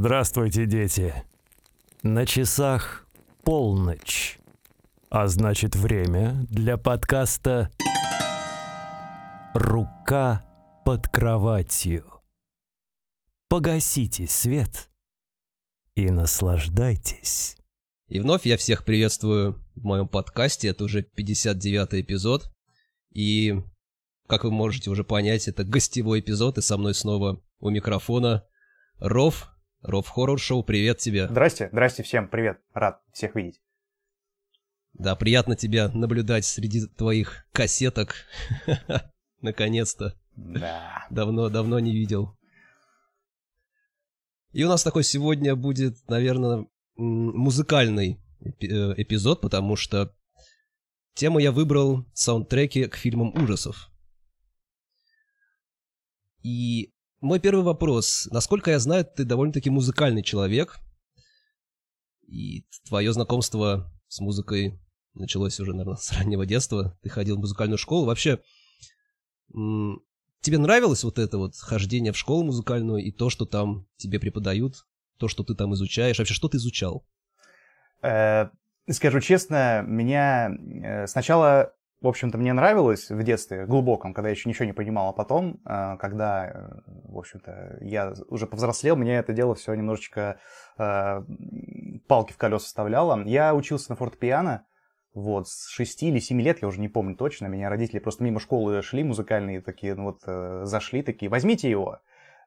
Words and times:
Здравствуйте, 0.00 0.64
дети. 0.64 1.12
На 2.04 2.24
часах 2.24 3.04
полночь. 3.42 4.38
А 5.10 5.26
значит, 5.26 5.74
время 5.74 6.46
для 6.48 6.76
подкаста 6.76 7.72
«Рука 9.54 10.46
под 10.84 11.08
кроватью». 11.08 12.04
Погасите 13.48 14.28
свет 14.28 14.88
и 15.96 16.10
наслаждайтесь. 16.10 17.56
И 18.06 18.20
вновь 18.20 18.46
я 18.46 18.56
всех 18.56 18.84
приветствую 18.84 19.60
в 19.74 19.82
моем 19.82 20.06
подкасте. 20.06 20.68
Это 20.68 20.84
уже 20.84 21.00
59-й 21.00 22.02
эпизод. 22.02 22.52
И, 23.12 23.64
как 24.28 24.44
вы 24.44 24.52
можете 24.52 24.90
уже 24.90 25.02
понять, 25.02 25.48
это 25.48 25.64
гостевой 25.64 26.20
эпизод. 26.20 26.58
И 26.58 26.62
со 26.62 26.76
мной 26.76 26.94
снова 26.94 27.42
у 27.58 27.70
микрофона 27.70 28.44
Ров. 29.00 29.52
Ров 29.82 30.08
Хоррор 30.08 30.40
Шоу, 30.40 30.64
привет 30.64 30.98
тебе. 30.98 31.28
Здрасте, 31.28 31.68
здрасте 31.70 32.02
всем, 32.02 32.28
привет. 32.28 32.60
Рад 32.74 33.00
всех 33.12 33.36
видеть. 33.36 33.60
Да, 34.92 35.14
приятно 35.14 35.54
тебя 35.54 35.88
наблюдать 35.88 36.44
среди 36.44 36.86
твоих 36.86 37.46
кассеток. 37.52 38.16
Наконец-то. 39.40 40.18
Да. 40.34 41.06
Давно, 41.10 41.48
давно 41.48 41.78
не 41.78 41.92
видел. 41.92 42.36
И 44.52 44.64
у 44.64 44.68
нас 44.68 44.82
такой 44.82 45.04
сегодня 45.04 45.54
будет, 45.54 45.96
наверное, 46.08 46.66
музыкальный 46.96 48.18
э, 48.40 48.50
эпизод, 48.60 49.40
потому 49.40 49.76
что 49.76 50.12
тему 51.14 51.38
я 51.38 51.52
выбрал 51.52 52.04
саундтреки 52.14 52.86
к 52.86 52.96
фильмам 52.96 53.32
ужасов. 53.40 53.90
И 56.42 56.92
мой 57.20 57.40
первый 57.40 57.64
вопрос. 57.64 58.28
Насколько 58.30 58.70
я 58.70 58.78
знаю, 58.78 59.04
ты 59.04 59.24
довольно-таки 59.24 59.70
музыкальный 59.70 60.22
человек. 60.22 60.78
И 62.26 62.64
твое 62.86 63.12
знакомство 63.12 63.90
с 64.08 64.20
музыкой 64.20 64.78
началось 65.14 65.58
уже, 65.60 65.72
наверное, 65.72 65.96
с 66.00 66.12
раннего 66.12 66.46
детства. 66.46 66.98
Ты 67.02 67.08
ходил 67.08 67.36
в 67.36 67.40
музыкальную 67.40 67.78
школу. 67.78 68.06
Вообще, 68.06 68.40
тебе 69.50 70.58
нравилось 70.58 71.04
вот 71.04 71.18
это 71.18 71.38
вот 71.38 71.56
хождение 71.56 72.12
в 72.12 72.18
школу 72.18 72.44
музыкальную 72.44 73.02
и 73.02 73.10
то, 73.10 73.30
что 73.30 73.46
там 73.46 73.86
тебе 73.96 74.20
преподают, 74.20 74.86
то, 75.18 75.28
что 75.28 75.42
ты 75.42 75.54
там 75.54 75.74
изучаешь? 75.74 76.18
Вообще, 76.18 76.34
что 76.34 76.48
ты 76.48 76.58
изучал? 76.58 77.06
Э, 78.02 78.50
скажу 78.88 79.20
честно, 79.20 79.82
меня 79.82 80.50
э, 80.50 81.06
сначала 81.06 81.74
в 82.00 82.06
общем-то, 82.06 82.38
мне 82.38 82.52
нравилось 82.52 83.10
в 83.10 83.22
детстве, 83.24 83.66
глубоком, 83.66 84.14
когда 84.14 84.28
я 84.28 84.34
еще 84.34 84.48
ничего 84.48 84.66
не 84.66 84.72
понимал, 84.72 85.08
а 85.08 85.12
потом, 85.12 85.60
э, 85.64 85.96
когда, 85.98 86.46
э, 86.46 86.68
в 87.08 87.18
общем-то, 87.18 87.78
я 87.80 88.12
уже 88.28 88.46
повзрослел, 88.46 88.94
мне 88.94 89.16
это 89.16 89.32
дело 89.32 89.56
все 89.56 89.74
немножечко 89.74 90.38
э, 90.78 91.22
палки 92.06 92.32
в 92.32 92.36
колеса 92.36 92.66
вставляло. 92.66 93.24
Я 93.24 93.52
учился 93.52 93.90
на 93.90 93.96
фортепиано, 93.96 94.64
вот, 95.12 95.48
с 95.48 95.68
6 95.70 96.04
или 96.04 96.20
7 96.20 96.40
лет, 96.40 96.62
я 96.62 96.68
уже 96.68 96.80
не 96.80 96.88
помню 96.88 97.16
точно, 97.16 97.46
меня 97.46 97.68
родители 97.68 97.98
просто 97.98 98.22
мимо 98.22 98.38
школы 98.38 98.80
шли 98.82 99.02
музыкальные 99.02 99.60
такие, 99.60 99.96
ну 99.96 100.04
вот, 100.04 100.22
зашли 100.68 101.02
такие, 101.02 101.28
возьмите 101.28 101.68
его. 101.68 101.98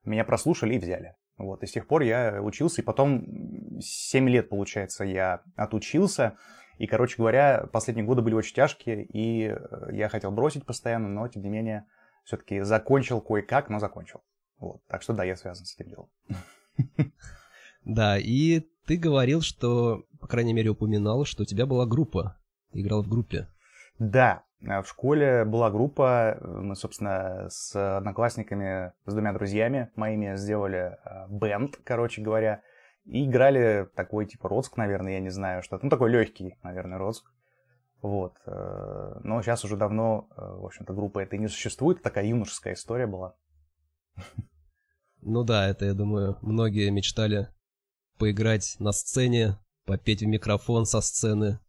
Меня 0.05 0.23
прослушали 0.23 0.75
и 0.75 0.79
взяли. 0.79 1.15
Вот, 1.37 1.63
и 1.63 1.67
с 1.67 1.71
тех 1.71 1.87
пор 1.87 2.03
я 2.03 2.41
учился, 2.41 2.81
и 2.81 2.85
потом 2.85 3.81
7 3.81 4.29
лет, 4.29 4.47
получается, 4.47 5.03
я 5.03 5.41
отучился, 5.57 6.37
и, 6.81 6.87
короче 6.87 7.17
говоря, 7.17 7.67
последние 7.71 8.07
годы 8.07 8.23
были 8.23 8.33
очень 8.33 8.55
тяжкие, 8.55 9.05
и 9.05 9.49
э, 9.49 9.89
я 9.91 10.09
хотел 10.09 10.31
бросить 10.31 10.65
постоянно, 10.65 11.09
но, 11.09 11.27
тем 11.27 11.43
не 11.43 11.49
менее, 11.49 11.85
все-таки 12.23 12.61
закончил 12.61 13.21
кое-как, 13.21 13.69
но 13.69 13.77
закончил. 13.77 14.21
Вот. 14.57 14.81
Так 14.87 15.03
что 15.03 15.13
да, 15.13 15.23
я 15.23 15.35
связан 15.35 15.63
с 15.63 15.75
этим 15.75 15.89
делом. 15.89 16.09
Да, 17.83 18.17
и 18.17 18.61
ты 18.87 18.97
говорил, 18.97 19.41
что, 19.41 20.05
по 20.19 20.27
крайней 20.27 20.53
мере, 20.53 20.69
упоминал, 20.69 21.25
что 21.25 21.43
у 21.43 21.45
тебя 21.45 21.65
была 21.67 21.87
группа. 21.87 22.37
Ты 22.71 22.81
играл 22.81 23.03
в 23.03 23.07
группе. 23.07 23.47
Да, 23.99 24.43
э, 24.61 24.81
в 24.81 24.87
школе 24.87 25.45
была 25.45 25.69
группа, 25.69 26.39
мы, 26.41 26.75
собственно, 26.75 27.47
с 27.49 27.75
одноклассниками, 27.75 28.93
с 29.05 29.13
двумя 29.13 29.33
друзьями 29.33 29.91
моими 29.95 30.35
сделали 30.35 30.97
э, 31.05 31.27
бенд, 31.29 31.77
короче 31.83 32.23
говоря, 32.23 32.63
и 33.05 33.25
играли 33.25 33.87
такой, 33.95 34.25
типа, 34.25 34.49
Роцк, 34.49 34.77
наверное, 34.77 35.13
я 35.13 35.19
не 35.19 35.29
знаю, 35.29 35.63
что-то. 35.63 35.85
Ну, 35.85 35.89
такой 35.89 36.11
легкий, 36.11 36.57
наверное, 36.63 36.97
Роцк. 36.97 37.25
Вот. 38.01 38.37
Э, 38.45 39.19
но 39.23 39.41
сейчас 39.41 39.63
уже 39.63 39.77
давно, 39.77 40.27
э, 40.35 40.41
в 40.41 40.65
общем-то, 40.65 40.93
группа 40.93 41.19
этой 41.19 41.39
не 41.39 41.47
существует. 41.47 42.01
Такая 42.01 42.25
юношеская 42.25 42.73
история 42.73 43.07
была. 43.07 43.35
Ну 45.21 45.43
да, 45.43 45.69
это, 45.69 45.85
я 45.85 45.93
думаю, 45.93 46.37
многие 46.41 46.89
мечтали 46.89 47.47
поиграть 48.17 48.75
на 48.79 48.91
сцене, 48.91 49.59
попеть 49.85 50.21
в 50.21 50.25
микрофон 50.25 50.85
со 50.85 50.99
сцены 51.01 51.59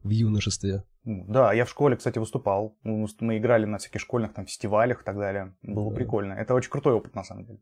в 0.00 0.10
юношестве. 0.10 0.84
Да, 1.04 1.52
я 1.52 1.64
в 1.64 1.70
школе, 1.70 1.96
кстати, 1.96 2.18
выступал. 2.18 2.78
Мы 2.82 3.38
играли 3.38 3.64
на 3.64 3.78
всяких 3.78 4.00
школьных 4.00 4.34
там 4.34 4.46
фестивалях 4.46 5.02
и 5.02 5.04
так 5.04 5.16
далее. 5.16 5.54
Было 5.62 5.90
да. 5.90 5.96
прикольно. 5.96 6.32
Это 6.34 6.54
очень 6.54 6.70
крутой 6.70 6.94
опыт, 6.94 7.14
на 7.14 7.24
самом 7.24 7.44
деле. 7.44 7.60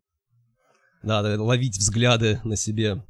Надо 1.03 1.41
ловить 1.43 1.77
взгляды 1.79 2.41
на 2.45 2.57
себе 2.57 3.05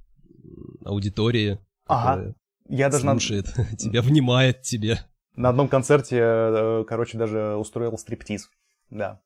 аудитории, 0.84 1.58
ага. 1.86 2.34
Я 2.69 2.88
даже 2.88 3.03
слушает 3.03 3.54
на... 3.56 3.64
тебя, 3.76 4.03
внимает 4.03 4.62
тебе. 4.62 4.98
На 5.34 5.50
одном 5.50 5.69
концерте, 5.69 6.19
э, 6.19 6.84
короче, 6.88 7.19
даже 7.19 7.56
устроил 7.56 7.97
стриптиз. 7.98 8.50
Да, 8.91 9.20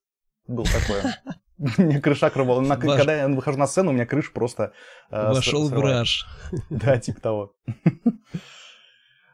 был 0.47 0.65
такое. 0.65 1.17
Мне 1.79 2.01
крыша 2.01 2.29
рвала. 2.29 2.61
На, 2.61 2.77
Ваш... 2.77 2.99
Когда 2.99 3.17
я 3.17 3.29
выхожу 3.29 3.59
на 3.59 3.67
сцену, 3.67 3.91
у 3.91 3.95
меня 3.95 4.07
крыша 4.07 4.31
просто... 4.33 4.73
Э, 5.11 5.33
Вошел 5.33 5.69
в 5.69 5.81
раж. 5.81 6.27
Да, 6.71 6.99
типа 6.99 7.21
того. 7.21 7.55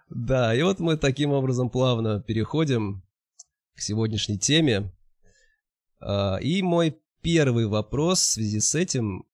Да, 0.09 0.55
и 0.55 0.63
вот 0.63 0.79
мы 0.79 0.97
таким 0.97 1.33
образом 1.33 1.71
плавно 1.71 2.21
переходим 2.21 3.03
к 3.75 3.81
сегодняшней 3.81 4.39
теме. 4.39 4.93
А, 6.01 6.37
и 6.37 6.63
мой 6.63 7.02
первый 7.23 7.67
вопрос 7.67 8.21
в 8.21 8.33
связи 8.33 8.61
с 8.61 8.75
этим. 8.75 9.27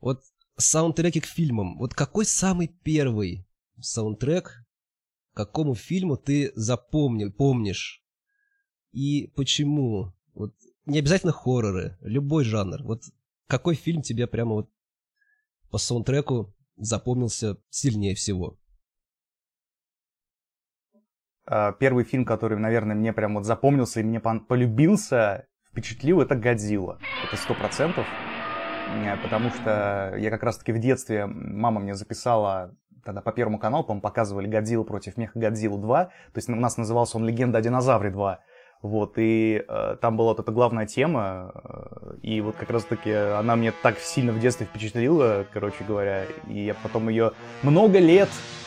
Вот 0.00 0.22
саундтреки 0.56 1.20
к 1.20 1.26
фильмам. 1.26 1.78
Вот 1.78 1.94
какой 1.94 2.26
самый 2.26 2.68
первый 2.68 3.46
саундтрек, 3.80 4.66
какому 5.32 5.74
фильму 5.74 6.16
ты 6.16 6.52
запомнил, 6.54 7.32
помнишь? 7.32 8.04
И 8.92 9.28
почему? 9.34 10.12
Вот 10.34 10.54
не 10.84 10.98
обязательно 10.98 11.32
хорроры, 11.32 11.96
любой 12.00 12.44
жанр. 12.44 12.82
Вот 12.82 13.04
какой 13.46 13.74
фильм 13.74 14.02
тебе 14.02 14.26
прямо 14.26 14.54
вот 14.54 14.70
по 15.70 15.78
саундтреку 15.78 16.54
запомнился 16.76 17.56
сильнее 17.70 18.14
всего? 18.14 18.58
А, 21.46 21.72
первый 21.72 22.04
фильм, 22.04 22.24
который, 22.24 22.58
наверное, 22.58 22.96
мне 22.96 23.12
прям 23.12 23.34
вот 23.34 23.44
запомнился 23.44 24.00
и 24.00 24.02
мне 24.02 24.20
полюбился, 24.20 25.46
впечатлил, 25.70 26.20
это 26.20 26.34
«Годзилла». 26.34 26.98
Это 27.26 27.36
сто 27.36 27.54
процентов. 27.54 28.06
Э, 28.94 29.16
потому 29.22 29.50
что 29.50 30.14
я 30.18 30.30
как 30.30 30.42
раз-таки 30.42 30.72
в 30.72 30.78
детстве, 30.78 31.26
мама 31.26 31.80
мне 31.80 31.94
записала 31.94 32.74
тогда 33.04 33.20
по 33.20 33.32
Первому 33.32 33.58
каналу, 33.58 33.82
по-моему, 33.84 34.02
показывали 34.02 34.46
«Годзилла 34.46 34.84
против 34.84 35.16
меха 35.16 35.38
Годзилла 35.38 35.78
2». 35.78 36.04
То 36.06 36.12
есть 36.36 36.48
у 36.48 36.54
нас 36.54 36.76
назывался 36.76 37.16
он 37.16 37.24
«Легенда 37.24 37.58
о 37.58 37.62
динозавре 37.62 38.10
2». 38.10 38.36
Вот, 38.82 39.14
и 39.16 39.64
э, 39.66 39.96
там 40.00 40.16
была 40.16 40.30
вот 40.30 40.40
эта 40.40 40.50
главная 40.50 40.86
тема, 40.86 41.52
э, 41.54 42.16
и 42.22 42.40
вот 42.40 42.56
как 42.56 42.68
раз-таки 42.70 43.12
она 43.12 43.54
мне 43.54 43.72
так 43.82 43.98
сильно 43.98 44.32
в 44.32 44.40
детстве 44.40 44.66
впечатлила, 44.66 45.46
короче 45.52 45.84
говоря, 45.84 46.24
и 46.48 46.64
я 46.64 46.74
потом 46.74 47.08
ее 47.08 47.32
много 47.62 48.00
лет 48.00 48.28
Э, 48.28 48.61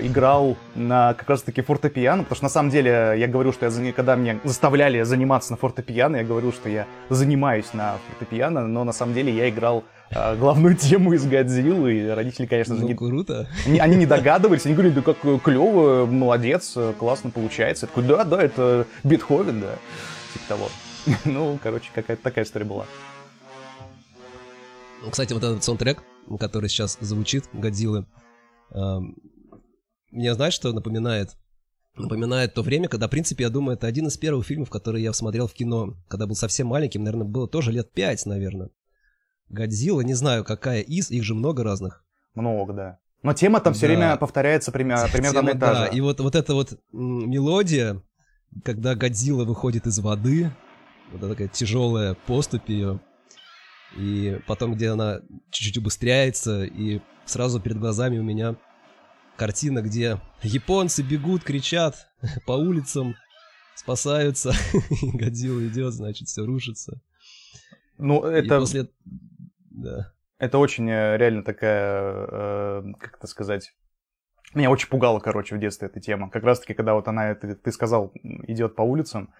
играл 0.00 0.56
на 0.74 1.14
как 1.14 1.30
раз-таки 1.30 1.62
фортепиано, 1.62 2.24
потому 2.24 2.36
что 2.36 2.44
на 2.44 2.50
самом 2.50 2.70
деле 2.70 3.14
я 3.16 3.28
говорю, 3.28 3.52
что 3.52 3.66
я, 3.66 3.92
когда 3.92 4.16
меня 4.16 4.38
заставляли 4.44 5.02
заниматься 5.02 5.52
на 5.52 5.56
фортепиано, 5.56 6.16
я 6.16 6.24
говорил, 6.24 6.52
что 6.52 6.68
я 6.68 6.86
занимаюсь 7.08 7.72
на 7.72 7.96
фортепиано, 8.08 8.66
но 8.66 8.84
на 8.84 8.92
самом 8.92 9.14
деле 9.14 9.34
я 9.34 9.48
играл 9.48 9.84
э, 10.10 10.36
главную 10.36 10.74
тему 10.76 11.12
из 11.12 11.24
Годзиллы, 11.26 11.94
и 11.94 12.08
родители, 12.08 12.46
конечно 12.46 12.74
же, 12.74 12.82
ну, 12.82 12.88
не... 12.88 12.94
круто. 12.94 13.48
Они, 13.66 13.78
они 13.78 13.96
не 13.96 14.06
догадывались, 14.14 14.66
они 14.66 14.74
говорили, 14.74 14.94
да 14.94 15.02
как 15.02 15.18
клево, 15.42 16.06
молодец, 16.06 16.76
классно 16.98 17.30
получается. 17.30 17.86
Я 17.86 17.88
такой, 17.88 18.04
да, 18.04 18.24
да, 18.24 18.42
это 18.42 18.86
Бетховен, 19.04 19.60
да, 19.60 19.74
типа 20.32 20.44
того. 20.48 20.68
Ну, 21.24 21.58
короче, 21.62 21.90
какая-то 21.94 22.22
такая 22.22 22.44
история 22.44 22.64
была. 22.64 22.86
Кстати, 25.10 25.32
вот 25.32 25.42
этот 25.42 25.64
саундтрек, 25.64 26.02
который 26.38 26.68
сейчас 26.68 26.96
звучит, 27.00 27.44
Годзиллы, 27.52 28.06
эм, 28.70 29.16
мне 30.12 30.34
знаешь, 30.34 30.54
что 30.54 30.72
напоминает? 30.72 31.36
Напоминает 31.96 32.54
то 32.54 32.62
время, 32.62 32.88
когда, 32.88 33.06
в 33.06 33.10
принципе, 33.10 33.44
я 33.44 33.50
думаю, 33.50 33.76
это 33.76 33.86
один 33.86 34.06
из 34.06 34.16
первых 34.16 34.46
фильмов, 34.46 34.70
которые 34.70 35.02
я 35.02 35.12
смотрел 35.12 35.46
в 35.46 35.52
кино, 35.52 35.94
когда 36.08 36.26
был 36.26 36.34
совсем 36.34 36.68
маленьким, 36.68 37.02
наверное, 37.02 37.26
было 37.26 37.48
тоже 37.48 37.72
лет 37.72 37.92
пять, 37.92 38.24
наверное. 38.24 38.70
Годзилла, 39.48 40.00
не 40.02 40.14
знаю, 40.14 40.44
какая 40.44 40.80
из, 40.80 41.10
их 41.10 41.24
же 41.24 41.34
много 41.34 41.62
разных. 41.62 42.04
Много, 42.34 42.72
да. 42.72 42.98
Но 43.22 43.34
тема 43.34 43.60
там 43.60 43.74
все 43.74 43.82
да. 43.82 43.86
время 43.88 44.16
повторяется 44.16 44.72
примерно, 44.72 45.08
примерно 45.12 45.40
тема, 45.40 45.54
да. 45.54 45.86
И 45.86 46.00
вот, 46.00 46.20
вот 46.20 46.34
эта 46.34 46.54
вот 46.54 46.78
мелодия, 46.92 48.02
когда 48.64 48.94
Годзилла 48.94 49.44
выходит 49.44 49.86
из 49.86 49.98
воды, 49.98 50.50
вот 51.12 51.28
такая 51.28 51.48
тяжелая 51.48 52.14
поступь 52.26 52.68
ее, 52.68 53.00
И 53.96 54.40
потом, 54.46 54.74
где 54.74 54.88
она 54.88 55.20
чуть-чуть 55.50 55.76
убыстряется, 55.76 56.64
и 56.64 57.00
сразу 57.26 57.60
перед 57.60 57.78
глазами 57.78 58.18
у 58.18 58.22
меня 58.22 58.56
картина, 59.36 59.82
где 59.82 60.20
японцы 60.42 61.02
бегут, 61.02 61.44
кричат 61.44 62.08
по 62.46 62.52
улицам, 62.52 63.16
спасаются, 63.74 64.52
и 65.02 65.16
Годзилла 65.16 65.66
идет, 65.66 65.92
значит, 65.92 66.28
все 66.28 66.44
рушится. 66.44 67.00
Ну, 67.98 68.22
это... 68.24 68.56
И 68.56 68.58
после... 68.58 68.88
Да. 69.70 70.12
Это 70.38 70.58
очень 70.58 70.90
э, 70.90 71.16
реально 71.18 71.44
такая, 71.44 72.26
э, 72.30 72.82
как 72.98 73.16
это 73.18 73.26
сказать, 73.28 73.74
меня 74.54 74.70
очень 74.70 74.88
пугала, 74.88 75.18
короче, 75.20 75.54
в 75.54 75.60
детстве 75.60 75.86
эта 75.86 76.00
тема. 76.00 76.28
Как 76.30 76.42
раз-таки, 76.42 76.74
когда 76.74 76.94
вот 76.94 77.08
она, 77.08 77.34
ты, 77.34 77.54
ты 77.54 77.72
сказал, 77.72 78.12
идет 78.48 78.74
по 78.74 78.82
улицам 78.82 79.32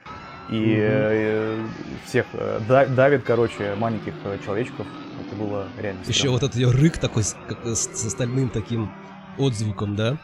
и 0.48 0.76
э, 0.78 1.66
всех 2.06 2.26
давит, 2.68 3.24
короче, 3.24 3.74
маленьких 3.74 4.14
человечков. 4.44 4.86
Это 5.26 5.36
было 5.36 5.66
реально 5.78 6.00
Еще 6.06 6.30
вот 6.30 6.42
этот 6.42 6.56
ее 6.56 6.70
рык 6.70 6.98
такой 6.98 7.24
как, 7.48 7.66
с, 7.66 7.88
с 7.94 8.06
остальным 8.06 8.48
таким 8.48 8.90
отзвуком, 9.38 9.96
да? 9.96 10.18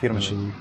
Фирменный. 0.00 0.20
Очень... 0.20 0.52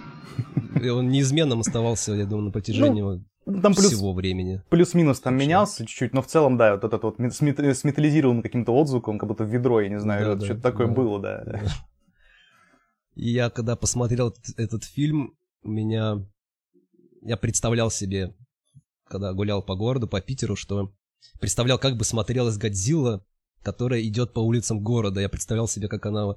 И 0.82 0.90
он 0.90 1.10
неизменным 1.10 1.60
оставался, 1.60 2.14
я 2.14 2.26
думаю, 2.26 2.46
на 2.46 2.52
протяжении 2.52 3.02
ну, 3.46 3.62
там 3.62 3.74
плюс, 3.74 3.88
всего 3.88 4.14
времени. 4.14 4.62
Плюс-минус 4.70 5.20
там 5.20 5.34
Вообще. 5.34 5.48
менялся 5.48 5.86
чуть-чуть, 5.86 6.14
но 6.14 6.22
в 6.22 6.28
целом, 6.28 6.58
да, 6.58 6.76
вот 6.76 6.84
этот 6.84 7.04
вот 7.04 7.16
с, 7.20 7.42
с 7.42 7.84
металлизированным 7.84 8.42
каким-то 8.42 8.74
отзвуком, 8.74 9.20
как 9.20 9.28
будто 9.28 9.44
в 9.44 9.50
ведро, 9.50 9.82
я 9.82 9.90
не 9.90 10.00
знаю, 10.00 10.26
да, 10.26 10.36
да, 10.36 10.46
что-то 10.46 10.62
такое 10.62 10.88
да, 10.88 10.94
было, 10.94 11.20
да. 11.20 11.44
да. 11.46 11.62
И 13.16 13.30
я, 13.30 13.50
когда 13.50 13.76
посмотрел 13.76 14.30
этот, 14.30 14.58
этот 14.58 14.84
фильм, 14.86 15.34
меня... 15.64 16.26
Я 17.22 17.38
представлял 17.38 17.90
себе, 17.90 18.34
когда 19.08 19.34
гулял 19.34 19.62
по 19.62 19.76
городу, 19.76 20.08
по 20.08 20.20
Питеру, 20.20 20.56
что 20.56 20.94
представлял, 21.40 21.78
как 21.78 21.96
бы 21.96 22.04
смотрелась 22.04 22.58
Годзилла, 22.58 23.26
которая 23.62 24.02
идет 24.02 24.34
по 24.34 24.40
улицам 24.40 24.82
города. 24.82 25.22
Я 25.22 25.30
представлял 25.30 25.68
себе, 25.68 25.88
как 25.88 26.06
она 26.06 26.36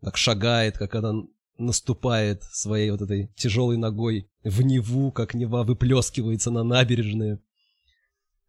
так 0.00 0.16
шагает, 0.16 0.78
как 0.78 0.94
она 0.94 1.24
наступает 1.58 2.42
своей 2.44 2.90
вот 2.90 3.02
этой 3.02 3.28
тяжелой 3.34 3.76
ногой 3.76 4.28
в 4.44 4.62
Неву, 4.62 5.10
как 5.10 5.34
Нева 5.34 5.64
выплескивается 5.64 6.50
на 6.50 6.62
набережные. 6.62 7.40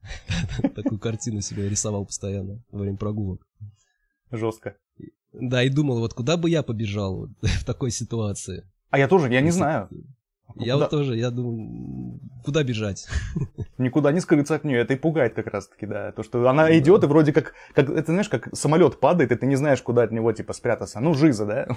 Такую 0.76 1.00
картину 1.00 1.42
себе 1.42 1.70
рисовал 1.70 2.06
постоянно 2.06 2.64
во 2.72 2.80
время 2.80 2.98
прогулок. 2.98 3.48
Жестко. 4.32 4.76
Да, 5.34 5.64
и 5.64 5.70
думал, 5.70 6.00
вот 6.00 6.14
куда 6.14 6.38
бы 6.38 6.50
я 6.50 6.64
побежал 6.64 7.30
в 7.42 7.66
такой 7.66 7.92
ситуации. 7.92 8.70
А 8.90 8.98
я 8.98 9.08
тоже, 9.08 9.32
я 9.32 9.42
не 9.42 9.52
знаю. 9.52 9.90
Я 10.56 10.74
куда? 10.74 10.86
вот 10.86 10.90
тоже, 10.90 11.18
я 11.18 11.30
думаю, 11.30 12.20
куда 12.44 12.64
бежать? 12.64 13.08
Никуда 13.78 14.12
не 14.12 14.20
скрыться 14.20 14.56
от 14.56 14.64
нее, 14.64 14.80
это 14.80 14.94
и 14.94 14.98
пугает 14.98 15.36
как 15.36 15.48
раз-таки, 15.48 15.86
да. 15.86 16.12
То, 16.12 16.24
что 16.24 16.48
она 16.48 16.76
идет, 16.78 17.04
и 17.04 17.08
вроде 17.08 17.34
как, 17.34 17.54
как, 17.74 17.90
это 17.90 18.12
знаешь, 18.12 18.30
как 18.30 18.56
самолет 18.56 19.00
падает, 19.00 19.32
и 19.32 19.36
ты 19.36 19.46
не 19.46 19.56
знаешь, 19.56 19.82
куда 19.82 20.04
от 20.04 20.12
него, 20.12 20.32
типа, 20.32 20.54
спрятаться. 20.54 21.00
Ну, 21.00 21.14
жиза, 21.14 21.46
да? 21.46 21.68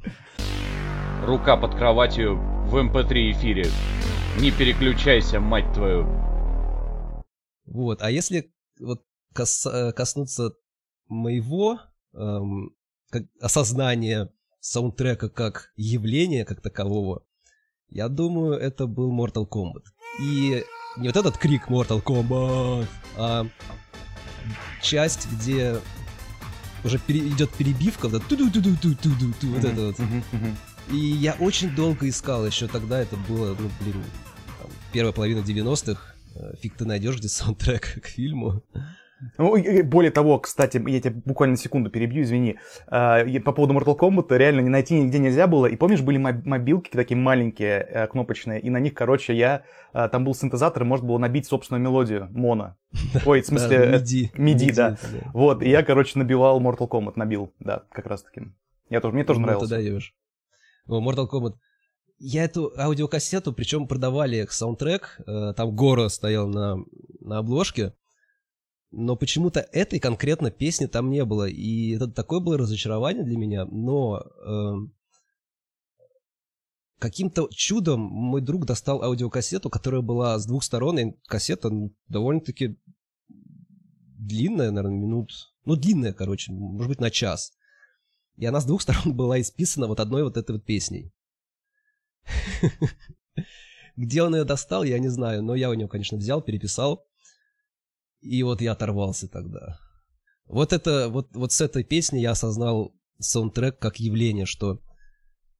Рука 1.26 1.56
под 1.56 1.74
кроватью 1.74 2.36
в 2.36 2.76
МП3 2.76 3.12
эм 3.12 3.32
эфире. 3.32 3.66
Не 4.40 4.50
переключайся, 4.50 5.38
мать 5.38 5.72
твою. 5.74 6.06
Вот, 7.66 8.02
а 8.02 8.10
если 8.10 8.52
вот 8.80 9.04
кос, 9.34 9.66
э, 9.66 9.92
коснуться 9.92 10.54
моего 11.08 11.78
эм, 12.14 12.74
как 13.10 13.24
осознание 13.40 14.32
саундтрека 14.60 15.28
как 15.28 15.72
явления 15.76 16.44
как 16.44 16.60
такового, 16.60 17.24
я 17.90 18.08
думаю, 18.08 18.54
это 18.54 18.86
был 18.86 19.12
Mortal 19.12 19.48
Kombat. 19.48 19.84
И 20.20 20.64
не 20.96 21.08
вот 21.08 21.16
этот 21.16 21.38
крик 21.38 21.68
Mortal 21.68 22.02
Kombat, 22.02 22.86
а 23.16 23.46
часть, 24.82 25.28
где 25.32 25.76
уже 26.84 26.98
пере, 26.98 27.20
идет 27.28 27.50
перебивка, 27.50 28.08
вот, 28.08 28.26
ту 28.26 28.36
-ду 28.36 28.50
-ду 28.50 28.60
-ду 28.60 28.76
-ду 28.80 28.96
-ду 29.02 29.34
-ду, 29.40 29.54
вот 29.54 29.64
это 29.64 29.86
вот. 29.86 29.96
И 30.90 30.96
я 30.96 31.36
очень 31.38 31.74
долго 31.74 32.08
искал, 32.08 32.46
еще 32.46 32.66
тогда 32.66 33.00
это 33.00 33.16
было, 33.16 33.56
ну, 33.58 33.70
блин, 33.80 34.02
там, 34.58 34.70
первая 34.92 35.12
половина 35.12 35.40
90-х, 35.40 36.00
э, 36.34 36.54
фиг 36.60 36.74
ты 36.76 36.84
найдешь 36.84 37.18
где 37.18 37.28
саундтрек 37.28 38.00
к 38.02 38.06
фильму. 38.06 38.62
Ну, 39.38 39.82
более 39.84 40.10
того, 40.10 40.38
кстати, 40.38 40.82
я 40.88 41.00
тебя 41.00 41.20
буквально 41.24 41.56
секунду 41.56 41.90
перебью, 41.90 42.22
извини. 42.22 42.58
А, 42.86 43.24
по 43.44 43.52
поводу 43.52 43.74
Mortal 43.74 43.98
Kombat 43.98 44.36
реально 44.36 44.60
не 44.60 44.68
найти 44.68 44.98
нигде 44.98 45.18
нельзя 45.18 45.46
было. 45.46 45.66
И 45.66 45.76
помнишь, 45.76 46.00
были 46.00 46.16
мобилки 46.16 46.90
такие 46.90 47.16
маленькие, 47.16 47.86
э, 47.88 48.06
кнопочные, 48.06 48.60
и 48.60 48.70
на 48.70 48.78
них, 48.78 48.94
короче, 48.94 49.34
я... 49.34 49.62
А, 49.92 50.08
там 50.08 50.24
был 50.24 50.34
синтезатор, 50.34 50.82
и 50.82 50.86
можно 50.86 51.06
было 51.06 51.18
набить 51.18 51.46
собственную 51.46 51.82
мелодию, 51.82 52.28
моно. 52.30 52.76
Ой, 53.26 53.42
в 53.42 53.46
смысле... 53.46 53.92
MIDI. 53.94 54.32
MIDI, 54.34 54.74
да. 54.74 54.96
Вот, 55.32 55.62
и 55.62 55.68
я, 55.68 55.82
короче, 55.82 56.18
набивал 56.18 56.60
Mortal 56.60 56.88
Kombat, 56.88 57.12
набил, 57.16 57.52
да, 57.60 57.84
как 57.90 58.06
раз 58.06 58.22
таки. 58.22 58.42
Я 58.88 59.00
тоже, 59.00 59.14
мне 59.14 59.24
тоже 59.24 59.40
ну, 59.40 59.46
нравился. 59.46 59.76
ты 59.76 59.82
даешь. 59.82 60.14
Mortal 60.88 61.28
Kombat. 61.30 61.54
Я 62.18 62.44
эту 62.44 62.70
аудиокассету, 62.76 63.52
причем 63.54 63.88
продавали 63.88 64.46
саундтрек, 64.50 65.20
э, 65.26 65.54
там 65.56 65.74
Гора 65.74 66.10
стоял 66.10 66.48
на, 66.48 66.76
на 67.20 67.38
обложке, 67.38 67.94
но 68.92 69.16
почему-то 69.16 69.60
этой 69.60 70.00
конкретно 70.00 70.50
песни 70.50 70.86
там 70.86 71.10
не 71.10 71.24
было. 71.24 71.48
И 71.48 71.94
это 71.94 72.08
такое 72.08 72.40
было 72.40 72.58
разочарование 72.58 73.22
для 73.22 73.36
меня. 73.36 73.64
Но 73.66 74.20
э, 74.20 74.74
каким-то 76.98 77.48
чудом 77.52 78.00
мой 78.00 78.40
друг 78.40 78.66
достал 78.66 79.02
аудиокассету, 79.02 79.70
которая 79.70 80.00
была 80.00 80.38
с 80.38 80.46
двух 80.46 80.64
сторон. 80.64 80.98
И 80.98 81.14
кассета 81.26 81.70
довольно-таки 82.08 82.78
длинная, 83.28 84.70
наверное, 84.70 84.98
минут... 84.98 85.30
Ну, 85.64 85.76
длинная, 85.76 86.12
короче, 86.12 86.52
может 86.52 86.88
быть, 86.88 87.00
на 87.00 87.10
час. 87.10 87.52
И 88.36 88.46
она 88.46 88.60
с 88.60 88.64
двух 88.64 88.82
сторон 88.82 89.14
была 89.16 89.40
исписана 89.40 89.86
вот 89.86 90.00
одной 90.00 90.24
вот 90.24 90.36
этой 90.36 90.52
вот 90.52 90.64
песней. 90.64 91.12
Где 93.96 94.22
он 94.22 94.34
ее 94.34 94.44
достал, 94.44 94.82
я 94.82 94.98
не 94.98 95.08
знаю, 95.08 95.42
но 95.42 95.54
я 95.54 95.70
у 95.70 95.74
него, 95.74 95.88
конечно, 95.88 96.18
взял, 96.18 96.42
переписал. 96.42 97.06
И 98.20 98.42
вот 98.42 98.60
я 98.60 98.72
оторвался 98.72 99.28
тогда. 99.28 99.78
Вот 100.46 100.72
это, 100.72 101.08
вот, 101.08 101.28
вот 101.34 101.52
с 101.52 101.60
этой 101.60 101.84
песни 101.84 102.18
я 102.18 102.32
осознал 102.32 102.92
саундтрек 103.18 103.78
как 103.78 104.00
явление, 104.00 104.46
что 104.46 104.80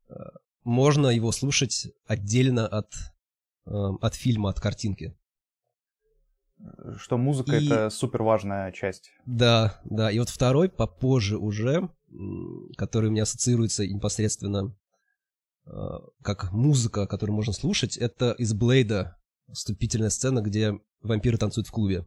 э, 0.09 0.15
можно 0.65 1.09
его 1.09 1.33
слушать 1.33 1.89
отдельно 2.07 2.67
от, 2.67 2.93
э, 3.67 3.71
от 3.71 4.15
фильма, 4.15 4.51
от 4.51 4.61
картинки. 4.61 5.17
Что 6.97 7.17
музыка 7.17 7.57
и... 7.57 7.67
это 7.67 7.89
супер 7.89 8.23
важная 8.23 8.73
часть. 8.73 9.11
Да, 9.25 9.81
да. 9.85 10.11
И 10.11 10.19
вот 10.19 10.29
второй 10.29 10.69
попозже 10.69 11.39
уже, 11.39 11.89
который 12.77 13.07
у 13.07 13.13
меня 13.13 13.23
ассоциируется 13.23 13.87
непосредственно 13.87 14.77
э, 15.67 15.71
как 16.23 16.53
музыка, 16.53 17.07
которую 17.07 17.37
можно 17.37 17.53
слушать, 17.53 17.97
это 17.97 18.33
из 18.33 18.53
Блейда 18.53 19.17
вступительная 19.53 20.11
сцена, 20.11 20.41
где 20.41 20.79
вампиры 21.01 21.39
танцуют 21.39 21.69
в 21.69 21.73
клубе. 21.73 22.05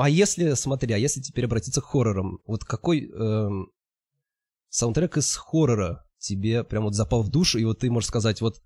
А 0.00 0.08
если, 0.08 0.54
смотри, 0.54 0.94
а 0.94 0.98
если 0.98 1.20
теперь 1.20 1.46
обратиться 1.46 1.80
к 1.80 1.84
хоррорам, 1.84 2.40
вот 2.46 2.64
какой 2.64 3.10
эм, 3.10 3.70
саундтрек 4.68 5.16
из 5.16 5.34
хоррора 5.36 6.04
тебе 6.18 6.64
прям 6.64 6.84
вот 6.84 6.94
запал 6.94 7.22
в 7.22 7.30
душу, 7.30 7.58
и 7.58 7.64
вот 7.64 7.80
ты 7.80 7.90
можешь 7.90 8.08
сказать, 8.08 8.40
вот 8.40 8.60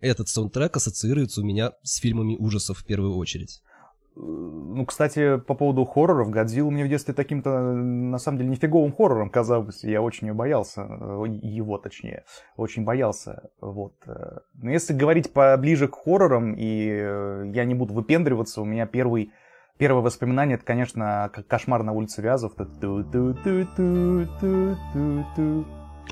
этот 0.00 0.28
саундтрек 0.28 0.76
ассоциируется 0.76 1.40
у 1.40 1.44
меня 1.44 1.72
с 1.82 1.96
фильмами 1.98 2.36
ужасов 2.36 2.78
в 2.78 2.84
первую 2.84 3.16
очередь. 3.16 3.62
Ну, 4.18 4.86
кстати, 4.86 5.38
по 5.38 5.54
поводу 5.54 5.84
хорроров, 5.84 6.30
Годзилла 6.30 6.70
мне 6.70 6.84
в 6.84 6.88
детстве 6.88 7.12
таким-то, 7.12 7.50
на 7.50 8.18
самом 8.18 8.38
деле, 8.38 8.50
нифиговым 8.50 8.92
хоррором 8.92 9.28
казался. 9.28 9.88
Я 9.90 10.00
очень 10.00 10.32
боялся, 10.32 10.82
э, 10.82 11.24
его 11.42 11.76
точнее, 11.76 12.24
очень 12.56 12.84
боялся. 12.84 13.50
Вот. 13.60 13.94
Но 14.54 14.70
если 14.70 14.94
говорить 14.94 15.32
поближе 15.34 15.88
к 15.88 15.96
хоррорам, 15.96 16.54
и 16.54 16.88
э, 16.88 17.50
я 17.54 17.64
не 17.66 17.74
буду 17.74 17.92
выпендриваться, 17.92 18.62
у 18.62 18.64
меня 18.64 18.86
первый 18.86 19.32
Первое 19.78 20.02
воспоминание, 20.02 20.56
это, 20.56 20.64
конечно, 20.64 21.30
кошмар 21.48 21.82
на 21.82 21.92
улице 21.92 22.22
Вязов. 22.22 22.54
А, 22.56 22.62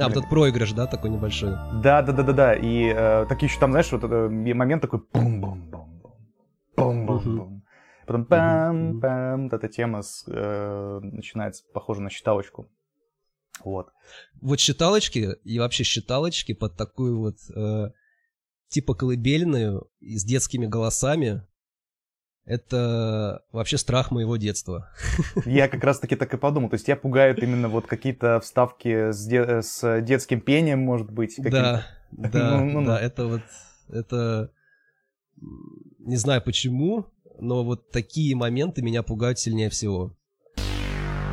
вот 0.08 0.10
этот 0.10 0.28
проигрыш, 0.28 0.72
да, 0.72 0.86
такой 0.86 1.10
небольшой? 1.10 1.52
Да, 1.82 2.02
да, 2.02 2.12
да, 2.12 2.22
да, 2.24 2.32
да. 2.32 2.54
И 2.54 2.92
э, 2.94 3.26
так 3.26 3.42
еще 3.42 3.58
там, 3.60 3.70
знаешь, 3.70 3.90
вот 3.92 4.04
этот 4.04 4.30
момент 4.30 4.82
такой 4.82 5.00
бум-бум-бум. 5.12 6.02
Бум-бум-бум. 6.76 7.64
Потом 8.06 8.24
пам-пам. 8.24 9.44
Вот 9.44 9.52
эта 9.52 9.68
тема 9.68 10.02
с, 10.02 10.24
э, 10.26 11.00
начинается, 11.00 11.64
похоже 11.72 12.02
на 12.02 12.10
считалочку. 12.10 12.68
Вот. 13.64 13.92
Вот 14.42 14.60
считалочки 14.60 15.36
и 15.44 15.58
вообще 15.58 15.84
считалочки 15.84 16.52
под 16.52 16.76
такую 16.76 17.18
вот 17.18 17.36
э, 17.54 17.90
типа 18.68 18.94
колыбельную 18.94 19.88
и 20.00 20.18
с 20.18 20.24
детскими 20.24 20.66
голосами 20.66 21.46
Это 22.46 23.42
вообще 23.52 23.78
страх 23.78 24.10
моего 24.10 24.36
детства. 24.36 24.90
Я 25.46 25.66
как 25.68 25.82
раз-таки 25.82 26.14
так 26.14 26.34
и 26.34 26.36
подумал. 26.36 26.68
То 26.68 26.74
есть 26.74 26.84
тебя 26.86 26.96
пугают 26.96 27.38
именно 27.42 27.68
вот 27.68 27.86
какие-то 27.86 28.38
вставки 28.40 29.12
с, 29.12 29.26
де- 29.26 29.62
с 29.62 30.00
детским 30.02 30.40
пением, 30.40 30.80
может 30.80 31.10
быть? 31.10 31.36
Да, 31.38 31.86
да, 32.12 32.58
Ну, 32.58 32.64
ну, 32.66 32.80
ну. 32.80 32.86
да, 32.86 33.00
это 33.00 33.26
вот, 33.26 33.42
это, 33.88 34.50
не 36.00 36.16
знаю 36.16 36.42
почему, 36.42 37.06
но 37.40 37.64
вот 37.64 37.90
такие 37.90 38.36
моменты 38.36 38.82
меня 38.82 39.02
пугают 39.02 39.38
сильнее 39.38 39.70
всего. 39.70 40.14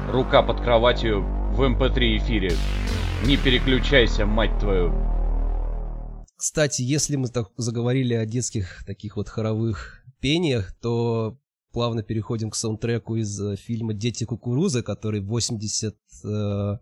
Рука 0.10 0.42
под 0.44 0.62
кроватью 0.62 1.22
в 1.54 1.62
МП3 1.62 2.18
эфире. 2.18 2.52
Не 3.26 3.36
переключайся, 3.38 4.26
мать 4.26 4.58
твою. 4.60 4.94
Кстати, 6.38 6.82
если 6.82 7.18
мы 7.18 7.28
так 7.28 7.50
заговорили 7.58 8.16
о 8.16 8.26
детских 8.26 8.84
таких 8.88 9.16
вот 9.16 9.30
хоровых 9.30 10.01
пениях, 10.22 10.72
то 10.80 11.38
плавно 11.74 12.04
переходим 12.04 12.50
к 12.50 12.56
саундтреку 12.56 13.16
из 13.16 13.40
э, 13.40 13.56
фильма 13.56 13.94
«Дети 13.94 14.24
кукурузы», 14.24 14.84
который 14.84 15.22
80... 15.22 15.96
э, 16.24 16.78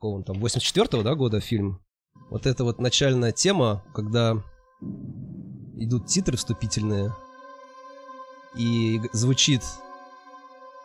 он 0.00 0.24
там, 0.24 0.44
84-го, 0.44 1.02
да, 1.02 1.14
года 1.14 1.40
фильм? 1.40 1.80
Вот 2.30 2.46
эта 2.46 2.64
вот 2.64 2.80
начальная 2.80 3.32
тема, 3.32 3.84
когда 3.94 4.42
идут 5.76 6.06
титры 6.06 6.36
вступительные, 6.36 7.14
и 8.56 9.00
звучит 9.12 9.62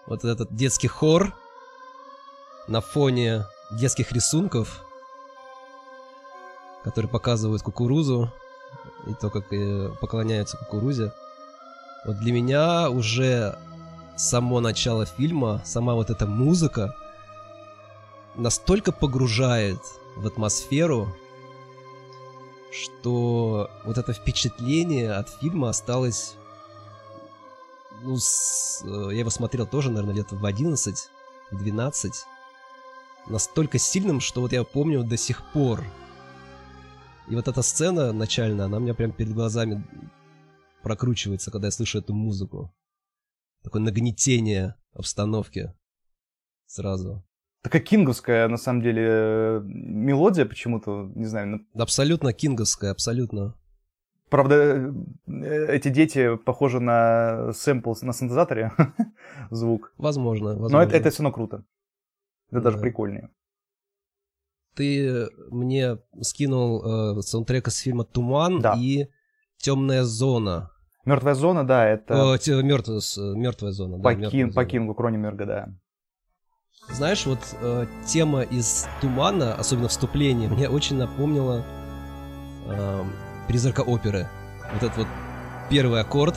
вот 0.05 0.25
этот 0.25 0.55
детский 0.55 0.88
хор 0.88 1.34
на 2.67 2.82
фоне 2.82 3.46
детских 3.72 4.12
рисунков, 4.12 4.86
которые 6.84 7.10
показывают 7.10 7.62
кукурузу 7.62 8.32
и 9.08 9.13
то, 9.13 9.29
как 9.29 9.51
э, 9.53 9.89
поклоняются 10.01 10.58
кукурузе. 10.58 11.13
Вот 12.05 12.19
для 12.19 12.33
меня 12.33 12.89
уже 12.89 13.57
само 14.15 14.60
начало 14.60 15.05
фильма, 15.05 15.62
сама 15.65 15.93
вот 15.95 16.10
эта 16.10 16.25
музыка 16.25 16.95
настолько 18.36 18.91
погружает 18.91 19.79
в 20.15 20.27
атмосферу, 20.27 21.07
что 22.72 23.69
вот 23.86 23.98
это 23.98 24.13
впечатление 24.13 25.13
от 25.13 25.29
фильма 25.29 25.69
осталось... 25.69 26.36
Ну, 28.01 28.17
с- 28.17 28.83
э, 28.83 29.10
я 29.13 29.19
его 29.19 29.29
смотрел 29.29 29.65
тоже, 29.65 29.89
наверное, 29.89 30.15
лет 30.15 30.31
в 30.31 30.45
11, 30.45 31.10
в 31.51 31.57
12. 31.57 32.25
Настолько 33.27 33.77
сильным, 33.77 34.19
что 34.19 34.41
вот 34.41 34.51
я 34.51 34.63
помню 34.65 35.03
до 35.03 35.15
сих 35.15 35.41
пор. 35.53 35.83
И 37.29 37.36
вот 37.36 37.48
эта 37.48 37.62
сцена 37.62 38.12
начальная, 38.12 38.65
она 38.65 38.77
у 38.77 38.79
меня 38.81 38.93
прям 38.93 39.12
перед 39.12 39.33
глазами 39.33 39.86
прокручивается, 40.84 41.50
когда 41.52 41.68
я 41.68 41.72
слышу 41.72 42.00
эту 42.00 42.13
музыку. 42.13 42.74
Такое 43.63 43.82
нагнетение 43.82 44.75
обстановки 44.94 45.74
сразу. 46.66 47.24
Такая 47.62 47.82
кинговская, 47.82 48.48
на 48.50 48.58
самом 48.58 48.82
деле, 48.82 49.04
э, 49.08 49.62
мелодия 49.63 50.46
почему-то, 50.46 51.10
не 51.16 51.25
знаю. 51.25 51.66
Абсолютно 51.74 52.34
кинговская, 52.34 52.92
абсолютно. 52.92 53.56
Правда, 54.30 54.94
э, 55.28 55.68
эти 55.75 55.88
дети 55.88 56.36
похожи 56.36 56.82
на 56.82 57.54
сэмпл 57.54 57.94
на 58.02 58.12
синтезаторе, 58.12 58.74
звук. 59.52 59.94
Возможно, 59.98 60.50
возможно. 60.50 60.78
Но 60.78 60.84
это, 60.84 60.98
это 60.98 61.10
все 61.10 61.24
равно 61.24 61.34
круто. 61.34 61.63
Это 62.52 62.62
даже 62.62 62.78
Да. 62.78 62.84
прикольнее. 62.84 63.30
Ты 64.75 65.30
мне 65.52 66.00
скинул 66.22 67.18
э, 67.18 67.22
саундтрек 67.22 67.68
из 67.68 67.78
фильма 67.78 68.04
«Туман» 68.04 68.60
Да. 68.60 68.74
и 68.78 69.08
«Темная 69.58 70.04
зона». 70.04 70.72
Мертвая 71.05 71.33
зона, 71.33 71.65
да, 71.65 71.86
это 71.86 72.13
мертвая, 72.13 73.01
мертвая 73.36 73.72
зона. 73.72 73.98
да, 73.98 74.03
по, 74.03 74.10
«Мёртвая 74.15 74.31
Кин- 74.31 74.48
по 74.50 74.53
зона». 74.53 74.65
Кингу 74.65 74.93
Кронимерга, 74.93 75.45
да. 75.45 75.69
Знаешь, 76.89 77.25
вот 77.25 77.39
э, 77.62 77.86
тема 78.05 78.41
из 78.41 78.88
«Тумана», 79.01 79.55
особенно 79.55 79.88
вступление, 79.88 80.50
мне 80.50 80.69
очень 80.69 80.98
напомнила 80.98 81.63
э, 82.67 83.03
«Призрака 83.48 83.81
оперы». 83.81 84.27
Вот 84.74 84.83
этот 84.83 84.98
вот 84.98 85.07
первый 85.69 86.01
аккорд, 86.01 86.36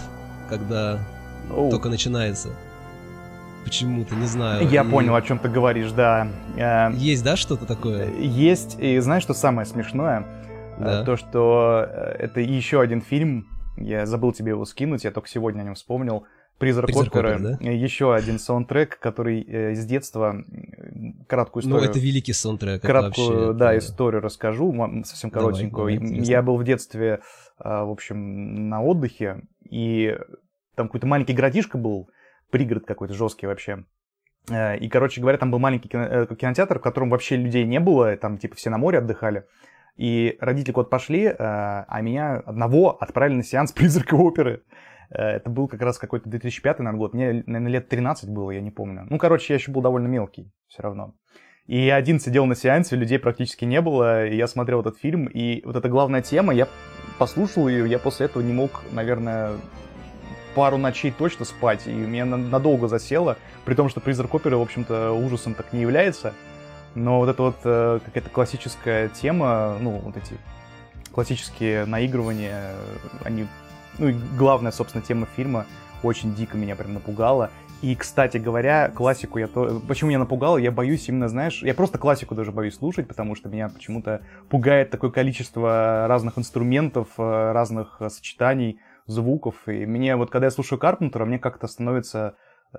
когда 0.48 0.98
Оу. 1.50 1.70
только 1.70 1.88
начинается. 1.88 2.50
Почему-то, 3.64 4.14
не 4.14 4.26
знаю. 4.26 4.68
Я 4.68 4.82
И 4.84 4.88
понял, 4.88 5.14
о 5.16 5.22
чем 5.22 5.38
ты 5.40 5.48
говоришь, 5.48 5.90
да. 5.92 6.28
Э, 6.56 6.90
Есть, 6.94 7.24
да, 7.24 7.36
что-то 7.36 7.66
такое? 7.66 8.12
Есть, 8.18 8.76
и 8.80 8.98
знаешь, 8.98 9.22
что 9.22 9.34
самое 9.34 9.66
смешное? 9.66 10.24
Э, 10.78 10.84
Да. 10.84 11.04
То, 11.04 11.16
что 11.16 11.84
э, 11.88 12.16
это 12.20 12.40
еще 12.40 12.80
один 12.80 13.00
фильм, 13.00 13.48
я 13.76 14.06
забыл 14.06 14.32
тебе 14.32 14.50
его 14.50 14.64
скинуть, 14.64 15.04
я 15.04 15.10
только 15.10 15.28
сегодня 15.28 15.60
о 15.62 15.64
нем 15.64 15.74
вспомнил. 15.74 16.24
«Призрак, 16.58 16.86
«Призрак 16.86 17.08
оперы». 17.08 17.34
оперы», 17.34 17.58
да? 17.60 17.70
Еще 17.70 18.14
один 18.14 18.38
саундтрек, 18.38 18.98
который 18.98 19.42
э, 19.42 19.74
с 19.74 19.84
детства, 19.84 20.42
краткую 21.28 21.64
Ну, 21.64 21.70
историю... 21.76 21.90
это 21.90 21.98
великий 21.98 22.32
саундтрек. 22.32 22.80
краткую, 22.80 23.28
вообще, 23.48 23.52
да, 23.58 23.74
это- 23.74 23.84
историю 23.84 24.22
расскажу, 24.22 24.72
совсем 25.04 25.30
коротенькую. 25.30 25.98
давай, 26.00 26.20
я 26.20 26.40
был 26.42 26.56
в 26.56 26.64
детстве, 26.64 27.20
а, 27.58 27.84
в 27.84 27.90
общем, 27.90 28.70
на 28.70 28.82
отдыхе, 28.82 29.42
и 29.68 30.16
там 30.76 30.88
какой-то 30.88 31.06
маленький 31.06 31.34
городишко 31.34 31.76
был, 31.76 32.08
пригород 32.50 32.86
какой-то 32.86 33.12
жесткий 33.12 33.46
вообще. 33.46 33.84
Э, 34.48 34.78
И, 34.78 34.88
короче 34.88 35.20
говоря, 35.20 35.36
там 35.36 35.50
был 35.50 35.58
маленький 35.58 35.90
э, 35.92 36.26
кинотеатр, 36.38 36.78
в 36.78 36.82
котором 36.82 37.10
вообще 37.10 37.36
людей 37.36 37.64
не 37.64 37.80
было, 37.80 38.16
там 38.16 38.38
типа 38.38 38.56
все 38.56 38.70
на 38.70 38.78
море 38.78 38.98
отдыхали. 38.98 39.44
И 39.96 40.36
родители 40.40 40.72
куда-то 40.72 40.90
пошли, 40.90 41.24
э, 41.24 41.34
а 41.38 42.00
меня 42.02 42.36
одного 42.44 42.96
отправили 43.00 43.36
на 43.36 43.42
сеанс 43.42 43.72
призрака 43.76 44.14
оперы. 44.14 44.62
Э, 45.10 45.36
Это 45.36 45.48
был 45.50 45.68
как 45.68 45.80
раз 45.82 45.98
какой-то 45.98 46.28
2005 46.28 46.78
наверное, 46.80 46.98
год. 46.98 47.14
Мне, 47.14 47.42
наверное, 47.46 47.72
лет 47.72 47.88
13 47.88 48.28
было, 48.30 48.50
я 48.50 48.60
не 48.60 48.70
помню. 48.70 49.06
Ну, 49.08 49.18
короче, 49.18 49.54
я 49.54 49.58
еще 49.58 49.70
был 49.72 49.80
довольно 49.82 50.06
мелкий 50.06 50.50
все 50.68 50.82
равно. 50.82 51.14
И 51.66 51.84
я 51.84 51.96
один 51.96 52.20
сидел 52.20 52.46
на 52.46 52.54
сеансе, 52.54 52.94
людей 52.94 53.18
практически 53.18 53.64
не 53.64 53.80
было, 53.80 54.26
и 54.26 54.36
я 54.36 54.46
смотрел 54.46 54.80
этот 54.82 54.98
фильм, 54.98 55.26
и 55.26 55.64
вот 55.64 55.74
эта 55.74 55.88
главная 55.88 56.22
тема, 56.22 56.54
я 56.54 56.68
послушал 57.18 57.66
ее, 57.66 57.88
я 57.90 57.98
после 57.98 58.26
этого 58.26 58.40
не 58.42 58.52
мог, 58.52 58.84
наверное, 58.92 59.50
пару 60.54 60.76
ночей 60.76 61.10
точно 61.10 61.44
спать, 61.44 61.86
и 61.86 61.90
меня 61.90 62.24
на- 62.24 62.36
надолго 62.36 62.86
засело, 62.86 63.36
при 63.64 63.74
том, 63.74 63.88
что 63.88 64.00
«Призрак 64.00 64.32
оперы», 64.34 64.56
в 64.56 64.62
общем-то, 64.62 65.10
ужасом 65.10 65.54
так 65.54 65.72
не 65.72 65.80
является, 65.80 66.34
но 66.96 67.18
вот 67.18 67.28
эта 67.28 67.42
вот 67.42 67.56
э, 67.64 68.00
какая-то 68.04 68.30
классическая 68.30 69.08
тема, 69.08 69.76
ну, 69.80 69.98
вот 69.98 70.16
эти 70.16 70.34
классические 71.12 71.84
наигрывания, 71.84 72.72
они, 73.22 73.46
ну, 73.98 74.08
и 74.08 74.16
главная, 74.36 74.72
собственно, 74.72 75.04
тема 75.04 75.26
фильма 75.36 75.66
очень 76.02 76.34
дико 76.34 76.56
меня 76.56 76.74
прям 76.74 76.94
напугала, 76.94 77.50
и, 77.82 77.94
кстати 77.94 78.38
говоря, 78.38 78.88
классику 78.88 79.38
я 79.38 79.48
то... 79.48 79.82
Почему 79.86 80.08
меня 80.08 80.18
напугало? 80.18 80.56
Я 80.56 80.72
боюсь 80.72 81.08
именно, 81.08 81.28
знаешь... 81.28 81.62
Я 81.62 81.74
просто 81.74 81.98
классику 81.98 82.34
даже 82.34 82.50
боюсь 82.50 82.76
слушать, 82.76 83.06
потому 83.06 83.34
что 83.34 83.50
меня 83.50 83.68
почему-то 83.68 84.22
пугает 84.48 84.90
такое 84.90 85.10
количество 85.10 86.06
разных 86.08 86.38
инструментов, 86.38 87.08
э, 87.18 87.52
разных 87.52 87.98
э, 88.00 88.08
сочетаний, 88.08 88.80
звуков. 89.06 89.54
И 89.68 89.84
мне 89.84 90.16
вот, 90.16 90.30
когда 90.30 90.46
я 90.46 90.50
слушаю 90.50 90.78
Карпентера, 90.78 91.26
мне 91.26 91.38
как-то 91.38 91.66
становится, 91.66 92.36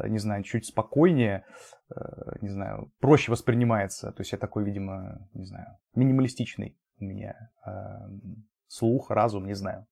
не 0.08 0.20
знаю, 0.20 0.44
чуть 0.44 0.66
спокойнее, 0.66 1.46
э, 1.90 1.96
не 2.42 2.50
знаю, 2.50 2.92
проще 3.00 3.32
воспринимается. 3.32 4.12
То 4.12 4.22
есть 4.22 4.32
я 4.32 4.38
такой, 4.38 4.64
видимо, 4.64 5.28
не 5.34 5.46
знаю, 5.46 5.78
минималистичный 5.96 6.78
у 7.00 7.06
меня 7.06 7.52
э, 7.66 7.72
слух, 8.68 9.12
разум, 9.12 9.46
не 9.46 9.54
знаю. 9.54 9.86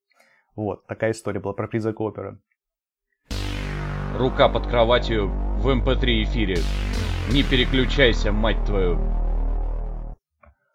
Вот, 0.56 0.88
такая 0.88 1.12
история 1.12 1.40
была 1.40 1.54
про 1.54 1.68
призрак 1.68 2.00
оперы. 2.00 2.40
Рука 4.18 4.48
под 4.48 4.68
кроватью 4.68 5.28
в 5.28 5.68
МП3 5.68 6.24
эфире. 6.24 6.56
Не 7.32 7.44
переключайся, 7.44 8.32
мать 8.32 8.64
твою. 8.66 8.98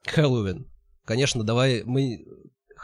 Хэллоуин. 0.07 0.67
Конечно, 1.05 1.45
давай 1.45 1.83
мы 1.85 2.25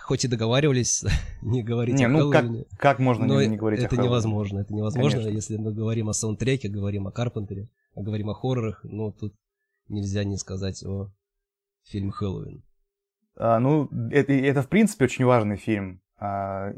хоть 0.07 0.25
и 0.25 0.29
договаривались 0.29 1.05
не 1.43 1.65
говорить 1.65 1.97
Не, 1.97 2.05
о 2.05 2.09
ну 2.09 2.31
как, 2.31 2.45
Хэллоуине, 2.45 2.65
как 2.79 2.99
можно 3.01 3.27
но 3.27 3.43
не, 3.43 3.49
не 3.49 3.57
говорить 3.57 3.81
о 3.81 3.87
это 3.87 3.97
Хэллоуине? 3.97 4.09
невозможно. 4.09 4.59
Это 4.61 4.73
невозможно, 4.73 5.19
Конечно. 5.19 5.35
если 5.35 5.57
мы 5.57 5.75
говорим 5.75 6.09
о 6.09 6.13
саундтреке, 6.13 6.69
говорим 6.69 7.09
о 7.09 7.11
Карпентере, 7.11 7.69
а 7.97 8.03
говорим 8.03 8.31
о 8.31 8.35
хоррорах, 8.35 8.81
ну 8.85 9.11
тут 9.11 9.35
нельзя 9.89 10.23
не 10.23 10.37
сказать 10.37 10.85
о 10.85 11.11
фильме 11.83 12.13
Хэллоуин. 12.13 12.63
А, 13.37 13.59
ну, 13.59 13.89
это, 14.11 14.33
это, 14.33 14.63
в 14.63 14.69
принципе, 14.69 15.07
очень 15.07 15.25
важный 15.25 15.57
фильм. 15.57 16.01
А, 16.19 16.73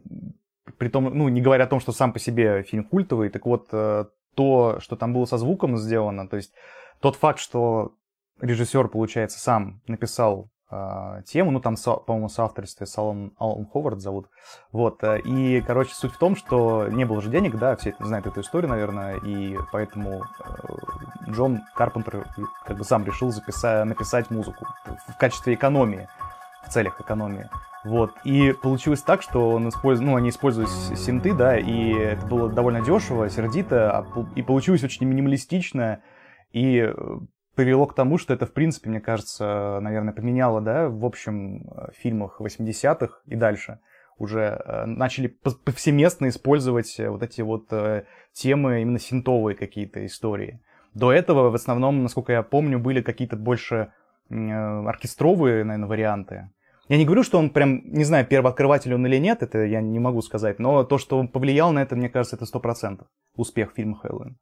притом, 0.78 1.04
ну, 1.04 1.28
не 1.28 1.42
говоря 1.42 1.64
о 1.64 1.68
том, 1.68 1.80
что 1.80 1.92
сам 1.92 2.14
по 2.14 2.18
себе 2.18 2.62
фильм 2.62 2.84
культовый, 2.84 3.28
так 3.28 3.44
вот, 3.44 3.68
э, 3.72 4.06
то, 4.34 4.78
что 4.80 4.96
там 4.96 5.12
было 5.12 5.26
со 5.26 5.36
звуком 5.36 5.76
сделано, 5.76 6.28
то 6.28 6.36
есть 6.36 6.52
тот 7.00 7.16
факт, 7.16 7.40
что 7.40 7.94
режиссер, 8.40 8.88
получается, 8.88 9.38
сам 9.38 9.82
написал 9.86 10.50
а, 10.70 11.22
тему, 11.22 11.50
ну, 11.50 11.60
там, 11.60 11.76
по-моему, 11.76 12.28
соавторстве 12.28 12.86
с 12.86 12.98
Аллан, 12.98 13.32
Аллан 13.38 13.66
Ховард 13.66 14.00
зовут, 14.00 14.28
вот, 14.70 15.02
э, 15.02 15.20
и, 15.20 15.60
короче, 15.62 15.94
суть 15.94 16.12
в 16.12 16.18
том, 16.18 16.36
что 16.36 16.88
не 16.88 17.04
было 17.04 17.22
же 17.22 17.30
денег, 17.30 17.56
да, 17.58 17.74
все 17.76 17.94
знают 18.00 18.26
эту 18.26 18.42
историю, 18.42 18.70
наверное, 18.70 19.16
и 19.16 19.56
поэтому 19.72 20.24
э, 20.24 21.30
Джон 21.30 21.60
Карпентер 21.74 22.26
как 22.66 22.76
бы 22.76 22.84
сам 22.84 23.04
решил 23.04 23.30
записать, 23.30 23.86
написать 23.86 24.30
музыку 24.30 24.66
в 25.08 25.18
качестве 25.18 25.54
экономии 25.54 26.08
в 26.66 26.70
целях 26.70 27.00
экономии. 27.00 27.48
Вот. 27.84 28.12
И 28.24 28.52
получилось 28.52 29.02
так, 29.02 29.22
что 29.22 29.50
он 29.50 29.68
использ... 29.68 30.00
ну, 30.00 30.16
они 30.16 30.28
используют 30.28 30.68
синты, 30.70 31.32
да, 31.32 31.56
и 31.56 31.92
это 31.92 32.26
было 32.26 32.50
довольно 32.50 32.80
дешево, 32.80 33.30
сердито, 33.30 33.90
а 33.90 34.06
и 34.34 34.42
получилось 34.42 34.84
очень 34.84 35.06
минималистично, 35.06 36.00
и 36.52 36.80
э, 36.80 36.94
привело 37.58 37.86
к 37.86 37.94
тому, 37.94 38.18
что 38.18 38.32
это, 38.32 38.46
в 38.46 38.52
принципе, 38.52 38.88
мне 38.88 39.00
кажется, 39.00 39.80
наверное, 39.82 40.12
поменяло, 40.12 40.60
да, 40.60 40.88
в 40.88 41.04
общем, 41.04 41.66
э, 41.68 41.88
фильмах 41.92 42.40
80-х 42.40 43.20
и 43.26 43.34
дальше 43.34 43.80
уже 44.16 44.62
э, 44.64 44.84
начали 44.86 45.26
повсеместно 45.26 46.28
использовать 46.28 46.94
вот 46.98 47.22
эти 47.22 47.40
вот 47.40 47.68
темы, 48.32 48.82
именно 48.82 49.00
синтовые 49.00 49.56
какие-то 49.56 50.06
истории. 50.06 50.60
До 50.94 51.12
этого, 51.12 51.50
в 51.50 51.54
основном, 51.54 52.04
насколько 52.04 52.32
я 52.32 52.42
помню, 52.44 52.78
были 52.78 53.02
какие-то 53.02 53.36
больше 53.36 53.92
оркестровые, 54.30 55.64
наверное, 55.64 55.88
варианты. 55.88 56.50
Я 56.88 56.96
не 56.96 57.04
говорю, 57.04 57.22
что 57.24 57.38
он 57.38 57.50
прям, 57.50 57.82
не 57.84 58.04
знаю, 58.04 58.24
первооткрыватель 58.24 58.94
он 58.94 59.06
или 59.06 59.18
нет, 59.18 59.42
это 59.42 59.64
я 59.64 59.80
не 59.80 59.98
могу 59.98 60.22
сказать, 60.22 60.58
но 60.58 60.84
то, 60.84 60.98
что 60.98 61.18
он 61.18 61.28
повлиял 61.28 61.72
на 61.72 61.82
это, 61.82 61.96
мне 61.96 62.08
кажется, 62.08 62.36
это 62.36 62.46
сто 62.46 62.60
процентов 62.60 63.08
успех 63.36 63.72
фильма 63.74 63.98
Хэллоуин. 63.98 64.38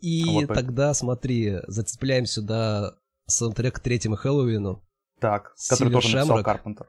И 0.00 0.24
вот 0.26 0.48
тогда, 0.48 0.94
смотри, 0.94 1.60
зацепляем 1.66 2.26
сюда 2.26 2.94
саундтрек 3.26 3.76
к 3.76 3.80
третьему 3.80 4.16
Хэллоуину. 4.16 4.82
Так, 5.20 5.54
который 5.68 5.92
тоже 5.92 6.08
Шемрак. 6.08 6.28
написал 6.28 6.42
Карпентер. 6.44 6.86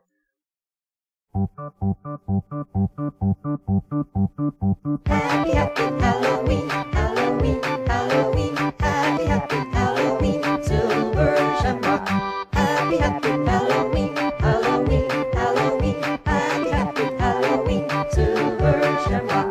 Happy, 5.06 5.52
happy 5.54 5.86
Halloween, 6.00 6.70
Halloween, 6.92 7.62
Halloween, 7.88 8.56
happy, 8.80 9.26
happy 9.28 9.60
Halloween, 9.74 10.42
Silver 10.64 11.36
Shamrock. 11.62 12.08
Happy, 12.52 12.98
happy 12.98 13.32
Halloween, 13.46 14.16
Halloween, 14.40 15.06
Halloween, 15.34 15.98
happy, 16.26 16.70
happy 16.72 17.06
Halloween, 17.20 17.86
Silver 18.12 18.80
Shamrock. 19.06 19.50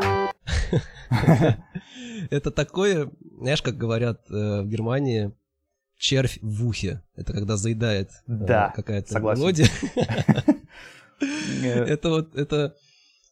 Это 2.31 2.51
такое, 2.51 3.11
знаешь, 3.41 3.63
как 3.63 3.77
говорят 3.77 4.21
э, 4.31 4.63
в 4.63 4.69
Германии, 4.69 5.33
червь 5.97 6.39
в 6.43 6.67
ухе. 6.67 7.03
Это 7.15 7.33
когда 7.33 7.57
заедает 7.57 8.11
э, 8.11 8.15
да, 8.27 8.73
какая-то 8.75 9.19
мелодия. 9.19 9.69
Это 11.63 12.11
вот, 12.11 12.35
это... 12.37 12.77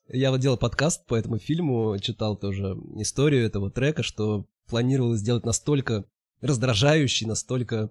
Я 0.08 0.30
вот 0.30 0.40
делал 0.40 0.56
подкаст 0.56 1.04
по 1.06 1.16
этому 1.16 1.38
фильму, 1.38 1.98
читал 1.98 2.36
тоже 2.36 2.76
историю 2.96 3.44
этого 3.44 3.70
трека, 3.70 4.02
что 4.02 4.46
планировалось 4.68 5.20
сделать 5.20 5.44
настолько 5.44 6.04
раздражающий, 6.40 7.26
настолько 7.26 7.90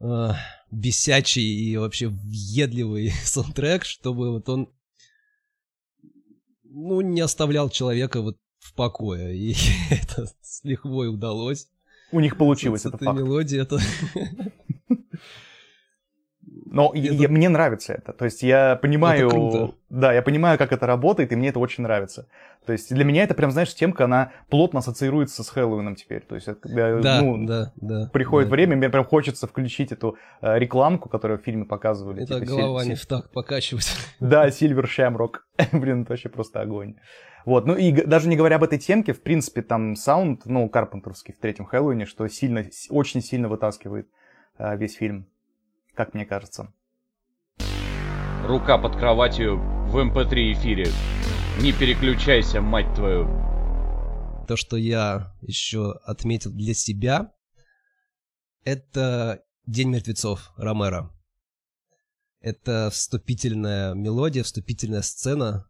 э, 0.00 0.30
бесячий 0.70 1.42
и 1.42 1.76
вообще 1.76 2.08
въедливый 2.08 3.10
саундтрек, 3.24 3.84
чтобы 3.84 4.32
вот 4.32 4.48
он 4.48 4.68
ну, 6.64 7.00
не 7.00 7.20
оставлял 7.20 7.70
человека 7.70 8.20
вот 8.22 8.38
в 8.62 8.74
покое. 8.74 9.36
И 9.36 9.54
это 9.90 10.26
с 10.40 10.64
лихвой 10.64 11.08
удалось. 11.08 11.68
У 12.12 12.20
них 12.20 12.36
получилось, 12.36 12.86
это 12.86 12.98
факт. 12.98 13.18
мелодия, 13.18 13.62
это... 13.62 13.78
Но 16.72 16.90
это... 16.94 17.14
Я, 17.14 17.28
мне 17.28 17.50
нравится 17.50 17.92
это. 17.92 18.14
То 18.14 18.24
есть 18.24 18.42
я 18.42 18.76
понимаю... 18.76 19.26
Это 19.26 19.36
круто. 19.36 19.74
Да, 19.90 20.12
я 20.12 20.22
понимаю, 20.22 20.56
как 20.56 20.72
это 20.72 20.86
работает, 20.86 21.30
и 21.30 21.36
мне 21.36 21.50
это 21.50 21.58
очень 21.58 21.82
нравится. 21.82 22.26
То 22.64 22.72
есть 22.72 22.92
для 22.92 23.04
меня 23.04 23.24
это 23.24 23.34
прям, 23.34 23.50
знаешь, 23.50 23.74
темка, 23.74 24.04
она 24.04 24.32
плотно 24.48 24.78
ассоциируется 24.78 25.44
с 25.44 25.50
Хэллоуином 25.50 25.96
теперь. 25.96 26.22
То 26.22 26.34
есть 26.34 26.48
это, 26.48 26.60
когда 26.60 26.98
да, 27.00 27.20
ну, 27.20 27.46
да, 27.46 27.72
да, 27.76 28.08
приходит 28.10 28.48
да. 28.48 28.52
время, 28.52 28.76
мне 28.76 28.88
прям 28.88 29.04
хочется 29.04 29.46
включить 29.46 29.92
эту 29.92 30.16
э, 30.40 30.58
рекламку, 30.58 31.10
которую 31.10 31.38
в 31.38 31.42
фильме 31.42 31.66
показывали. 31.66 32.22
Это 32.22 32.40
типа, 32.40 32.56
голова 32.56 32.84
не 32.86 32.94
в 32.94 33.04
такт 33.04 33.30
покачивать. 33.32 33.94
Да, 34.20 34.50
Сильвер 34.50 34.88
Шамрок. 34.88 35.46
Блин, 35.72 36.02
это 36.02 36.12
вообще 36.12 36.30
просто 36.30 36.62
огонь. 36.62 36.94
Вот, 37.44 37.66
ну 37.66 37.74
и 37.74 37.92
даже 37.92 38.28
не 38.28 38.36
говоря 38.36 38.56
об 38.56 38.64
этой 38.64 38.78
темке, 38.78 39.12
в 39.12 39.20
принципе, 39.20 39.60
там 39.60 39.94
саунд, 39.94 40.46
ну, 40.46 40.68
карпентерский 40.70 41.34
в 41.34 41.38
третьем 41.38 41.66
Хэллоуине, 41.66 42.06
что 42.06 42.26
сильно, 42.28 42.64
очень 42.88 43.20
сильно 43.20 43.48
вытаскивает 43.48 44.08
э, 44.58 44.76
весь 44.78 44.94
фильм 44.94 45.26
как 45.94 46.14
мне 46.14 46.24
кажется. 46.24 46.72
Рука 48.46 48.78
под 48.78 48.96
кроватью 48.96 49.58
в 49.58 49.98
МП3 49.98 50.32
эм 50.32 50.52
эфире. 50.54 50.86
Не 51.60 51.72
переключайся, 51.72 52.60
мать 52.60 52.92
твою. 52.94 53.26
То, 54.48 54.56
что 54.56 54.76
я 54.76 55.34
еще 55.42 55.92
отметил 56.04 56.50
для 56.50 56.74
себя, 56.74 57.32
это 58.64 59.44
День 59.66 59.90
мертвецов 59.90 60.52
Ромеро. 60.56 61.10
Это 62.40 62.90
вступительная 62.90 63.94
мелодия, 63.94 64.42
вступительная 64.42 65.02
сцена, 65.02 65.68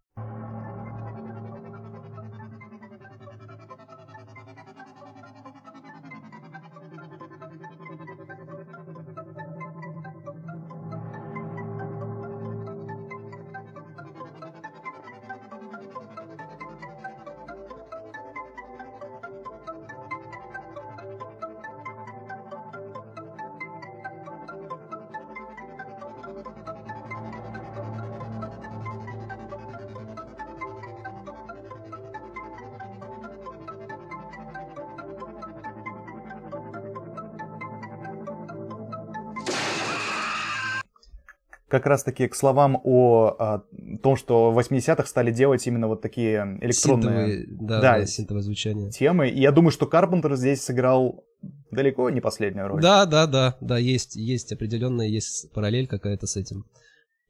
как 41.73 41.87
раз-таки 41.87 42.29
к 42.29 42.35
словам 42.35 42.79
о, 42.85 43.29
о 43.39 43.65
том, 44.03 44.17
что 44.17 44.53
в 44.53 44.59
80-х 44.59 45.07
стали 45.07 45.33
делать 45.33 45.67
именно 45.67 45.89
вот 45.89 46.03
такие 46.03 46.59
электронные 46.61 46.75
синтовые, 46.75 47.47
да, 47.49 47.81
да, 47.81 47.99
да, 47.99 48.07
синтовое 48.07 48.43
звучание. 48.43 48.91
темы. 48.91 49.31
И 49.31 49.41
я 49.41 49.53
думаю, 49.53 49.71
что 49.73 49.87
Карпентер 49.87 50.37
здесь 50.37 50.63
сыграл 50.63 51.25
далеко 51.71 52.11
не 52.11 52.21
последнюю 52.21 52.69
роль. 52.69 52.83
Да, 52.83 53.07
да, 53.07 53.27
да, 53.27 53.57
да, 53.63 53.79
есть, 53.79 54.17
есть 54.17 54.53
определенная, 54.53 55.07
есть 55.07 55.51
параллель 55.53 55.87
какая-то 55.87 56.27
с 56.27 56.37
этим. 56.37 56.67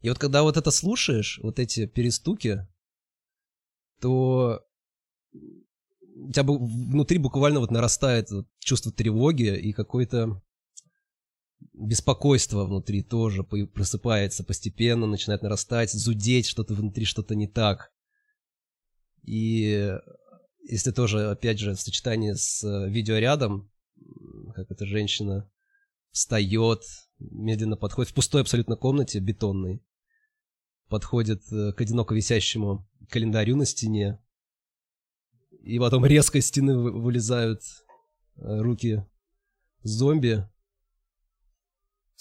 И 0.00 0.08
вот 0.08 0.18
когда 0.18 0.42
вот 0.42 0.56
это 0.56 0.72
слушаешь, 0.72 1.38
вот 1.40 1.60
эти 1.60 1.86
перестуки, 1.86 2.66
то 4.00 4.60
у 6.16 6.32
тебя 6.32 6.42
внутри 6.42 7.18
буквально 7.18 7.60
вот 7.60 7.70
нарастает 7.70 8.26
чувство 8.58 8.90
тревоги 8.90 9.56
и 9.56 9.72
какой-то 9.72 10.42
беспокойство 11.72 12.64
внутри 12.64 13.02
тоже 13.02 13.44
просыпается 13.44 14.44
постепенно, 14.44 15.06
начинает 15.06 15.42
нарастать, 15.42 15.92
зудеть, 15.92 16.46
что-то 16.46 16.74
внутри, 16.74 17.04
что-то 17.04 17.34
не 17.34 17.46
так. 17.46 17.92
И 19.22 19.92
если 20.62 20.90
тоже, 20.90 21.30
опять 21.30 21.58
же, 21.58 21.74
в 21.74 21.80
сочетании 21.80 22.32
с 22.32 22.62
э, 22.64 22.88
видеорядом, 22.88 23.70
как 24.54 24.70
эта 24.70 24.86
женщина 24.86 25.50
встает, 26.10 26.82
медленно 27.18 27.76
подходит 27.76 28.10
в 28.10 28.14
пустой 28.14 28.42
абсолютно 28.42 28.76
комнате, 28.76 29.18
бетонной, 29.18 29.84
подходит 30.88 31.42
э, 31.52 31.72
к 31.72 31.80
одиноко 31.80 32.14
висящему 32.14 32.88
календарю 33.08 33.56
на 33.56 33.66
стене, 33.66 34.20
и 35.62 35.78
потом 35.78 36.04
резко 36.06 36.38
из 36.38 36.46
стены 36.46 36.76
вылезают 36.76 37.62
э, 38.36 38.60
руки 38.60 39.04
зомби, 39.82 40.48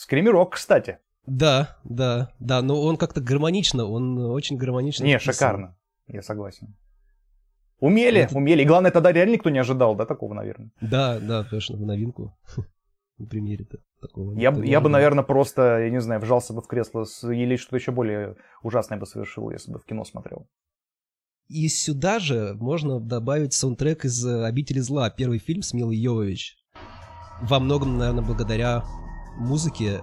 Скримерок, 0.01 0.55
кстати. 0.55 0.97
Да, 1.27 1.77
да, 1.83 2.31
да, 2.39 2.63
но 2.63 2.81
он 2.81 2.97
как-то 2.97 3.21
гармонично, 3.21 3.85
он 3.85 4.17
очень 4.17 4.57
гармонично. 4.57 5.03
Не, 5.03 5.13
написан. 5.13 5.33
шикарно, 5.33 5.77
я 6.07 6.23
согласен. 6.23 6.75
Умели, 7.79 8.21
это... 8.21 8.35
умели. 8.35 8.63
И 8.63 8.65
главное, 8.65 8.89
тогда 8.89 9.11
реально 9.11 9.33
никто 9.33 9.51
не 9.51 9.59
ожидал, 9.59 9.95
да, 9.95 10.07
такого, 10.07 10.33
наверное. 10.33 10.71
Да, 10.81 11.19
да, 11.19 11.43
конечно, 11.43 11.77
в 11.77 11.81
новинку. 11.81 12.35
На 13.19 13.27
примере-то 13.27 13.77
такого. 14.01 14.33
Я, 14.39 14.49
я 14.63 14.81
бы, 14.81 14.89
наверное, 14.89 15.23
просто, 15.23 15.81
я 15.81 15.91
не 15.91 16.01
знаю, 16.01 16.19
вжался 16.19 16.53
бы 16.53 16.63
в 16.63 16.67
кресло 16.67 17.03
с... 17.03 17.23
или 17.31 17.55
что-то 17.55 17.75
еще 17.75 17.91
более 17.91 18.37
ужасное 18.63 18.97
бы 18.97 19.05
совершил, 19.05 19.51
если 19.51 19.71
бы 19.71 19.77
в 19.77 19.85
кино 19.85 20.03
смотрел. 20.03 20.47
И 21.47 21.67
сюда 21.67 22.17
же 22.17 22.55
можно 22.55 22.99
добавить 22.99 23.53
саундтрек 23.53 24.05
из 24.05 24.25
«Обители 24.25 24.79
зла», 24.79 25.11
первый 25.11 25.37
фильм 25.37 25.61
с 25.61 25.73
Милой 25.75 25.97
Йовович. 25.97 26.57
Во 27.43 27.59
многом, 27.59 27.99
наверное, 27.99 28.23
благодаря 28.23 28.83
музыки 29.37 30.01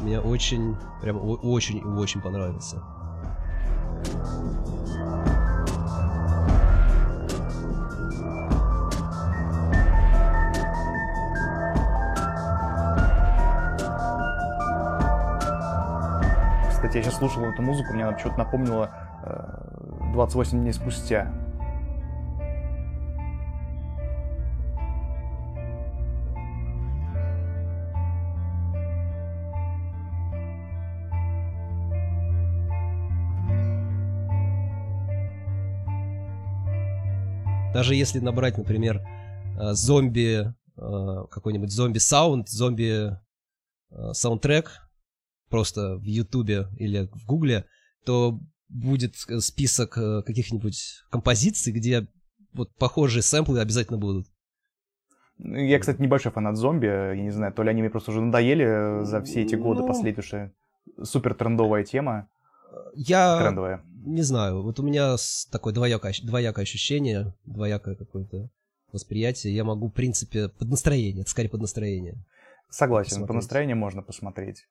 мне 0.00 0.20
очень, 0.20 0.76
прям 1.00 1.18
очень 1.22 1.78
и 1.78 1.84
очень 1.84 2.20
понравился. 2.20 2.82
Кстати, 16.70 16.96
я 16.96 17.02
сейчас 17.04 17.18
слушал 17.18 17.44
эту 17.44 17.62
музыку, 17.62 17.92
мне 17.92 18.02
она 18.04 18.12
почему-то 18.12 18.38
напомнила 18.38 18.90
э, 19.24 20.12
28 20.12 20.60
дней 20.60 20.72
спустя. 20.72 21.32
Даже 37.82 37.96
если 37.96 38.20
набрать, 38.20 38.58
например, 38.58 39.00
э, 39.58 39.72
зомби, 39.72 40.44
э, 40.44 40.52
какой-нибудь 41.32 41.72
зомби-саунд, 41.72 42.48
зомби-саундтрек, 42.48 44.70
просто 45.50 45.96
в 45.96 46.04
Ютубе 46.04 46.68
или 46.76 47.08
в 47.12 47.26
Гугле, 47.26 47.64
то 48.04 48.38
будет 48.68 49.16
список 49.16 49.98
э, 49.98 50.22
каких-нибудь 50.22 51.02
композиций, 51.10 51.72
где 51.72 52.06
вот 52.52 52.72
похожие 52.76 53.24
сэмплы 53.24 53.60
обязательно 53.60 53.98
будут. 53.98 54.28
Я, 55.38 55.80
кстати, 55.80 56.00
небольшой 56.00 56.30
фанат 56.30 56.56
зомби, 56.56 56.86
я 56.86 57.16
не 57.16 57.32
знаю, 57.32 57.52
то 57.52 57.64
ли 57.64 57.70
они 57.70 57.80
мне 57.82 57.90
просто 57.90 58.12
уже 58.12 58.20
надоели 58.20 59.02
за 59.04 59.20
все 59.22 59.42
эти 59.42 59.56
годы 59.56 59.80
Ну. 59.80 59.88
последующие. 59.88 60.52
Супер 61.02 61.34
трендовая 61.34 61.82
тема, 61.82 62.28
Я 62.94 63.40
трендовая. 63.42 63.82
Не 64.04 64.22
знаю, 64.22 64.62
вот 64.62 64.78
у 64.80 64.82
меня 64.82 65.16
такое 65.50 65.72
двоякое, 65.72 66.14
двоякое 66.22 66.64
ощущение, 66.64 67.34
двоякое 67.44 67.94
какое-то 67.94 68.50
восприятие. 68.92 69.54
Я 69.54 69.64
могу, 69.64 69.88
в 69.88 69.92
принципе, 69.92 70.48
под 70.48 70.68
настроение, 70.68 71.22
это 71.22 71.30
скорее 71.30 71.48
под 71.48 71.60
настроение. 71.62 72.24
Согласен, 72.68 73.08
по 73.08 73.20
посмотреть. 73.20 73.36
настроению 73.36 73.76
можно 73.76 74.02
посмотреть. 74.02 74.66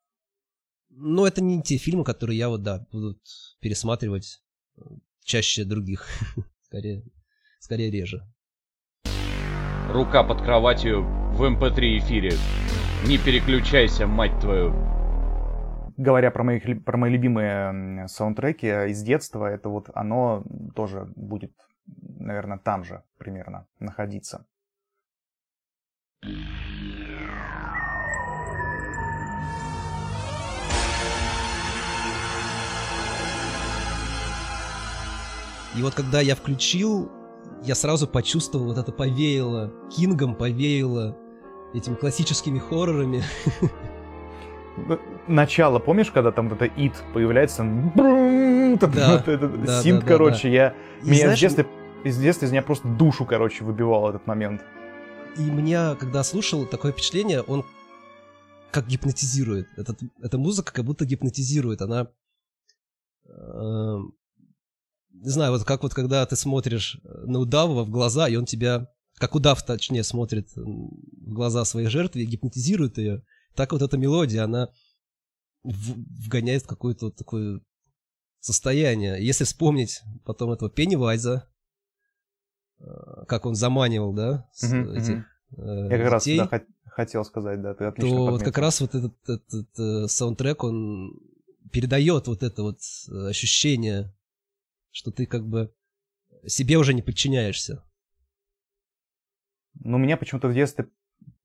Но 0.89 1.25
это 1.25 1.41
не 1.41 1.61
те 1.61 1.77
фильмы, 1.77 2.03
которые 2.03 2.37
я 2.37 2.49
вот, 2.49 2.63
да, 2.63 2.85
буду 2.91 3.17
пересматривать 3.59 4.41
э, 4.77 4.81
чаще 5.23 5.63
других. 5.63 6.07
скорее, 6.65 7.03
скорее 7.59 7.91
реже. 7.91 8.25
Рука 9.89 10.23
под 10.23 10.41
кроватью 10.41 11.03
в 11.33 11.43
МП3 11.43 11.99
эфире. 11.99 12.33
Не 13.05 13.17
переключайся, 13.17 14.07
мать 14.07 14.39
твою. 14.39 14.73
Говоря 16.01 16.31
про, 16.31 16.43
моих, 16.43 16.83
про 16.83 16.97
мои 16.97 17.11
любимые 17.11 18.07
саундтреки 18.07 18.65
из 18.89 19.03
детства, 19.03 19.45
это 19.45 19.69
вот 19.69 19.91
оно 19.93 20.43
тоже 20.75 21.07
будет, 21.15 21.53
наверное, 21.85 22.57
там 22.57 22.83
же 22.83 23.03
примерно 23.19 23.67
находиться. 23.77 24.47
И 35.75 35.83
вот 35.83 35.93
когда 35.93 36.19
я 36.19 36.33
включил, 36.33 37.11
я 37.61 37.75
сразу 37.75 38.07
почувствовал 38.07 38.65
вот 38.65 38.79
это 38.79 38.91
повеяло 38.91 39.71
Кингом, 39.91 40.33
повеяло 40.33 41.15
этими 41.75 41.93
классическими 41.93 42.57
хоррорами. 42.57 43.21
Начало, 45.27 45.79
помнишь, 45.79 46.11
когда 46.11 46.31
там 46.31 46.49
вот 46.49 46.61
это 46.61 46.73
ит 46.81 46.93
появляется? 47.13 47.63
брум, 47.63 48.77
Да, 48.77 49.17
вот 49.17 49.27
этот 49.27 49.63
да, 49.65 49.81
синт, 49.81 50.01
да, 50.01 50.05
да, 50.05 50.07
короче, 50.07 50.51
я... 50.51 50.75
И 51.03 51.09
меня 51.09 51.21
знаешь, 51.23 51.37
с 51.37 51.41
детства, 51.41 51.65
из 52.03 52.17
детства 52.17 52.45
из 52.45 52.51
меня 52.51 52.61
просто 52.61 52.87
душу, 52.87 53.25
короче, 53.25 53.63
выбивал 53.63 54.09
этот 54.09 54.25
момент. 54.27 54.61
И 55.37 55.41
меня, 55.41 55.95
когда 55.95 56.23
слушал, 56.23 56.65
такое 56.65 56.91
впечатление, 56.91 57.41
он 57.41 57.65
как 58.71 58.87
гипнотизирует. 58.87 59.67
Этот, 59.77 59.99
эта 60.21 60.37
музыка 60.37 60.73
как 60.73 60.85
будто 60.85 61.05
гипнотизирует. 61.05 61.81
Она... 61.81 62.07
э, 63.25 63.97
не 65.13 65.29
знаю, 65.29 65.51
вот 65.51 65.63
как 65.65 65.83
вот 65.83 65.93
когда 65.93 66.25
ты 66.25 66.35
смотришь 66.35 66.99
на 67.03 67.39
удава 67.39 67.83
в 67.83 67.89
глаза, 67.89 68.27
и 68.27 68.35
он 68.35 68.45
тебя, 68.45 68.87
как 69.17 69.35
удав, 69.35 69.63
точнее, 69.63 70.03
смотрит 70.03 70.49
в 70.55 71.33
глаза 71.33 71.65
своей 71.65 71.87
жертвы 71.87 72.21
и 72.21 72.25
гипнотизирует 72.25 72.97
ее, 72.97 73.23
так 73.55 73.71
вот 73.73 73.81
эта 73.81 73.97
мелодия, 73.97 74.43
она 74.43 74.69
вгоняет 75.63 76.63
в 76.63 76.67
какое-то 76.67 77.05
вот 77.05 77.15
такое 77.15 77.61
состояние. 78.39 79.23
Если 79.25 79.43
вспомнить 79.43 80.01
потом 80.25 80.51
этого 80.51 80.69
Пеннивайза, 80.69 81.47
э, 82.79 82.83
как 83.27 83.45
он 83.45 83.55
заманивал, 83.55 84.13
да, 84.13 84.49
Мгм, 84.63 84.91
этих 84.93 85.09
мгм. 85.09 85.25
э, 85.57 85.89
Я 85.89 85.97
как 85.97 86.11
раз 86.11 86.23
детей, 86.23 86.37
да, 86.39 86.47
хот- 86.47 86.67
хотел 86.85 87.25
сказать, 87.25 87.61
да, 87.61 87.73
ты 87.75 87.85
отлично 87.85 88.09
то 88.09 88.15
вот 88.17 88.25
подметил. 88.31 88.45
как 88.45 88.57
раз 88.57 88.81
вот 88.81 88.95
этот, 88.95 89.29
этот, 89.29 89.79
э, 89.79 90.07
саундтрек, 90.07 90.63
он 90.63 91.13
передает 91.71 92.27
вот 92.27 92.43
это 92.43 92.63
вот 92.63 92.79
ощущение, 93.29 94.13
что 94.91 95.11
ты 95.11 95.25
как 95.25 95.47
бы 95.47 95.73
себе 96.47 96.77
уже 96.77 96.93
не 96.93 97.01
подчиняешься. 97.01 97.83
Но 99.75 99.97
меня 99.97 100.17
почему-то 100.17 100.47
в 100.47 100.53
детстве, 100.53 100.89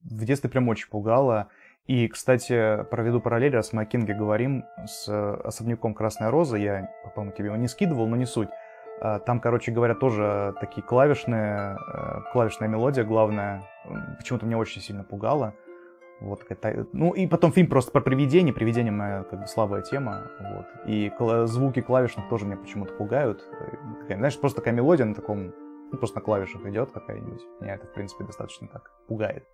в 0.02 0.24
детстве 0.24 0.50
прям 0.50 0.68
очень 0.68 0.88
пугало. 0.88 1.48
И, 1.86 2.08
кстати, 2.08 2.82
проведу 2.90 3.20
параллель, 3.20 3.54
раз 3.54 3.72
мы 3.72 3.82
о 3.82 3.84
Кинге 3.84 4.12
говорим, 4.14 4.64
с 4.86 5.08
э, 5.08 5.34
особняком 5.44 5.94
«Красная 5.94 6.30
роза». 6.30 6.56
Я, 6.56 6.90
по-моему, 7.14 7.36
тебе 7.36 7.46
его 7.46 7.56
не 7.56 7.68
скидывал, 7.68 8.08
но 8.08 8.16
не 8.16 8.26
суть. 8.26 8.48
А, 9.00 9.20
Там, 9.20 9.38
короче 9.40 9.70
говоря, 9.70 9.94
тоже 9.94 10.54
такие 10.60 10.82
клавишные, 10.82 11.76
э, 11.76 12.20
клавишная 12.32 12.68
мелодия 12.68 13.04
главная. 13.04 13.62
Почему-то 14.18 14.46
меня 14.46 14.58
очень 14.58 14.82
сильно 14.82 15.04
пугало. 15.04 15.54
Вот 16.20 16.42
какая-то- 16.44 16.88
Ну, 16.92 17.12
и 17.12 17.26
потом 17.28 17.52
фильм 17.52 17.68
просто 17.68 17.92
про 17.92 18.00
привидение. 18.00 18.52
Привидение 18.54 18.90
моя 18.90 19.22
как 19.22 19.40
бы 19.42 19.46
слабая 19.46 19.82
тема. 19.82 20.22
Вот. 20.40 20.66
И 20.86 21.12
кла- 21.16 21.46
звуки 21.46 21.82
клавишных 21.82 22.28
тоже 22.28 22.46
меня 22.46 22.56
почему-то 22.56 22.94
пугают. 22.94 23.44
Э, 24.08 24.16
Знаешь, 24.16 24.40
просто 24.40 24.60
такая 24.60 24.74
мелодия 24.74 25.04
на 25.06 25.14
таком 25.14 25.52
ну, 25.92 25.98
просто 25.98 26.16
на 26.18 26.22
клавишах 26.24 26.66
идет 26.66 26.90
какая-нибудь. 26.90 27.42
Меня 27.60 27.74
это, 27.74 27.86
в 27.86 27.92
принципе, 27.92 28.24
достаточно 28.24 28.66
так 28.66 28.90
пугает. 29.06 29.44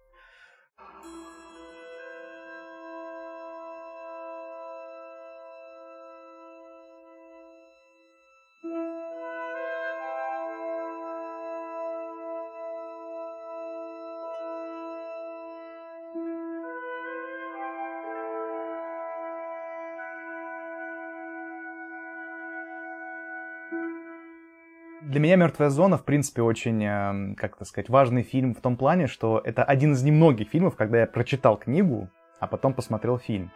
Меня 25.23 25.37
«Мертвая 25.37 25.71
зона», 25.71 25.97
в 25.97 26.05
принципе, 26.05 26.43
очень, 26.43 26.85
эм, 26.85 27.35
как 27.37 27.55
это 27.55 27.65
сказать, 27.65 27.89
важный 27.89 28.23
фильм 28.23 28.55
в 28.55 28.61
том 28.61 28.77
плане, 28.77 29.07
что 29.07 29.41
это 29.43 29.65
один 29.65 29.93
из 29.93 30.03
немногих 30.03 30.49
фильмов, 30.49 30.77
когда 30.77 31.01
я 31.01 31.07
прочитал 31.07 31.57
книгу, 31.57 32.09
а 32.41 32.47
потом 32.47 32.75
посмотрел 32.75 33.19
фильм. 33.19 33.51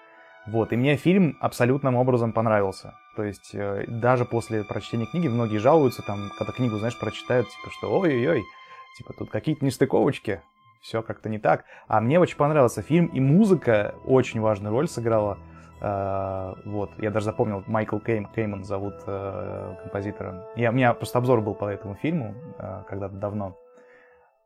Вот, 0.46 0.72
и 0.72 0.76
мне 0.76 0.96
фильм 0.96 1.36
абсолютным 1.40 1.96
образом 1.96 2.32
понравился. 2.32 2.94
То 3.16 3.24
есть, 3.24 3.50
э, 3.52 3.84
даже 3.88 4.24
после 4.24 4.62
прочтения 4.62 5.06
книги 5.06 5.26
многие 5.26 5.58
жалуются, 5.58 6.02
там, 6.02 6.30
когда 6.38 6.52
книгу, 6.52 6.76
знаешь, 6.76 6.98
прочитают, 6.98 7.48
типа, 7.48 7.70
что 7.70 7.98
ой-ой-ой, 7.98 8.44
типа, 8.96 9.12
тут 9.18 9.30
какие-то 9.30 9.64
нестыковочки, 9.64 10.42
все 10.80 11.02
как-то 11.02 11.28
не 11.28 11.40
так. 11.40 11.64
А 11.88 12.00
мне 12.00 12.20
очень 12.20 12.36
понравился 12.36 12.80
фильм, 12.80 13.06
и 13.06 13.18
музыка 13.18 13.96
очень 14.04 14.40
важную 14.40 14.72
роль 14.72 14.88
сыграла. 14.88 15.36
Э, 15.80 16.54
вот, 16.64 16.90
я 16.98 17.10
даже 17.10 17.26
запомнил, 17.26 17.62
Майкл 17.66 17.98
Кейм, 17.98 18.26
Кейман 18.34 18.64
зовут 18.64 18.94
э, 19.06 19.74
композитора. 19.82 20.46
Я, 20.56 20.70
у 20.70 20.72
меня 20.74 20.94
просто 20.94 21.18
обзор 21.18 21.40
был 21.42 21.54
по 21.54 21.66
этому 21.68 21.94
фильму 21.96 22.34
э, 22.58 22.82
когда-то 22.88 23.14
давно. 23.16 23.56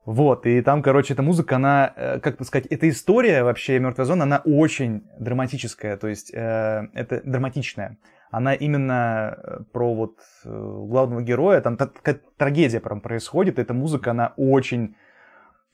Вот, 0.07 0.47
и 0.47 0.61
там, 0.63 0.83
короче, 0.83 1.13
эта 1.15 1.23
музыка, 1.23 1.57
она, 1.57 1.93
как 2.23 2.39
бы 2.39 2.45
сказать, 2.45 2.67
эта 2.67 2.89
история 2.89 3.45
вообще 3.45 3.79
«Мертвая 3.79 4.07
зона», 4.07 4.23
она 4.25 4.41
очень 4.45 5.03
драматическая, 5.19 5.97
то 5.99 6.09
есть 6.09 6.33
э, 6.33 6.89
это 6.95 7.21
драматичная. 7.23 7.99
Она 8.31 8.55
именно 8.55 9.65
про 9.73 9.95
вот 9.95 10.17
главного 10.45 11.21
героя, 11.23 11.61
там 11.61 11.77
та- 11.77 11.87
такая 11.87 12.21
трагедия 12.39 12.81
прям 12.81 13.01
происходит, 13.01 13.59
эта 13.59 13.75
музыка, 13.75 14.13
она 14.13 14.33
очень... 14.37 14.95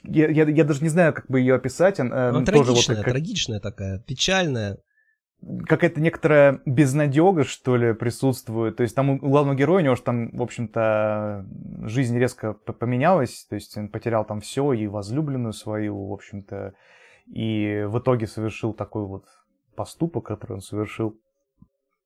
Я, 0.02 0.28
я, 0.28 0.44
я 0.44 0.64
даже 0.64 0.82
не 0.82 0.88
знаю, 0.88 1.12
как 1.14 1.26
бы 1.28 1.38
ее 1.40 1.54
описать. 1.54 2.00
он, 2.00 2.12
э, 2.12 2.28
Она 2.30 2.44
тоже 2.44 2.72
вот 2.72 2.84
трагичная, 2.84 2.96
как- 2.96 3.04
как- 3.04 3.12
трагичная 3.14 3.60
такая, 3.60 3.98
печальная. 4.00 4.78
Какая-то 5.66 6.01
некоторая 6.01 6.61
безнадега, 6.66 7.44
что 7.44 7.77
ли, 7.77 7.92
присутствует. 7.94 8.77
То 8.77 8.83
есть 8.83 8.94
там 8.96 9.11
у 9.11 9.18
главного 9.18 9.57
героя, 9.57 9.83
у 9.83 9.85
него 9.85 9.94
же 9.94 10.03
там, 10.03 10.31
в 10.31 10.42
общем-то, 10.42 11.46
жизнь 11.83 12.18
резко 12.18 12.55
поменялась. 12.55 13.46
То 13.49 13.55
есть 13.55 13.77
он 13.77 13.88
потерял 13.88 14.25
там 14.25 14.40
все, 14.40 14.72
и 14.72 14.87
возлюбленную 14.87 15.53
свою, 15.53 16.09
в 16.09 16.12
общем-то. 16.12 16.75
И 17.27 17.85
в 17.87 17.99
итоге 17.99 18.27
совершил 18.27 18.72
такой 18.72 19.05
вот 19.05 19.25
поступок, 19.75 20.27
который 20.27 20.55
он 20.55 20.61
совершил. 20.61 21.18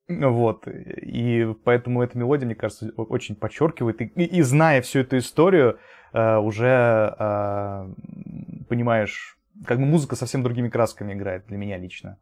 Вот. 0.09 0.67
И 0.67 1.55
поэтому 1.65 2.03
эта 2.03 2.19
мелодия, 2.19 2.47
мне 2.47 2.57
кажется, 2.57 2.91
очень 2.97 3.37
подчеркивает. 3.37 4.01
И, 4.01 4.05
и- 4.07 4.39
и 4.39 4.43
зная 4.43 4.83
всю 4.83 5.01
эту 5.01 5.19
историю, 5.19 5.79
э, 6.13 6.37
уже 6.39 7.15
э, 7.19 7.95
понимаешь, 8.69 9.39
как 9.65 9.79
бы 9.79 9.85
музыка 9.87 10.17
совсем 10.17 10.43
другими 10.43 10.69
красками 10.69 11.13
играет 11.13 11.47
для 11.47 11.59
меня 11.59 11.79
лично. 11.79 12.19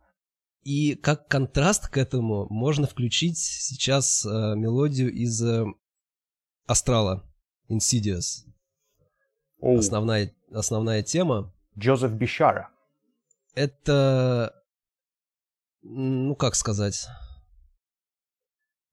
И 0.63 0.95
как 0.97 1.29
контраст 1.29 1.89
к 1.89 1.97
этому 1.97 2.47
можно 2.51 2.87
включить 2.87 3.39
сейчас 3.39 4.27
э, 4.27 4.29
мелодию 4.29 5.13
из 5.13 5.43
э, 5.43 5.65
Астрала, 6.67 7.25
Insidious. 7.71 8.45
Оу, 9.61 9.79
Основная, 9.79 10.35
основная 10.53 11.03
тема. 11.03 11.55
Джозеф 11.77 12.13
Бишара. 12.13 12.71
Это, 13.55 14.55
ну 15.83 16.37
как 16.37 16.55
сказать, 16.55 17.09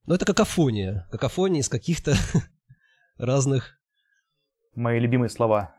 ну 0.05 0.15
это 0.15 0.25
какофония. 0.25 1.07
Какофония 1.11 1.61
из 1.61 1.69
каких-то 1.69 2.15
разных 3.17 3.75
Мои 4.75 4.99
любимые 4.99 5.29
слова. 5.29 5.74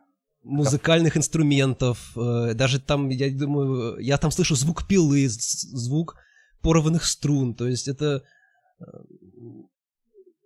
Музыкальных 0.46 1.16
инструментов. 1.16 2.12
э, 2.16 2.54
Даже 2.54 2.80
там, 2.80 3.08
я 3.10 3.30
думаю, 3.30 3.98
я 3.98 4.16
там 4.16 4.30
слышу 4.30 4.54
звук 4.54 4.86
пилы, 4.86 5.28
звук 5.28 6.16
порванных 6.62 7.04
струн. 7.04 7.54
То 7.54 7.66
есть 7.68 7.88
это... 7.88 8.22
э, 8.80 8.84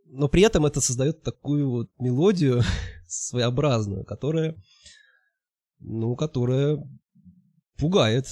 Но 0.07 0.29
при 0.29 0.43
этом 0.43 0.67
это 0.67 0.81
создает 0.81 1.23
такую 1.23 1.71
вот 1.71 1.91
мелодию 1.99 2.63
своеобразную, 3.09 4.05
которая... 4.05 4.55
Ну, 5.79 6.17
которая 6.17 6.79
пугает. 7.77 8.27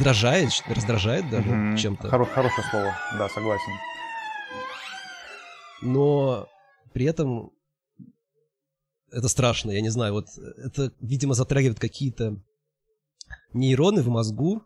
Раздражает, 0.00 0.50
раздражает 0.68 1.30
даже 1.30 1.48
Мгм. 1.48 1.76
чем-то. 1.76 2.08
Хоро- 2.08 2.26
хорошее 2.26 2.66
слово, 2.70 2.94
да, 3.18 3.28
согласен. 3.28 3.72
но 5.82 6.46
при 6.92 7.06
этом 7.06 7.52
это 9.12 9.28
страшно, 9.28 9.70
я 9.72 9.80
не 9.80 9.88
знаю, 9.88 10.12
вот 10.12 10.26
это, 10.58 10.92
видимо, 11.00 11.34
затрагивает 11.34 11.80
какие-то 11.80 12.36
нейроны 13.52 14.02
в 14.02 14.08
мозгу, 14.08 14.62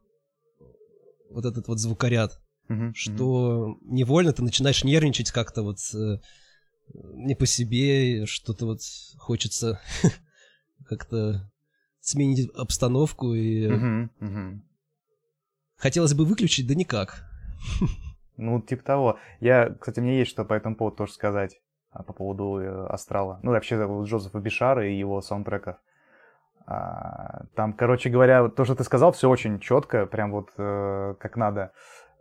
вот 1.30 1.44
этот 1.44 1.66
вот 1.68 1.78
звукоряд, 1.78 2.38
мгм. 2.68 2.94
что 2.94 3.76
невольно 3.82 4.32
ты 4.32 4.42
начинаешь 4.42 4.84
нервничать 4.84 5.30
как-то 5.30 5.62
вот 5.62 5.78
э, 5.94 6.18
не 6.92 7.34
по 7.34 7.46
себе, 7.46 8.26
что-то 8.26 8.66
вот 8.66 8.80
хочется 9.18 9.80
как-то 10.86 11.50
сменить 12.00 12.50
обстановку 12.54 13.34
и 13.34 13.66
Мгм, 13.68 14.10
мгм. 14.20 14.64
Хотелось 15.84 16.14
бы 16.14 16.24
выключить, 16.24 16.66
да 16.66 16.74
никак. 16.74 17.24
Ну, 18.38 18.60
типа 18.60 18.82
того. 18.82 19.18
Я, 19.40 19.74
кстати, 19.78 20.00
мне 20.00 20.18
есть 20.18 20.30
что 20.30 20.44
по 20.44 20.54
этому 20.54 20.74
поводу 20.76 20.96
тоже 20.96 21.12
сказать. 21.12 21.60
а, 21.92 22.02
По 22.02 22.12
поводу 22.12 22.58
э, 22.58 22.86
Астрала. 22.86 23.38
Ну, 23.42 23.50
вообще, 23.52 23.76
Джозефа 24.04 24.38
Бишара 24.40 24.88
и 24.88 24.98
его 24.98 25.20
саундтреков. 25.20 25.76
А, 26.66 27.44
Там, 27.54 27.74
короче 27.74 28.08
говоря, 28.10 28.48
то, 28.48 28.64
что 28.64 28.74
ты 28.74 28.82
сказал, 28.82 29.12
все 29.12 29.28
очень 29.28 29.60
четко, 29.60 30.06
прям 30.06 30.32
вот 30.32 30.48
э, 30.56 31.14
как 31.20 31.36
надо. 31.36 31.70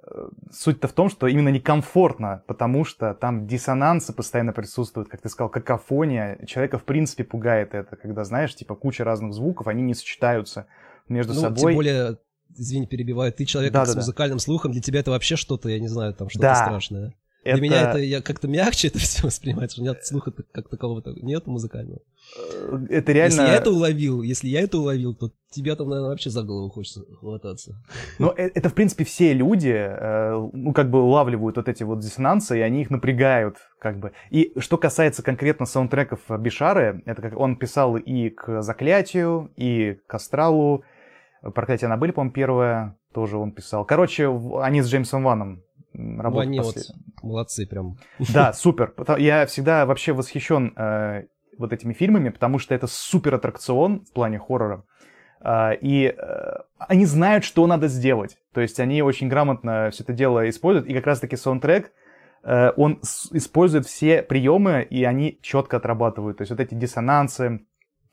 Э, 0.06 0.28
Суть-то 0.52 0.88
в 0.88 0.94
том, 0.94 1.10
что 1.10 1.28
именно 1.28 1.50
некомфортно, 1.50 2.44
потому 2.48 2.86
что 2.86 3.14
там 3.14 3.48
диссонансы 3.48 4.14
постоянно 4.14 4.52
присутствуют, 4.54 5.10
как 5.10 5.22
ты 5.22 5.30
сказал, 5.30 5.50
какофония. 5.50 6.46
Человека, 6.46 6.78
в 6.78 6.84
принципе, 6.84 7.24
пугает 7.24 7.74
это, 7.74 7.96
когда, 7.96 8.24
знаешь, 8.24 8.54
типа 8.56 8.76
куча 8.76 9.04
разных 9.04 9.34
звуков, 9.34 9.68
они 9.68 9.82
не 9.82 9.96
сочетаются 9.96 10.68
между 11.08 11.34
ну, 11.34 11.40
собой. 11.40 11.58
тем 11.58 11.74
более, 11.76 12.18
извини, 12.58 12.88
перебиваю, 12.88 13.32
ты 13.34 13.46
человек 13.46 13.74
Да-да-да. 13.74 13.92
с 13.94 13.96
музыкальным 13.96 14.40
слухом, 14.40 14.72
для 14.72 14.82
тебя 14.82 15.00
это 15.00 15.12
вообще 15.12 15.36
что-то, 15.36 15.70
я 15.70 15.80
не 15.80 15.88
знаю, 15.88 16.14
там 16.14 16.30
что-то 16.30 16.44
Да. 16.48 16.56
страшное. 16.56 17.14
Для 17.44 17.60
меня 17.60 17.90
это 17.90 17.98
я 18.00 18.22
как-то 18.22 18.48
мягче 18.48 18.88
это 18.90 19.00
все 19.00 19.24
воспринимать, 19.28 19.72
что 19.74 19.82
у 19.82 19.84
меня 19.84 19.96
слуха 20.02 20.32
как 20.54 20.70
такового 20.70 21.04
нет 21.22 21.46
музыкального. 21.46 22.00
Э, 22.38 22.78
Это 22.90 23.12
реально... 23.12 23.34
Если 23.42 23.42
я 23.52 23.56
это 23.56 23.72
уловил, 23.72 24.22
если 24.22 24.48
я 24.48 24.62
это 24.62 24.78
уловил, 24.78 25.14
то 25.14 25.30
тебя 25.52 25.76
там, 25.76 25.90
наверное, 25.90 26.12
вообще 26.12 26.30
за 26.30 26.42
голову 26.42 26.70
хочется 26.70 27.02
хвататься. 27.20 27.76
Но 28.18 28.34
э- 28.36 28.50
это, 28.56 28.70
в 28.70 28.74
принципе, 28.74 29.04
все 29.04 29.34
люди, 29.34 29.74
э, 29.76 30.50
ну, 30.54 30.72
как 30.74 30.90
бы 30.90 31.02
улавливают 31.04 31.58
вот 31.58 31.68
эти 31.68 31.84
вот 31.84 32.00
диссонансы, 32.00 32.58
и 32.58 32.62
они 32.62 32.82
их 32.82 32.90
напрягают, 32.90 33.58
как 33.78 34.00
бы. 34.00 34.14
И 34.30 34.54
что 34.58 34.78
касается 34.78 35.22
конкретно 35.22 35.66
саундтреков 35.66 36.22
Бишары, 36.40 37.04
это 37.06 37.22
как 37.22 37.38
он 37.38 37.58
писал 37.58 37.98
и 37.98 38.30
к 38.30 38.62
«Заклятию», 38.62 39.52
и 39.58 39.98
к 40.08 40.14
«Астралу», 40.16 40.86
«Проклятие 41.52 41.88
Аннабель», 41.88 42.12
по-моему, 42.14 42.34
первое 42.34 42.96
тоже 43.14 43.38
он 43.38 43.52
писал. 43.52 43.86
Короче, 43.86 44.30
они 44.62 44.82
с 44.82 44.88
Джеймсом 44.90 45.24
Ваном 45.24 45.62
работают 45.94 46.48
они 46.48 46.60
вот 46.60 46.76
послед- 46.76 46.96
молодцы 47.22 47.68
прям. 47.68 47.98
Да, 48.34 48.54
супер. 48.54 48.94
Я 49.18 49.46
всегда 49.46 49.86
вообще 49.86 50.14
восхищен 50.14 50.74
э, 50.76 51.26
вот 51.58 51.74
этими 51.74 51.94
фильмами, 51.94 52.30
потому 52.30 52.60
что 52.60 52.74
это 52.74 52.88
супер 52.88 53.36
аттракцион 53.36 54.06
в 54.06 54.12
плане 54.14 54.40
хоррора. 54.40 54.84
А, 55.46 55.72
и 55.74 56.06
э, 56.18 56.54
они 56.80 57.06
знают, 57.06 57.44
что 57.44 57.68
надо 57.68 57.88
сделать. 57.88 58.38
То 58.54 58.62
есть 58.62 58.80
они 58.80 59.02
очень 59.02 59.28
грамотно 59.28 59.90
все 59.92 60.04
это 60.04 60.14
дело 60.14 60.50
используют. 60.50 60.88
И 60.88 60.94
как 60.94 61.06
раз-таки 61.06 61.36
саундтрек, 61.36 61.92
э, 62.44 62.72
он 62.78 63.00
с- 63.04 63.30
использует 63.34 63.86
все 63.86 64.24
приемы, 64.24 64.88
и 64.90 65.04
они 65.04 65.38
четко 65.42 65.78
отрабатывают. 65.78 66.38
То 66.38 66.44
есть 66.44 66.52
вот 66.52 66.60
эти 66.62 66.74
диссонансы, 66.74 67.60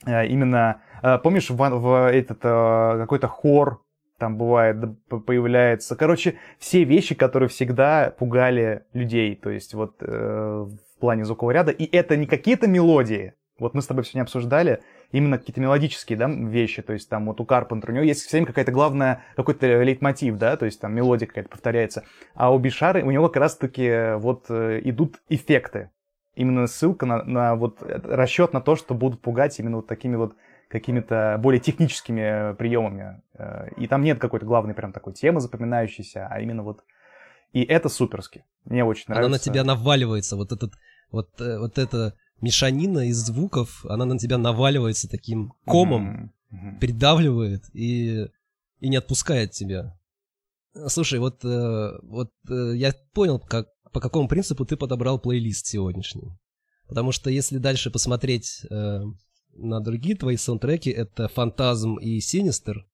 именно... 0.06 0.82
э, 1.02 1.18
помнишь, 1.18 1.50
в, 1.50 1.56
в 1.56 2.10
этот 2.10 2.38
э, 2.42 2.98
какой-то 2.98 3.28
хор 3.28 3.82
там 4.18 4.36
бывает, 4.36 4.76
появляется. 5.08 5.96
Короче, 5.96 6.36
все 6.58 6.84
вещи, 6.84 7.14
которые 7.14 7.48
всегда 7.48 8.14
пугали 8.18 8.84
людей. 8.92 9.34
То 9.34 9.50
есть 9.50 9.74
вот 9.74 9.96
э, 10.00 10.66
в 10.66 11.00
плане 11.00 11.24
звукового 11.24 11.52
ряда. 11.52 11.72
И 11.72 11.84
это 11.96 12.16
не 12.16 12.26
какие-то 12.26 12.68
мелодии. 12.68 13.34
Вот 13.58 13.74
мы 13.74 13.82
с 13.82 13.86
тобой 13.86 14.04
сегодня 14.04 14.22
обсуждали 14.22 14.80
именно 15.12 15.38
какие-то 15.38 15.60
мелодические 15.60 16.18
да, 16.18 16.28
вещи. 16.28 16.82
То 16.82 16.92
есть 16.92 17.08
там 17.08 17.26
вот 17.26 17.40
у 17.40 17.44
Карпентера, 17.44 17.92
у 17.92 17.94
него 17.94 18.04
есть 18.04 18.22
все 18.22 18.36
время 18.36 18.46
какая-то 18.46 18.72
главная, 18.72 19.22
какой-то 19.36 19.82
лейтмотив, 19.82 20.36
да, 20.38 20.56
то 20.56 20.64
есть 20.64 20.80
там 20.80 20.94
мелодия 20.94 21.26
какая-то 21.26 21.50
повторяется. 21.50 22.04
А 22.34 22.54
у 22.54 22.58
Бишары, 22.58 23.02
у 23.02 23.10
него 23.10 23.28
как 23.28 23.42
раз-таки 23.42 24.14
вот 24.16 24.46
э, 24.48 24.80
идут 24.84 25.20
эффекты. 25.28 25.90
Именно 26.34 26.66
ссылка 26.66 27.06
на, 27.06 27.24
на 27.24 27.54
вот 27.56 27.82
расчет 27.82 28.52
на 28.52 28.60
то, 28.60 28.76
что 28.76 28.94
будут 28.94 29.20
пугать 29.20 29.58
именно 29.58 29.76
вот 29.76 29.86
такими 29.86 30.16
вот 30.16 30.34
какими-то 30.68 31.36
более 31.42 31.60
техническими 31.60 32.52
э, 32.52 32.54
приемами. 32.54 33.22
Э, 33.34 33.68
И 33.76 33.88
там 33.88 34.02
нет 34.02 34.20
какой-то 34.20 34.46
главной 34.46 34.72
прям 34.72 34.92
такой 34.92 35.12
темы 35.12 35.40
запоминающейся, 35.40 36.28
а 36.30 36.40
именно 36.40 36.62
вот... 36.62 36.84
И 37.52 37.62
это 37.64 37.88
суперски. 37.88 38.44
Мне 38.64 38.84
очень 38.84 39.06
нравится. 39.08 39.26
Она 39.26 39.32
на 39.34 39.38
тебя 39.40 39.64
наваливается, 39.64 40.36
вот 40.36 40.52
этот, 40.52 40.74
вот, 41.10 41.28
э, 41.40 41.58
вот 41.58 41.78
эта 41.78 42.14
мешанина 42.40 43.08
из 43.08 43.16
звуков, 43.16 43.84
она 43.86 44.04
на 44.04 44.16
тебя 44.16 44.38
наваливается 44.38 45.08
таким 45.10 45.52
комом. 45.66 46.32
Мгм. 46.50 46.78
придавливает 46.80 47.62
и, 47.74 48.26
и 48.80 48.88
не 48.88 48.96
отпускает 48.96 49.52
тебя. 49.52 49.96
Слушай, 50.88 51.20
вот, 51.20 51.44
вот 51.44 52.32
я 52.48 52.92
понял, 53.14 53.38
как, 53.38 53.68
по 53.92 54.00
какому 54.00 54.28
принципу 54.28 54.64
ты 54.64 54.76
подобрал 54.76 55.18
плейлист 55.18 55.66
сегодняшний. 55.66 56.38
Потому 56.86 57.12
что 57.12 57.30
если 57.30 57.58
дальше 57.58 57.90
посмотреть 57.90 58.66
э, 58.68 59.02
на 59.54 59.80
другие 59.80 60.16
твои 60.16 60.36
саундтреки, 60.36 60.90
это 60.90 61.28
Фантазм 61.28 61.96
и 61.96 62.20
Синистер, 62.20 62.86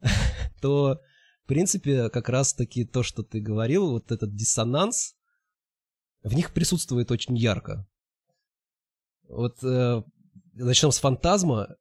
то, 0.60 1.00
в 1.44 1.46
принципе, 1.46 2.10
как 2.10 2.28
раз-таки 2.28 2.84
то, 2.84 3.02
что 3.02 3.22
ты 3.22 3.40
говорил, 3.40 3.90
вот 3.90 4.10
этот 4.10 4.34
диссонанс, 4.34 5.14
в 6.22 6.34
них 6.34 6.52
присутствует 6.52 7.10
очень 7.10 7.36
ярко. 7.36 7.86
Вот 9.28 9.62
э, 9.62 10.02
начнем 10.54 10.92
с 10.92 10.98
Фантазма. 10.98 11.76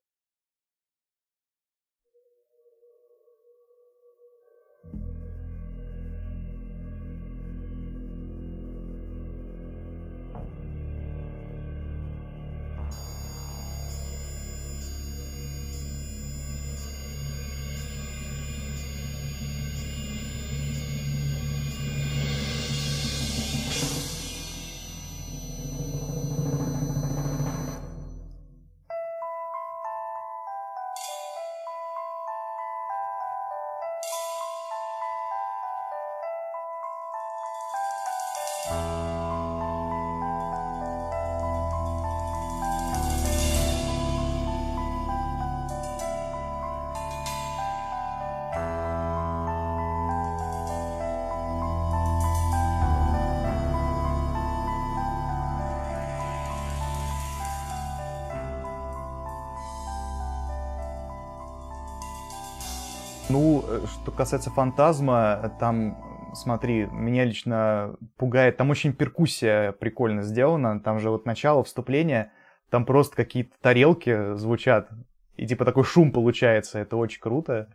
Что 64.11 64.17
касается 64.17 64.49
фантазма, 64.49 65.55
там, 65.59 66.33
смотри, 66.35 66.85
меня 66.91 67.23
лично 67.23 67.95
пугает, 68.17 68.57
там 68.57 68.69
очень 68.69 68.91
перкуссия 68.93 69.71
прикольно 69.71 70.21
сделана, 70.21 70.81
там 70.81 70.99
же 70.99 71.09
вот 71.09 71.25
начало, 71.25 71.63
вступление, 71.63 72.31
там 72.69 72.85
просто 72.85 73.15
какие-то 73.15 73.55
тарелки 73.61 74.35
звучат, 74.35 74.89
и 75.37 75.47
типа 75.47 75.63
такой 75.63 75.85
шум 75.85 76.11
получается, 76.11 76.79
это 76.79 76.97
очень 76.97 77.21
круто. 77.21 77.69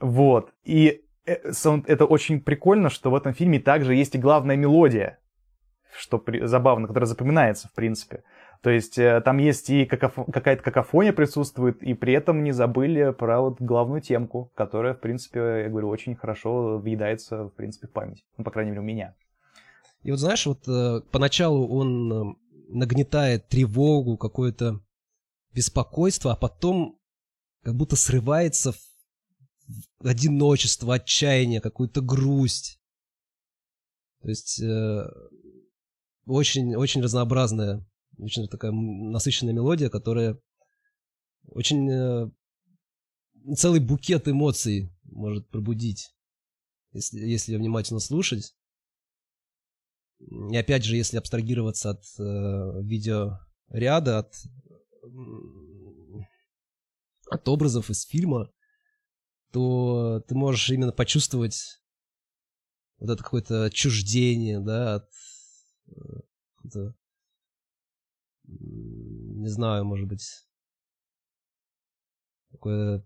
Вот, 0.00 0.52
и 0.64 1.04
э, 1.26 1.36
это 1.86 2.04
очень 2.06 2.40
прикольно, 2.40 2.90
что 2.90 3.10
в 3.10 3.14
этом 3.14 3.34
фильме 3.34 3.60
также 3.60 3.94
есть 3.94 4.16
и 4.16 4.18
главная 4.18 4.56
мелодия, 4.56 5.20
что 5.96 6.18
при... 6.18 6.44
забавно, 6.44 6.88
которая 6.88 7.06
запоминается, 7.06 7.68
в 7.68 7.72
принципе. 7.72 8.24
То 8.62 8.68
есть 8.68 8.98
э, 8.98 9.22
там 9.24 9.38
есть 9.38 9.70
и 9.70 9.86
какоф... 9.86 10.26
какая-то 10.30 10.62
какофония 10.62 11.14
присутствует, 11.14 11.82
и 11.82 11.94
при 11.94 12.12
этом 12.12 12.44
не 12.44 12.52
забыли 12.52 13.12
про 13.12 13.40
вот 13.40 13.60
главную 13.60 14.02
темку, 14.02 14.52
которая, 14.54 14.92
в 14.92 15.00
принципе, 15.00 15.62
я 15.62 15.68
говорю, 15.70 15.88
очень 15.88 16.14
хорошо 16.14 16.78
въедается, 16.78 17.44
в 17.44 17.50
принципе, 17.50 17.86
в 17.86 17.92
память. 17.92 18.22
Ну, 18.36 18.44
по 18.44 18.50
крайней 18.50 18.72
мере, 18.72 18.82
у 18.82 18.84
меня. 18.84 19.14
И 20.02 20.10
вот 20.10 20.20
знаешь, 20.20 20.44
вот 20.44 20.68
э, 20.68 21.00
поначалу 21.10 21.68
он 21.68 22.12
э, 22.12 22.34
нагнетает 22.68 23.48
тревогу, 23.48 24.18
какое-то 24.18 24.80
беспокойство, 25.54 26.32
а 26.32 26.36
потом 26.36 26.98
как 27.62 27.74
будто 27.74 27.96
срывается 27.96 28.72
в 28.72 30.06
одиночество, 30.06 30.94
отчаяние, 30.94 31.62
какую-то 31.62 32.02
грусть. 32.02 32.78
То 34.20 34.28
есть 34.28 34.60
э, 34.60 35.06
очень, 36.26 36.74
очень 36.76 37.02
разнообразная 37.02 37.86
очень 38.22 38.48
такая 38.48 38.72
насыщенная 38.72 39.54
мелодия, 39.54 39.88
которая 39.88 40.38
очень 41.44 41.90
э, 41.90 42.30
целый 43.56 43.80
букет 43.80 44.28
эмоций 44.28 44.92
может 45.04 45.48
пробудить, 45.48 46.14
если, 46.92 47.18
если 47.20 47.56
внимательно 47.56 48.00
слушать. 48.00 48.54
И 50.18 50.56
опять 50.56 50.84
же, 50.84 50.96
если 50.96 51.16
абстрагироваться 51.16 51.90
от 51.90 52.04
э, 52.18 52.82
видеоряда, 52.82 54.18
от, 54.18 54.34
от 57.30 57.48
образов 57.48 57.90
из 57.90 58.04
фильма, 58.04 58.52
то 59.52 60.22
ты 60.28 60.34
можешь 60.34 60.70
именно 60.70 60.92
почувствовать 60.92 61.80
вот 62.98 63.10
это 63.10 63.22
какое-то 63.22 63.64
отчуждение, 63.64 64.60
да, 64.60 64.96
от 64.96 65.10
э, 66.76 66.92
не 68.58 69.48
знаю, 69.48 69.84
может 69.84 70.08
быть, 70.08 70.46
такое 72.50 73.04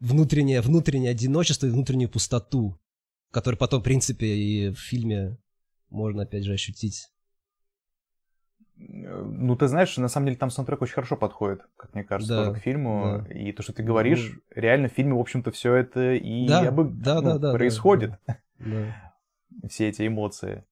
внутреннее, 0.00 0.60
внутреннее 0.60 1.10
одиночество 1.10 1.66
и 1.66 1.70
внутреннюю 1.70 2.10
пустоту, 2.10 2.78
которую 3.30 3.58
потом, 3.58 3.80
в 3.80 3.84
принципе, 3.84 4.26
и 4.26 4.70
в 4.70 4.78
фильме 4.78 5.38
можно, 5.90 6.22
опять 6.22 6.44
же, 6.44 6.52
ощутить. 6.52 7.08
Ну, 8.76 9.54
ты 9.54 9.68
знаешь, 9.68 9.96
на 9.96 10.08
самом 10.08 10.26
деле 10.26 10.38
там 10.38 10.50
саундтрек 10.50 10.82
очень 10.82 10.94
хорошо 10.94 11.16
подходит, 11.16 11.60
как 11.76 11.94
мне 11.94 12.02
кажется, 12.02 12.34
да, 12.34 12.44
тоже 12.46 12.58
к 12.58 12.62
фильму. 12.62 13.24
Да. 13.24 13.32
И 13.32 13.52
то, 13.52 13.62
что 13.62 13.72
ты 13.72 13.84
говоришь, 13.84 14.32
ну, 14.32 14.40
реально 14.60 14.88
в 14.88 14.92
фильме, 14.92 15.14
в 15.14 15.20
общем-то, 15.20 15.52
все 15.52 15.74
это 15.74 16.14
и 16.14 16.48
да, 16.48 16.70
бы, 16.72 16.84
да, 16.84 17.16
ну, 17.20 17.22
да, 17.22 17.38
да, 17.38 17.52
происходит. 17.52 18.18
Да, 18.26 18.38
да. 18.58 19.12
Все 19.68 19.88
эти 19.88 20.06
эмоции. 20.06 20.64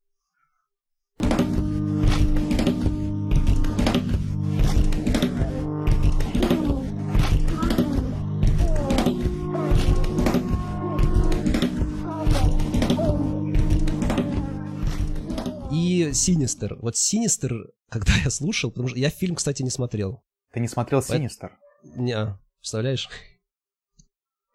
Синистер. 16.15 16.77
Вот 16.81 16.97
Синистер, 16.97 17.53
когда 17.89 18.13
я 18.25 18.31
слушал, 18.31 18.71
потому 18.71 18.89
что 18.89 18.99
я 18.99 19.11
фильм, 19.11 19.35
кстати, 19.35 19.63
не 19.63 19.71
смотрел. 19.71 20.23
Ты 20.53 20.61
не 20.61 20.69
смотрел 20.69 21.03
Синистер? 21.03 21.59
Не, 21.83 22.39
представляешь? 22.59 23.09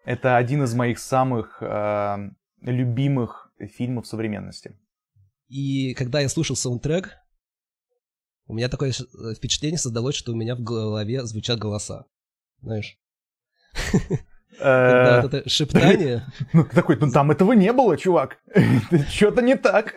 Это 0.04 0.36
один 0.36 0.62
из 0.62 0.74
моих 0.74 0.98
самых 0.98 1.60
э, 1.60 2.16
любимых 2.60 3.50
фильмов 3.76 4.06
современности. 4.06 4.78
И 5.48 5.94
когда 5.94 6.20
я 6.20 6.28
слушал 6.28 6.56
саундтрек, 6.56 7.16
у 8.46 8.54
меня 8.54 8.68
такое 8.68 8.92
впечатление 9.36 9.78
создалось, 9.78 10.14
что 10.14 10.32
у 10.32 10.36
меня 10.36 10.54
в 10.54 10.60
голове 10.60 11.24
звучат 11.24 11.58
голоса. 11.58 12.06
Знаешь? 12.60 12.98
Когда 14.58 15.20
вот 15.22 15.34
это 15.34 15.48
шептание... 15.48 16.24
Ну, 16.52 16.64
такой, 16.64 16.96
ну 16.96 17.10
там 17.10 17.30
этого 17.30 17.52
не 17.52 17.72
было, 17.72 17.96
чувак. 17.96 18.38
Что-то 19.10 19.42
не 19.42 19.56
так. 19.56 19.94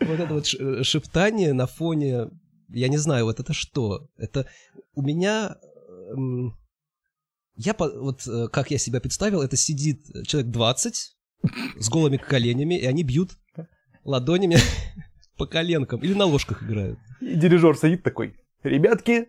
Вот 0.00 0.20
это 0.20 0.34
вот 0.34 0.46
э, 0.58 0.82
шептание 0.82 1.52
на 1.52 1.66
фоне, 1.66 2.28
я 2.68 2.88
не 2.88 2.96
знаю, 2.96 3.24
вот 3.24 3.40
это 3.40 3.52
что? 3.52 4.08
Это 4.16 4.46
у 4.94 5.02
меня... 5.02 5.56
Эм, 6.12 6.56
я, 7.56 7.74
вот 7.78 8.26
э, 8.26 8.48
как 8.48 8.70
я 8.70 8.78
себя 8.78 9.00
представил, 9.00 9.42
это 9.42 9.56
сидит 9.56 10.00
человек 10.26 10.50
20 10.50 11.16
с 11.78 11.88
голыми 11.88 12.16
коленями, 12.16 12.78
и 12.78 12.86
они 12.86 13.02
бьют 13.02 13.32
ладонями 14.04 14.56
по 15.36 15.46
коленкам 15.46 16.00
или 16.02 16.14
на 16.14 16.24
ложках 16.24 16.62
играют. 16.62 16.98
И 17.20 17.34
дирижер 17.34 17.76
сидит 17.76 18.02
такой, 18.02 18.36
ребятки, 18.62 19.28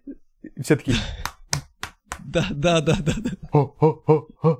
все 0.61 0.75
таки 0.75 0.93
Да, 2.25 2.47
да, 2.51 2.81
да, 2.81 2.97
да. 2.99 3.13
да. 3.17 4.57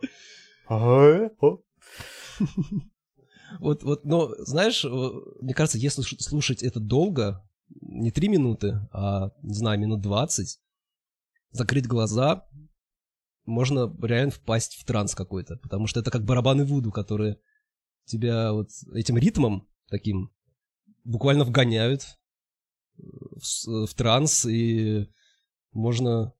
Вот, 3.60 3.84
вот, 3.84 4.06
но, 4.06 4.34
знаешь, 4.40 4.84
мне 4.84 5.54
кажется, 5.54 5.78
если 5.78 6.02
слушать 6.02 6.64
это 6.64 6.80
долго, 6.80 7.48
не 7.82 8.12
три 8.12 8.28
минуты, 8.28 8.88
а, 8.92 9.32
не 9.42 9.54
знаю, 9.54 9.80
минут 9.80 10.02
двадцать, 10.02 10.60
закрыть 11.52 11.88
глаза, 11.88 12.48
можно 13.46 13.94
реально 14.02 14.32
впасть 14.32 14.76
в 14.76 14.86
транс 14.86 15.16
какой-то, 15.16 15.58
потому 15.58 15.88
что 15.88 16.00
это 16.00 16.12
как 16.12 16.24
барабаны 16.24 16.66
Вуду, 16.66 16.92
которые 16.92 17.40
тебя 18.06 18.54
вот 18.54 18.70
этим 18.94 19.18
ритмом 19.18 19.68
таким 19.88 20.32
буквально 21.04 21.44
вгоняют 21.44 22.18
в, 22.98 23.86
в 23.88 23.94
транс, 23.96 24.46
и 24.46 25.10
можно 25.72 26.34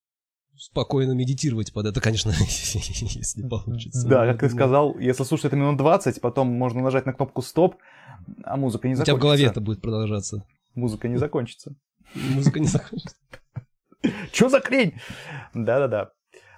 спокойно 0.62 1.14
медитировать 1.14 1.74
под 1.74 1.88
это, 1.88 2.00
конечно, 2.00 2.30
если 2.40 3.48
получится. 3.48 4.08
Да, 4.08 4.28
как 4.28 4.42
ты 4.42 4.50
сказал, 4.50 4.98
если 5.00 5.24
слушать 5.24 5.46
это 5.46 5.56
минут 5.56 5.78
20, 5.78 6.22
потом 6.22 6.48
можно 6.50 6.82
нажать 6.82 7.08
на 7.08 7.14
кнопку 7.14 7.42
стоп, 7.42 7.78
а 8.44 8.58
музыка 8.58 8.88
не 8.88 8.94
закончится. 8.94 9.14
У 9.14 9.18
тебя 9.18 9.20
в 9.20 9.22
голове 9.22 9.46
это 9.46 9.60
будет 9.60 9.82
продолжаться. 9.82 10.46
Музыка 10.76 11.08
не 11.08 11.18
закончится. 11.18 11.76
Музыка 12.14 12.60
не 12.60 12.68
закончится. 12.68 13.16
Чё 14.32 14.50
за 14.50 14.62
хрень? 14.62 14.94
Да-да-да. 15.54 16.12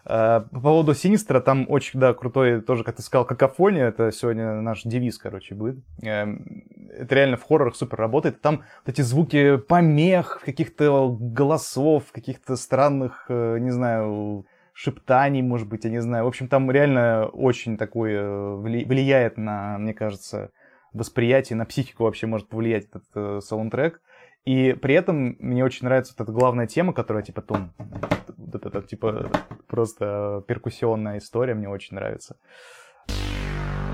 А, 0.05 0.41
по 0.41 0.59
поводу 0.59 0.93
Синистра, 0.93 1.39
там 1.39 1.65
очень, 1.69 1.99
да, 1.99 2.13
крутой 2.13 2.61
тоже, 2.61 2.83
как 2.83 2.95
ты 2.95 3.01
сказал, 3.01 3.25
какофония, 3.25 3.87
это 3.87 4.11
сегодня 4.11 4.61
наш 4.61 4.83
девиз, 4.83 5.17
короче, 5.17 5.55
будет. 5.55 5.77
Эм, 6.01 6.63
это 6.89 7.15
реально 7.15 7.37
в 7.37 7.43
хоррорах 7.43 7.75
супер 7.75 7.97
работает. 7.97 8.41
Там 8.41 8.63
вот 8.85 8.93
эти 8.93 9.01
звуки 9.01 9.57
помех, 9.57 10.41
каких-то 10.43 11.15
голосов, 11.19 12.11
каких-то 12.11 12.55
странных, 12.57 13.25
э, 13.29 13.59
не 13.59 13.71
знаю, 13.71 14.45
шептаний, 14.73 15.41
может 15.41 15.69
быть, 15.69 15.85
я 15.85 15.89
не 15.89 16.01
знаю. 16.01 16.25
В 16.25 16.27
общем, 16.27 16.47
там 16.47 16.69
реально 16.69 17.27
очень 17.27 17.77
такое 17.77 18.55
влияет 18.55 19.37
на, 19.37 19.77
мне 19.77 19.93
кажется, 19.93 20.51
восприятие, 20.91 21.57
на 21.57 21.65
психику 21.65 22.03
вообще 22.03 22.27
может 22.27 22.49
повлиять 22.49 22.85
этот 22.85 23.03
э, 23.15 23.39
саундтрек. 23.41 24.01
И 24.45 24.73
при 24.73 24.95
этом 24.95 25.37
мне 25.39 25.63
очень 25.63 25.85
нравится 25.85 26.13
вот 26.17 26.23
эта 26.23 26.33
главная 26.33 26.67
тема, 26.67 26.93
которая 26.93 27.23
типа 27.23 27.41
том, 27.41 27.73
вот 28.35 28.65
это 28.65 28.81
типа 28.81 29.31
просто 29.67 30.43
перкуссионная 30.47 31.19
история, 31.19 31.53
мне 31.53 31.69
очень 31.69 31.95
нравится. 31.95 32.37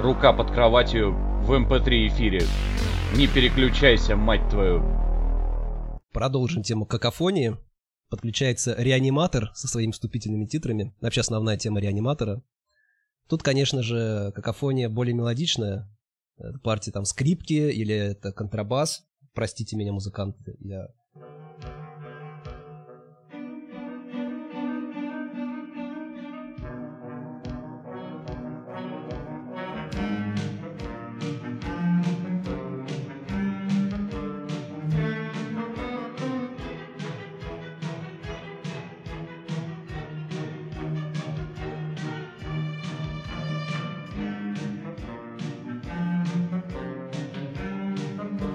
Рука 0.01 0.33
под 0.33 0.49
кроватью 0.51 1.11
в 1.11 1.53
МП3 1.53 1.87
эм 1.87 2.07
эфире. 2.07 2.41
Не 3.15 3.27
переключайся, 3.27 4.15
мать 4.15 4.47
твою. 4.49 4.81
Продолжим 6.13 6.63
тему 6.63 6.85
какофонии. 6.85 7.57
Подключается 8.09 8.75
реаниматор 8.75 9.51
со 9.53 9.67
своими 9.67 9.91
вступительными 9.91 10.45
титрами. 10.45 10.95
Вообще 10.99 11.21
основная 11.21 11.57
тема 11.57 11.79
реаниматора. 11.79 12.41
Тут, 13.27 13.43
конечно 13.43 13.83
же, 13.83 14.31
какофония 14.33 14.89
более 14.89 15.13
мелодичная. 15.13 15.87
Это 16.39 16.57
партии 16.57 16.89
там 16.89 17.05
скрипки 17.05 17.53
или 17.53 17.93
это 17.93 18.31
контрабас. 18.31 19.05
Простите 19.33 19.75
меня, 19.75 19.93
музыканты, 19.93 20.55
я 20.59 20.89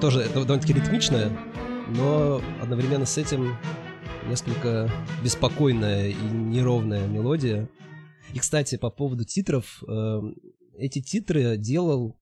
тоже 0.04 0.20
это 0.20 0.34
довольно-таки 0.34 0.74
ритмичная, 0.74 1.30
но 1.88 2.38
одновременно 2.60 3.06
с 3.06 3.16
этим 3.16 3.56
несколько 4.28 4.90
беспокойная 5.22 6.10
и 6.10 6.14
неровная 6.14 7.06
мелодия. 7.06 7.70
И, 8.34 8.38
кстати, 8.38 8.76
по 8.76 8.90
поводу 8.90 9.24
титров, 9.24 9.82
э, 9.88 10.20
эти 10.76 11.00
титры 11.00 11.56
делал, 11.56 12.20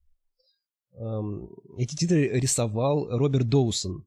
э, 0.93 1.21
эти 1.77 1.97
титры 1.97 2.39
рисовал 2.39 3.09
Роберт 3.17 3.49
Доусон. 3.49 4.05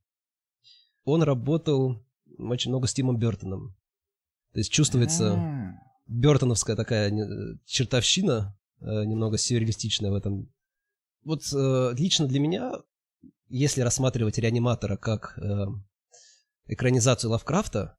Он 1.04 1.22
работал 1.22 2.02
очень 2.38 2.70
много 2.70 2.86
с 2.86 2.94
Тимом 2.94 3.18
Бертоном. 3.18 3.76
То 4.54 4.60
есть 4.60 4.72
чувствуется 4.72 5.78
бертоновская 6.06 6.76
такая 6.76 7.10
э, 7.12 7.58
чертовщина, 7.66 8.58
э, 8.80 9.04
немного 9.04 9.36
сюрреалистичная 9.36 10.12
в 10.12 10.14
этом. 10.14 10.50
Вот 11.24 11.42
э, 11.52 11.90
лично 11.92 12.26
для 12.26 12.40
меня, 12.40 12.72
если 13.48 13.80
рассматривать 13.80 14.38
реаниматора 14.38 14.96
как 14.96 15.38
э, 15.38 15.66
экранизацию 16.66 17.30
Лавкрафта, 17.30 17.96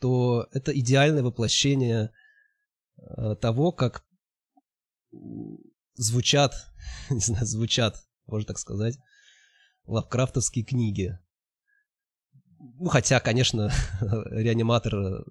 то 0.00 0.48
это 0.52 0.76
идеальное 0.78 1.22
воплощение 1.22 2.12
э, 2.98 3.36
того, 3.36 3.72
как 3.72 4.04
звучат, 5.94 6.54
не 7.10 7.20
знаю, 7.20 7.46
звучат, 7.46 7.96
можно 8.26 8.48
так 8.48 8.58
сказать, 8.58 8.98
лавкрафтовские 9.84 10.64
книги. 10.64 11.18
Ну, 12.58 12.88
хотя, 12.88 13.20
конечно, 13.20 13.70
реаниматор 14.30 14.94
э, 14.94 15.24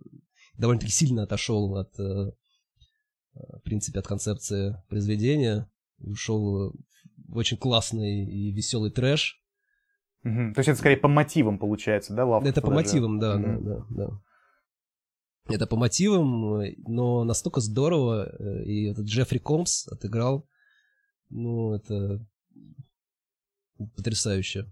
довольно-таки 0.58 0.92
сильно 0.92 1.24
отошел 1.24 1.76
от, 1.78 1.98
э, 2.00 2.04
э, 2.04 3.40
в 3.58 3.62
принципе, 3.64 4.00
от 4.00 4.08
концепции 4.08 4.82
произведения. 4.90 5.70
Ушел 6.00 6.74
в 7.28 7.38
очень 7.38 7.58
классный 7.58 8.26
и 8.26 8.52
веселый 8.52 8.92
трэш. 8.92 9.41
Мгм. 10.24 10.54
То 10.54 10.60
есть 10.60 10.70
это 10.70 10.78
скорее 10.80 10.98
по 10.98 11.08
мотивам 11.08 11.58
получается, 11.58 12.14
да, 12.14 12.26
Лавкрафта 12.26 12.60
Это 12.60 12.62
по 12.62 12.72
даже? 12.74 12.84
мотивам, 12.84 13.20
да, 13.20 13.34
да, 13.38 13.40
Мгм. 13.40 13.64
да, 13.64 13.86
да. 13.90 14.22
Это 15.50 15.68
по 15.68 15.76
мотивам, 15.76 16.62
но 16.88 17.24
настолько 17.24 17.62
здорово, 17.62 18.30
э, 18.40 18.64
и 18.64 18.86
этот 18.86 19.06
Джеффри 19.06 19.40
Комс 19.40 19.88
отыграл, 19.88 20.48
ну, 21.30 21.74
это 21.74 22.24
потрясающе. 23.96 24.72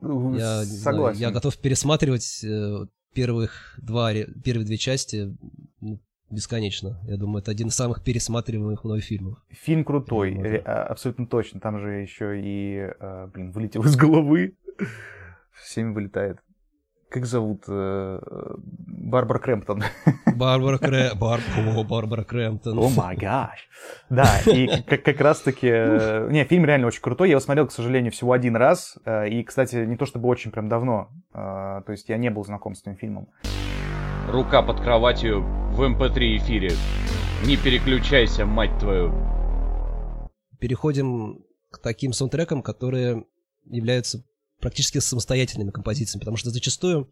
Ну, 0.00 0.34
Я, 0.34 0.60
не 0.60 0.64
знаю, 0.64 0.96
Согласен. 0.96 1.20
я 1.20 1.30
готов 1.30 1.56
пересматривать 1.58 2.42
э, 2.42 2.86
первых 3.14 3.78
два, 3.82 4.12
первые 4.44 4.66
две 4.66 4.76
части 4.78 5.36
ну, 5.80 6.00
бесконечно. 6.30 6.98
Я 7.04 7.16
думаю, 7.16 7.42
это 7.42 7.50
один 7.50 7.68
из 7.68 7.74
самых 7.74 8.02
пересматриваемых 8.02 8.84
мной 8.84 9.00
фильмов. 9.00 9.38
Фильм 9.50 9.84
крутой, 9.84 10.34
ре- 10.34 10.62
а, 10.64 10.84
абсолютно 10.84 11.26
точно. 11.26 11.60
Там 11.60 11.78
же 11.80 11.90
еще 12.00 12.40
и, 12.40 12.78
а, 13.00 13.26
блин, 13.28 13.50
вылетел 13.52 13.82
из 13.84 13.96
головы. 13.96 14.54
Всеми 15.64 15.92
вылетает. 15.92 16.38
Как 17.08 17.24
зовут? 17.24 17.62
э, 17.68 18.18
Барбара 18.58 19.38
Крэмптон. 19.38 19.82
Барбара 20.36 20.76
Крэ... 20.78 21.14
Бар... 21.14 21.40
О, 21.76 21.84
Барбара 21.84 22.24
Крэмптон. 22.24 22.76
О 22.76 22.88
май 22.90 23.16
гаш. 23.16 23.68
Да, 24.10 24.26
и 24.44 24.82
как, 24.88 25.04
как 25.04 25.20
раз-таки... 25.20 25.68
э, 25.70 26.28
Не, 26.32 26.44
фильм 26.44 26.64
реально 26.64 26.88
очень 26.88 27.00
крутой. 27.00 27.28
Я 27.28 27.32
его 27.34 27.40
смотрел, 27.40 27.68
к 27.68 27.72
сожалению, 27.72 28.10
всего 28.10 28.32
один 28.32 28.56
раз. 28.56 28.98
э, 29.04 29.28
И, 29.28 29.44
кстати, 29.44 29.76
не 29.86 29.96
то 29.96 30.04
чтобы 30.04 30.28
очень 30.28 30.50
прям 30.50 30.68
давно. 30.68 31.08
То 31.32 31.84
есть 31.88 32.08
я 32.08 32.16
не 32.18 32.28
был 32.28 32.44
знаком 32.44 32.74
с 32.74 32.82
этим 32.82 32.96
фильмом. 32.96 33.28
Рука 34.28 34.60
под 34.60 34.80
кроватью 34.80 35.42
в 35.70 35.80
МП3 35.82 36.38
эфире. 36.38 36.72
Не 37.46 37.56
переключайся, 37.56 38.44
мать 38.44 38.76
твою. 38.80 39.12
Переходим 40.58 41.44
к 41.70 41.78
таким 41.78 42.12
саундтрекам, 42.12 42.60
которые 42.60 43.24
являются 43.64 44.24
практически 44.58 44.98
самостоятельными 44.98 45.70
композициями, 45.70 46.18
потому 46.18 46.36
что 46.36 46.50
зачастую 46.50 47.08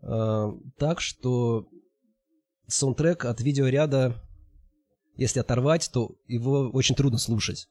э, 0.00 0.52
так, 0.78 1.00
что 1.00 1.66
саундтрек 2.68 3.24
от 3.24 3.40
видеоряда, 3.40 4.22
если 5.16 5.40
оторвать, 5.40 5.90
то 5.92 6.14
его 6.28 6.70
очень 6.72 6.94
трудно 6.94 7.18
слушать. 7.18 7.68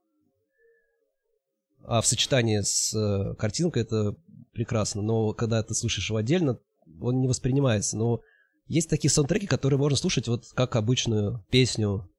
А 1.85 2.01
в 2.01 2.05
сочетании 2.05 2.59
с 2.59 2.93
э, 2.93 3.35
картинкой 3.35 3.83
это 3.83 4.17
прекрасно, 4.51 5.01
но 5.01 5.31
когда 5.31 5.63
ты 5.63 5.73
слушаешь 5.73 6.09
его 6.09 6.17
отдельно, 6.17 6.59
он 6.99 7.21
не 7.21 7.29
воспринимается. 7.29 7.97
Но 7.97 8.19
есть 8.67 8.89
такие 8.89 9.11
саундтреки, 9.11 9.47
которые 9.47 9.77
можно 9.77 9.97
слушать 9.97 10.27
вот 10.27 10.45
как 10.53 10.75
обычную 10.75 11.45
песню 11.49 12.09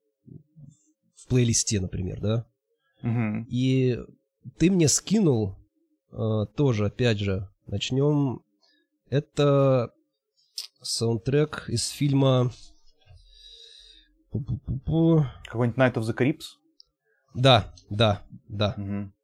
в 1.17 1.27
плейлисте, 1.29 1.81
например, 1.81 2.21
да? 2.21 2.47
Мгм. 3.03 3.47
И 3.51 3.99
ты 4.59 4.71
мне 4.71 4.89
скинул 4.89 5.57
э, 6.13 6.47
тоже, 6.57 6.87
опять 6.87 7.19
же, 7.19 7.49
начнем. 7.67 8.43
Это 9.09 9.91
саундтрек 10.83 11.69
из 11.69 11.89
фильма... 11.89 12.53
Какой-нибудь 14.33 15.79
Night 15.79 15.95
of 15.95 16.03
the 16.03 16.17
Crips. 16.17 16.57
Да, 17.35 17.73
да, 17.89 18.23
да. 18.49 18.75
Мгм. 18.77 19.15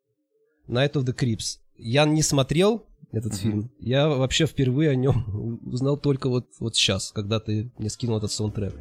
Night 0.69 0.93
of 0.93 1.05
the 1.05 1.15
Crips. 1.15 1.59
Я 1.77 2.05
не 2.05 2.23
смотрел 2.23 2.87
этот 3.13 3.33
Мгм. 3.33 3.39
фильм. 3.39 3.71
Я 3.81 4.09
вообще 4.09 4.47
впервые 4.47 4.91
о 4.91 4.95
нем 4.95 5.61
узнал 5.67 5.97
только 5.97 6.29
вот, 6.29 6.47
вот 6.61 6.77
сейчас, 6.77 7.13
когда 7.13 7.41
ты 7.41 7.71
мне 7.79 7.91
скинул 7.91 8.17
этот 8.19 8.31
саундтрек. 8.33 8.75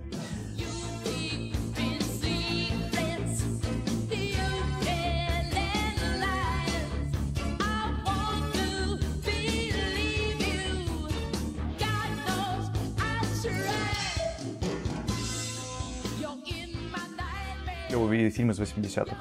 Я 17.90 17.98
увидел 17.98 18.30
фильм 18.32 18.52
из 18.52 18.60
80-х 18.60 19.18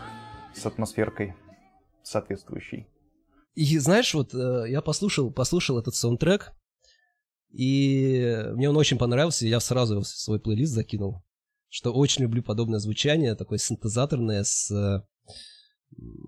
с 0.54 0.66
атмосферкой 0.66 1.34
соответствующей. 2.02 2.86
И 3.58 3.76
знаешь, 3.78 4.14
вот 4.14 4.34
э, 4.34 4.66
я 4.68 4.80
послушал, 4.80 5.32
послушал 5.32 5.80
этот 5.80 5.96
саундтрек, 5.96 6.52
и 7.50 8.40
мне 8.52 8.70
он 8.70 8.76
очень 8.76 8.98
понравился, 8.98 9.46
и 9.46 9.48
я 9.48 9.58
сразу 9.58 9.94
его 9.94 10.02
в 10.04 10.06
свой 10.06 10.38
плейлист 10.38 10.72
закинул. 10.72 11.24
Что 11.68 11.92
очень 11.92 12.22
люблю 12.22 12.40
подобное 12.44 12.78
звучание, 12.78 13.34
такое 13.34 13.58
синтезаторное, 13.58 14.44
с, 14.44 14.70
э, 14.70 15.02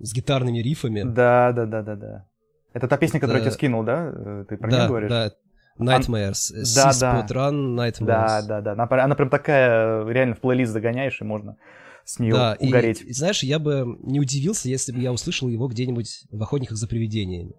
с 0.01 0.13
гитарными 0.13 0.59
рифами. 0.59 1.03
Да, 1.05 1.53
да, 1.53 1.67
да, 1.67 1.83
да, 1.83 1.95
да. 1.95 2.29
Это 2.73 2.89
та 2.89 2.97
песня, 2.97 3.21
которую 3.21 3.39
я 3.39 3.45
Да. 3.45 3.51
тебе 3.51 3.55
скинул, 3.57 3.85
да? 3.85 4.13
Э, 4.13 4.45
Ты 4.49 4.57
про 4.57 4.69
да, 4.69 4.79
нее 4.79 4.89
говоришь? 4.89 5.11
да. 5.11 5.33
Nightmares. 5.79 6.53
да, 6.53 6.91
Sea 6.91 7.01
да. 7.01 7.21
Spot 7.21 7.29
Run, 7.29 7.77
Nightmares. 7.77 8.07
Да, 8.07 8.43
да, 8.43 8.61
да. 8.61 8.73
Она, 8.73 8.89
она 9.05 9.15
прям 9.15 9.31
такая, 9.31 10.05
реально 10.09 10.35
в 10.35 10.41
плейлист 10.41 10.73
загоняешь, 10.73 11.21
и 11.21 11.25
можно 11.25 11.57
с 12.05 12.19
нее 12.19 12.33
Да, 12.33 12.57
угореть. 12.59 13.03
И, 13.03 13.13
знаешь, 13.13 13.43
я 13.43 13.59
бы 13.59 13.99
не 14.03 14.21
удивился, 14.21 14.69
если 14.69 14.93
бы 14.93 14.99
я 15.01 15.13
услышал 15.13 15.49
его 15.49 15.69
где-нибудь 15.69 16.25
в 16.31 16.43
охотниках 16.43 16.77
за 16.77 16.89
привидениями. 16.89 17.55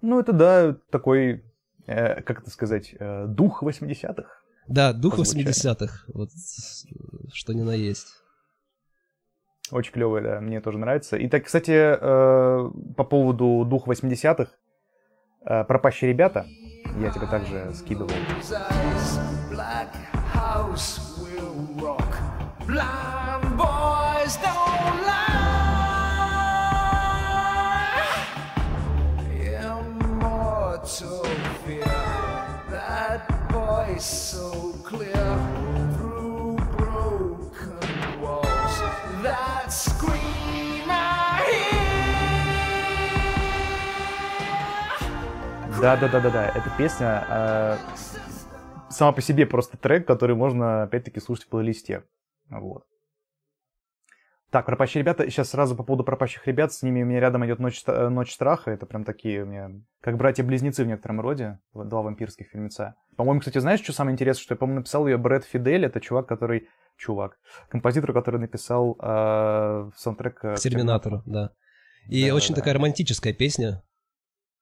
Ну, 0.00 0.20
это, 0.20 0.32
да, 0.32 0.76
такой, 0.90 1.44
э, 1.86 2.22
как 2.22 2.40
это 2.40 2.50
сказать, 2.50 2.94
э, 2.98 3.26
дух 3.26 3.62
80-х. 3.62 4.28
Да, 4.68 4.92
дух 4.92 5.16
По 5.16 5.24
звучанию. 5.24 5.52
80-х, 5.52 6.04
вот 6.12 6.30
что 7.32 7.52
ни 7.54 7.62
на 7.62 7.72
есть. 7.72 8.06
Очень 9.70 9.92
клевый, 9.92 10.22
да, 10.22 10.40
мне 10.40 10.60
тоже 10.60 10.78
нравится. 10.78 11.16
И 11.16 11.28
так, 11.28 11.44
кстати, 11.44 11.72
э, 11.72 12.70
по 12.96 13.04
поводу 13.04 13.64
дух 13.66 13.86
80-х, 13.86 14.50
э, 15.44 15.64
пропащие 15.64 16.10
ребята, 16.10 16.46
я 17.00 17.10
тебе 17.10 17.26
также 17.26 17.72
скидывал. 17.74 18.10
Black 19.50 19.88
house 20.34 21.00
will 21.18 21.80
rock. 21.80 22.14
Blind 22.66 23.27
That 39.22 39.72
scream 39.72 40.88
I 40.88 41.42
hear. 41.48 41.88
Да-да-да-да-да, 45.80 46.48
эта 46.48 46.70
песня 46.76 47.24
э, 47.28 47.76
сама 48.90 49.12
по 49.12 49.20
себе 49.20 49.46
просто 49.46 49.76
трек, 49.76 50.06
который 50.06 50.36
можно, 50.36 50.84
опять-таки, 50.84 51.20
слушать 51.20 51.46
в 51.46 51.48
плейлисте. 51.48 52.04
Вот. 52.48 52.84
Так, 54.50 54.64
пропащие 54.64 55.02
ребята, 55.02 55.28
сейчас 55.30 55.50
сразу 55.50 55.76
по 55.76 55.82
поводу 55.82 56.04
пропащих 56.04 56.46
ребят, 56.46 56.72
с 56.72 56.82
ними 56.82 57.02
у 57.02 57.06
меня 57.06 57.20
рядом 57.20 57.44
идет 57.44 57.58
Ночь, 57.58 57.80
ста- 57.80 58.08
Ночь 58.08 58.32
страха, 58.32 58.70
это 58.70 58.86
прям 58.86 59.04
такие 59.04 59.42
у 59.42 59.46
меня, 59.46 59.70
как 60.00 60.16
братья-близнецы 60.16 60.84
в 60.84 60.86
некотором 60.86 61.20
роде, 61.20 61.58
два 61.74 62.00
вампирских 62.00 62.48
фильмеца. 62.48 62.94
По-моему, 63.16 63.40
кстати, 63.40 63.58
знаешь, 63.58 63.80
что 63.82 63.92
самое 63.92 64.14
интересное, 64.14 64.42
что 64.42 64.54
я, 64.54 64.58
по-моему, 64.58 64.80
написал 64.80 65.06
ее 65.06 65.18
Брэд 65.18 65.44
Фидель, 65.44 65.84
это 65.84 66.00
чувак, 66.00 66.26
который, 66.26 66.68
чувак, 66.96 67.38
композитор, 67.68 68.14
который 68.14 68.40
написал 68.40 68.96
э, 68.98 69.90
саундтрек 69.96 70.42
э, 70.42 70.54
К 70.54 70.56
к 70.56 70.60
Терминатору, 70.60 71.22
да. 71.26 71.52
И 72.08 72.26
Да, 72.28 72.34
очень 72.34 72.54
да. 72.54 72.60
такая 72.62 72.72
романтическая 72.74 73.34
песня. 73.34 73.82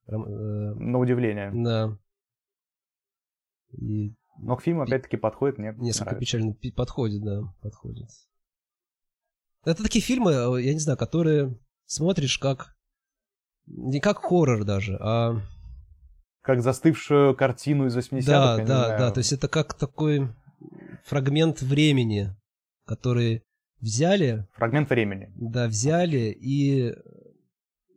Ром- 0.08 0.26
э, 0.26 0.74
На 0.74 0.98
удивление. 0.98 1.52
Да. 1.54 1.96
И 3.72 4.14
Но 4.38 4.56
к 4.56 4.62
фильму 4.62 4.82
опять-таки 4.82 5.16
подходит 5.16 5.58
мне 5.58 5.74
несколько 5.78 6.06
нравится. 6.06 6.20
печально 6.20 6.56
подходит, 6.74 7.22
да, 7.22 7.42
подходит. 7.62 8.08
Это 9.66 9.82
такие 9.82 10.02
фильмы, 10.02 10.32
э, 10.32 10.62
я 10.62 10.72
не 10.72 10.78
знаю, 10.78 10.96
которые 10.96 11.58
смотришь 11.86 12.38
как... 12.38 12.74
Не 13.66 14.00
как 14.00 14.18
хоррор 14.18 14.64
даже, 14.64 14.96
а... 15.00 15.40
Как 16.42 16.62
застывшую 16.62 17.34
картину 17.34 17.86
из 17.86 17.96
80-х, 17.96 18.24
Да, 18.24 18.56
да, 18.58 18.96
да. 18.96 19.10
То 19.10 19.18
есть 19.18 19.32
это 19.32 19.48
как 19.48 19.74
такой 19.74 20.28
фрагмент 21.04 21.60
времени, 21.62 22.36
который 22.86 23.42
взяли, 23.80 24.46
Фрагмент 24.54 24.88
времени. 24.88 25.32
да, 25.34 25.66
взяли 25.66 26.36
и 26.40 26.94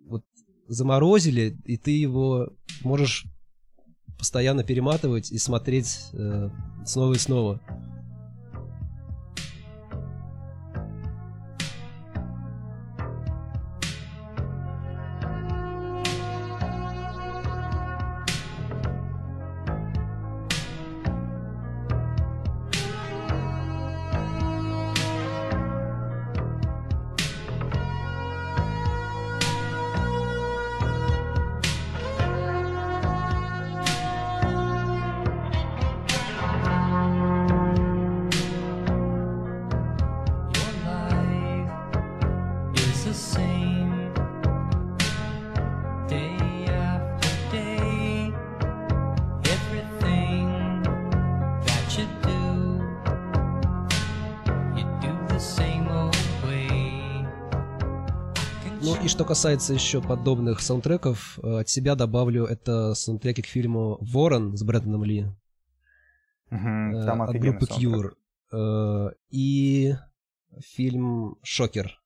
вот 0.08 0.24
заморозили, 0.68 1.56
и 1.66 1.78
ты 1.78 1.92
его 1.92 2.50
можешь 2.82 3.26
постоянно 4.18 4.64
перематывать 4.64 5.32
и 5.32 5.38
смотреть 5.38 6.10
э, 6.14 6.50
снова 6.84 7.14
и 7.14 7.20
снова. 7.20 7.62
Касается 59.40 59.74
еще 59.74 60.02
подобных 60.02 60.60
саундтреков, 60.60 61.40
э, 61.42 61.60
от 61.62 61.70
себя 61.70 61.96
добавлю 61.96 62.44
это 62.44 62.94
саундтреки 62.94 63.42
к 63.42 63.46
фильму 63.46 63.98
«Ворон» 64.02 64.58
с 64.58 64.64
Брэдоном 64.64 65.06
Ли 65.06 65.28
э, 66.50 67.06
Там 67.06 67.22
от 67.22 67.32
группы. 67.38 67.66
Cure. 67.66 68.16
Э, 68.52 69.12
И 69.30 69.96
фильм 70.60 71.38
«Шокер». 71.42 72.02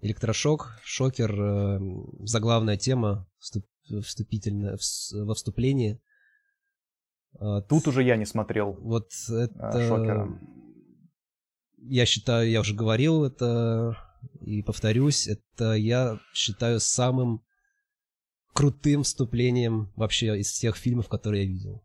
Электрошок, 0.00 0.78
«Шокер», 0.84 1.80
заглавная 2.20 2.76
тема 2.76 3.26
вступ- 3.40 4.02
вступительная, 4.04 4.76
вс- 4.76 5.24
во 5.24 5.34
вступлении. 5.34 6.00
Тут 7.68 7.88
уже 7.88 8.04
я 8.04 8.14
не 8.16 8.26
смотрел 8.26 8.74
Вот 8.80 9.10
это... 9.28 9.88
Шокера. 9.88 10.38
Я 11.78 12.06
считаю, 12.06 12.48
я 12.48 12.60
уже 12.60 12.76
говорил 12.76 13.24
это 13.24 13.96
и 14.40 14.62
повторюсь, 14.62 15.26
это 15.26 15.74
я 15.74 16.18
считаю 16.32 16.80
самым 16.80 17.44
крутым 18.52 19.02
вступлением 19.02 19.92
вообще 19.96 20.38
из 20.38 20.48
всех 20.50 20.76
фильмов, 20.76 21.08
которые 21.08 21.44
я 21.44 21.48
видел. 21.48 21.83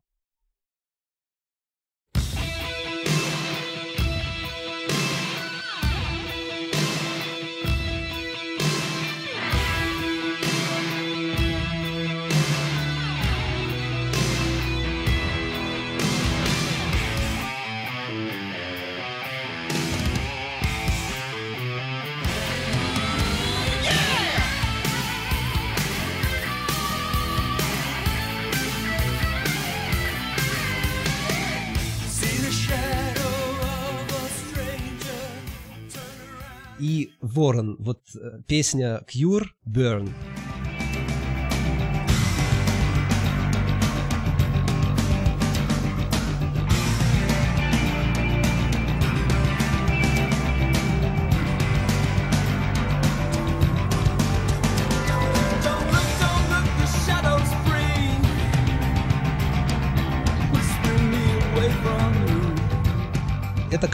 И 36.89 37.11
Ворон, 37.21 37.75
вот 37.77 38.01
э, 38.15 38.41
песня 38.47 39.03
Cure 39.07 39.45
Burn. 39.63 40.09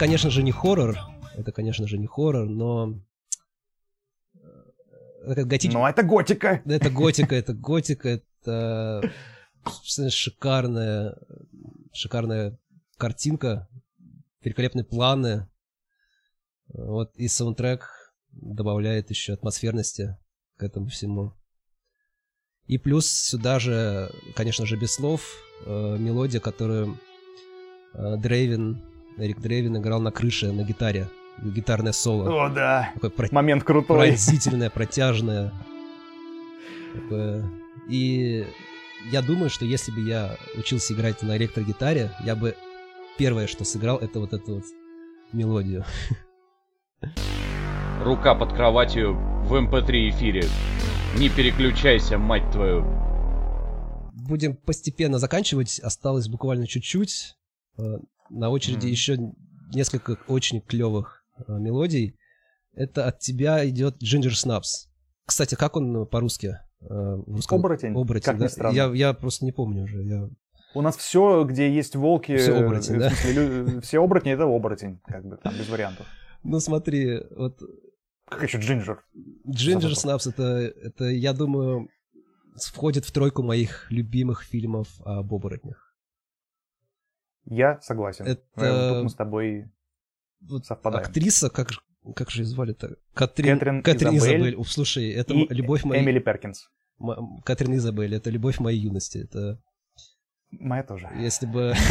Конечно 0.06 0.30
же, 0.30 0.42
не 0.42 0.52
хоррор. 0.52 0.98
Это, 1.36 1.52
конечно 1.52 1.86
же, 1.86 1.98
не 1.98 2.06
хоррор, 2.06 2.48
но... 2.48 3.00
э, 4.34 5.32
Это 5.32 5.42
готич- 5.42 5.72
Но 5.72 5.88
это 5.88 6.02
готика. 6.02 6.62
Это 6.64 6.90
готика, 6.90 7.34
это 7.34 7.52
готика, 7.54 8.08
это 8.08 9.12
шикарная, 10.08 11.16
шикарная 11.92 12.58
картинка, 12.96 13.68
великолепные 14.42 14.84
планы. 14.84 15.48
Вот 16.68 17.14
и 17.16 17.28
саундтрек 17.28 18.14
добавляет 18.32 19.10
еще 19.10 19.32
атмосферности 19.34 20.16
к 20.56 20.62
этому 20.62 20.88
всему. 20.88 21.32
И 22.66 22.78
плюс 22.78 23.08
сюда 23.08 23.58
же, 23.60 24.10
конечно 24.34 24.66
же, 24.66 24.76
без 24.76 24.94
слов, 24.94 25.36
э, 25.64 25.96
мелодия, 25.98 26.40
которую 26.40 26.98
э, 27.94 28.16
Дрейвен, 28.16 28.82
Эрик 29.18 29.40
Дрейвен 29.40 29.76
играл 29.78 30.00
на 30.00 30.10
крыше 30.10 30.52
на 30.52 30.62
гитаре. 30.62 31.08
Гитарное 31.42 31.92
соло. 31.92 32.46
О, 32.46 32.48
да. 32.48 32.90
Такое 32.94 33.10
про- 33.10 33.28
Момент 33.30 33.64
крутой. 33.64 34.08
пронзительное, 34.08 34.70
протяжное. 34.70 35.52
Такое. 36.94 37.44
И 37.90 38.46
я 39.10 39.22
думаю, 39.22 39.50
что 39.50 39.64
если 39.64 39.92
бы 39.92 40.00
я 40.00 40.36
учился 40.56 40.94
играть 40.94 41.22
на 41.22 41.36
электрогитаре, 41.36 42.10
я 42.24 42.34
бы 42.36 42.56
первое, 43.18 43.46
что 43.46 43.64
сыграл, 43.64 43.98
это 43.98 44.18
вот 44.20 44.32
эту 44.32 44.56
вот 44.56 44.64
мелодию. 45.32 45.84
Рука 48.02 48.34
под 48.34 48.52
кроватью 48.54 49.14
в 49.14 49.54
MP3 49.54 50.10
эфире. 50.10 50.44
Не 51.18 51.28
переключайся, 51.28 52.18
мать 52.18 52.50
твою. 52.52 52.84
Будем 54.12 54.56
постепенно 54.56 55.18
заканчивать. 55.18 55.78
Осталось 55.80 56.28
буквально 56.28 56.66
чуть-чуть. 56.66 57.36
Э, 58.30 58.34
На 58.34 58.50
очереди 58.50 58.86
Мгм. 58.86 58.90
еще 58.90 59.18
несколько 59.74 60.18
очень 60.28 60.60
клевых 60.60 61.24
э, 61.46 61.52
мелодий. 61.58 62.16
Это 62.74 63.06
от 63.06 63.18
тебя 63.20 63.66
идет 63.68 64.02
Ginger 64.02 64.32
Snaps. 64.32 64.88
Кстати, 65.26 65.54
как 65.54 65.76
он 65.76 66.06
по-русски? 66.06 66.58
Э, 66.82 66.86
в 67.26 67.34
русском- 67.36 67.58
Оборотень, 67.60 67.94
Оборотень, 67.94 68.24
как 68.24 68.36
ни 68.36 68.40
да? 68.40 68.48
странно. 68.48 68.74
Я, 68.74 68.86
я 68.94 69.12
просто 69.14 69.44
не 69.44 69.52
помню 69.52 69.84
уже. 69.84 70.02
Я... 70.02 70.28
У 70.74 70.82
нас 70.82 70.96
все, 70.96 71.44
где 71.44 71.72
есть 71.74 71.96
волки, 71.96 72.36
Всё 72.36 72.54
э, 72.56 72.64
оборотень, 72.64 72.98
да? 72.98 73.08
смысле, 73.10 73.32
лю- 73.32 73.80
все 73.80 74.02
оборотни 74.02 74.32
это 74.32 74.44
оборотень, 74.44 75.00
как 75.06 75.24
бы 75.24 75.36
там 75.38 75.54
без 75.56 75.68
вариантов. 75.68 76.06
Ну 76.42 76.60
смотри, 76.60 77.22
вот 77.34 77.58
Как 78.28 78.42
еще 78.42 78.58
Джинджер? 78.58 79.02
Что 79.54 80.08
Snaps 80.08 80.28
это, 80.30 80.42
это, 80.82 81.04
я 81.06 81.32
думаю, 81.32 81.88
входит 82.56 83.04
в 83.06 83.12
тройку 83.12 83.42
моих 83.42 83.90
любимых 83.90 84.42
фильмов 84.44 84.88
об 85.04 85.32
оборотнях. 85.32 85.85
Я 87.46 87.80
согласен. 87.80 88.26
Это- 88.26 88.42
Э, 88.56 88.92
Тут 88.94 89.04
мы 89.04 89.08
с 89.10 89.14
тобой 89.14 89.70
Вот 90.40 90.66
совпадаем. 90.66 91.04
актриса, 91.06 91.48
как, 91.48 91.70
как 92.14 92.30
же 92.30 92.42
ее 92.42 92.46
звали-то? 92.46 92.96
Катрин, 93.14 93.82
Кэтрин 93.82 94.16
Изабель 94.16 94.54
Уф, 94.56 94.70
слушай, 94.70 95.10
это 95.10 95.32
И 95.34 95.46
любовь 95.54 95.84
моей... 95.84 96.02
Эмили 96.02 96.18
Перкинс. 96.18 96.68
м- 97.00 97.40
Катрин 97.44 97.74
Изабель, 97.76 98.14
это 98.14 98.30
любовь 98.30 98.58
моей 98.58 98.78
юности. 98.80 99.18
Это 99.18 99.60
Моя 100.50 100.82
тоже. 100.82 101.08
если 101.18 101.46
бы... 101.46 101.74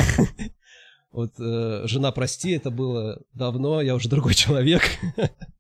Вот 1.12 1.40
э, 1.40 1.84
«Жена, 1.88 2.12
прости», 2.12 2.52
это 2.52 2.70
было 2.72 3.24
давно, 3.32 3.82
я 3.82 3.96
уже 3.96 4.10
другой 4.10 4.34
человек. 4.34 4.82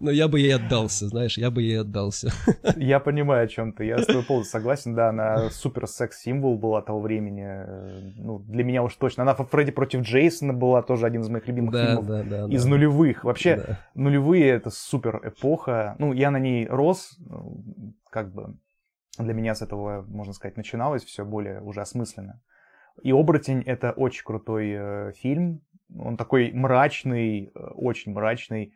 Но 0.00 0.10
я 0.10 0.28
бы 0.28 0.40
ей 0.40 0.54
отдался, 0.54 1.08
знаешь, 1.08 1.36
я 1.36 1.50
бы 1.50 1.62
ей 1.62 1.80
отдался. 1.80 2.30
Я 2.76 3.00
понимаю, 3.00 3.44
о 3.44 3.48
чем 3.48 3.72
ты. 3.72 3.84
Я 3.84 3.98
с 3.98 4.06
тобой 4.06 4.22
полностью 4.24 4.52
согласен. 4.52 4.94
Да, 4.94 5.10
она 5.10 5.50
супер 5.50 5.86
секс-символ 5.86 6.56
была 6.58 6.80
того 6.82 7.00
времени. 7.00 7.44
Э, 7.46 8.12
Ну, 8.16 8.38
для 8.38 8.64
меня 8.64 8.82
уж 8.82 8.94
точно. 8.96 9.22
Она 9.24 9.34
Фредди 9.34 9.70
против 9.72 10.02
Джейсона 10.02 10.52
была 10.54 10.82
тоже 10.82 11.06
один 11.06 11.20
из 11.20 11.28
моих 11.28 11.46
любимых 11.48 11.72
Да, 11.72 11.86
фильмов. 11.86 12.06
да, 12.06 12.22
да. 12.22 12.46
Из 12.54 12.64
да. 12.64 12.70
нулевых. 12.70 13.24
Вообще, 13.24 13.56
Да. 13.56 13.78
нулевые 13.94 14.46
это 14.48 14.70
супер 14.70 15.20
эпоха. 15.22 15.96
Ну, 15.98 16.12
я 16.12 16.30
на 16.30 16.38
ней 16.38 16.66
рос, 16.66 17.16
ну, 17.18 17.62
как 18.10 18.32
бы 18.32 18.56
для 19.18 19.34
меня 19.34 19.54
с 19.54 19.60
этого, 19.60 20.02
можно 20.08 20.32
сказать, 20.32 20.56
начиналось 20.56 21.04
все 21.04 21.24
более 21.24 21.60
уже 21.60 21.82
осмысленно. 21.82 22.40
И 23.02 23.10
«Оборотень»— 23.12 23.62
это 23.66 23.92
очень 23.92 24.24
крутой 24.24 24.70
э, 24.74 25.12
фильм. 25.16 25.60
Он 25.98 26.16
такой 26.16 26.52
мрачный, 26.52 27.50
э, 27.54 27.58
очень 27.74 28.12
мрачный. 28.12 28.72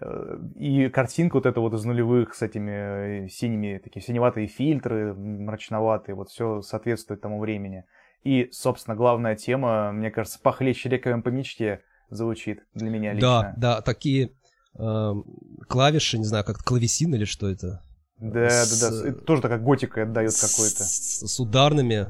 Э, 0.00 0.38
И 0.56 0.88
картинка 0.88 1.34
вот 1.36 1.46
эта 1.46 1.60
вот 1.60 1.74
из 1.74 1.84
нулевых 1.84 2.34
с 2.34 2.42
этими 2.42 3.24
э, 3.24 3.28
синими, 3.28 3.78
такие 3.82 4.02
синеватые 4.04 4.46
фильтры, 4.46 5.14
мрачноватые, 5.14 6.14
вот 6.14 6.28
все 6.30 6.62
соответствует 6.62 7.20
тому 7.20 7.38
времени. 7.40 7.84
И, 8.22 8.48
собственно, 8.52 8.96
главная 8.96 9.34
тема, 9.36 9.92
мне 9.92 10.10
кажется, 10.10 10.38
«Похлеще 10.40 10.88
реками 10.88 11.20
по 11.22 11.28
мечте» 11.28 11.80
звучит 12.10 12.64
для 12.74 12.90
меня 12.90 13.12
лично. 13.12 13.54
Да, 13.56 13.74
да, 13.76 13.80
такие 13.82 14.32
эм, 14.78 15.24
клавиши, 15.68 16.18
не 16.18 16.24
знаю, 16.24 16.44
как 16.44 16.58
клавесин 16.58 17.14
или 17.14 17.24
что 17.24 17.48
это. 17.48 17.82
Да, 18.18 18.30
да, 18.32 18.48
да. 18.48 18.56
С- 18.66 19.02
Это 19.04 19.20
тоже 19.24 19.42
такая 19.42 19.58
готика 19.58 20.02
отдает 20.02 20.32
какой-то. 20.32 20.84
С, 20.84 21.26
с 21.26 21.40
ударными. 21.40 22.08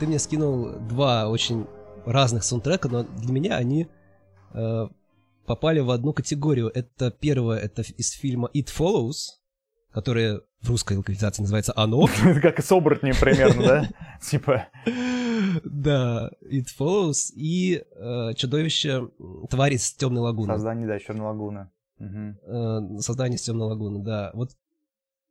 Ты 0.00 0.06
мне 0.06 0.18
скинул 0.18 0.70
два 0.88 1.28
очень 1.28 1.66
разных 2.06 2.42
саундтрека, 2.42 2.88
но 2.88 3.02
для 3.04 3.32
меня 3.32 3.56
они 3.56 3.86
э, 4.54 4.88
попали 5.46 5.80
в 5.80 5.90
одну 5.90 6.12
категорию. 6.14 6.70
Это 6.74 7.10
первое, 7.10 7.58
это 7.58 7.82
из 7.82 8.10
фильма 8.12 8.48
It 8.54 8.68
Follows, 8.76 9.36
который 9.92 10.40
в 10.62 10.68
русской 10.70 10.96
локализации 10.96 11.42
называется 11.42 11.72
«Оно». 11.76 12.06
Как 12.42 12.58
и 12.58 12.62
с 12.62 12.72
оборотнем 12.72 13.14
примерно, 13.20 13.62
да? 13.62 13.88
Типа, 14.22 14.68
Да, 15.64 16.30
It 16.50 16.66
Follows 16.78 17.32
и 17.34 17.82
э, 17.94 18.34
чудовище 18.34 19.08
м, 19.18 19.46
Твари 19.50 19.76
с 19.76 19.92
темной 19.92 20.22
лагуны. 20.22 20.52
создание, 20.54 20.86
да, 20.86 20.98
Черной 20.98 21.26
лагуны. 21.26 21.70
Э, 21.98 22.80
Создание 23.00 23.38
с 23.38 23.42
темной 23.42 23.66
лагуны, 23.66 24.02
да. 24.02 24.30
Вот 24.32 24.50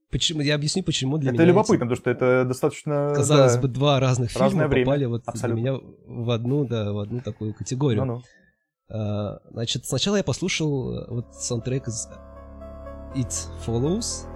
почему, 0.10 0.42
я 0.42 0.56
объясню, 0.56 0.84
почему 0.84 1.18
для 1.18 1.30
Это 1.30 1.36
меня 1.36 1.44
эти, 1.44 1.50
любопытно, 1.50 1.86
потому 1.86 1.96
что 1.96 2.10
это 2.10 2.46
достаточно... 2.46 3.14
казалось 3.16 3.56
да, 3.56 3.62
бы, 3.62 3.68
два 3.68 4.00
разных 4.00 4.32
фильма 4.32 4.68
время, 4.68 4.86
попали 4.86 5.06
вот 5.06 5.24
абсолютно. 5.26 5.62
для 5.62 5.72
меня 5.72 5.82
в 6.06 6.32
одну, 6.32 6.66
да, 6.66 6.92
в 6.92 7.00
одну 7.00 7.22
такую 7.22 7.54
категорию. 7.54 8.06
Ну-ну. 8.06 8.22
А, 8.90 9.40
Значит, 9.52 9.86
сначала 9.86 10.18
я 10.18 10.24
послушал 10.24 10.94
э, 10.94 11.06
вот 11.10 11.36
саундтрек 11.36 11.88
из 11.88 12.08
It 13.16 13.34
Follows. 13.66 14.28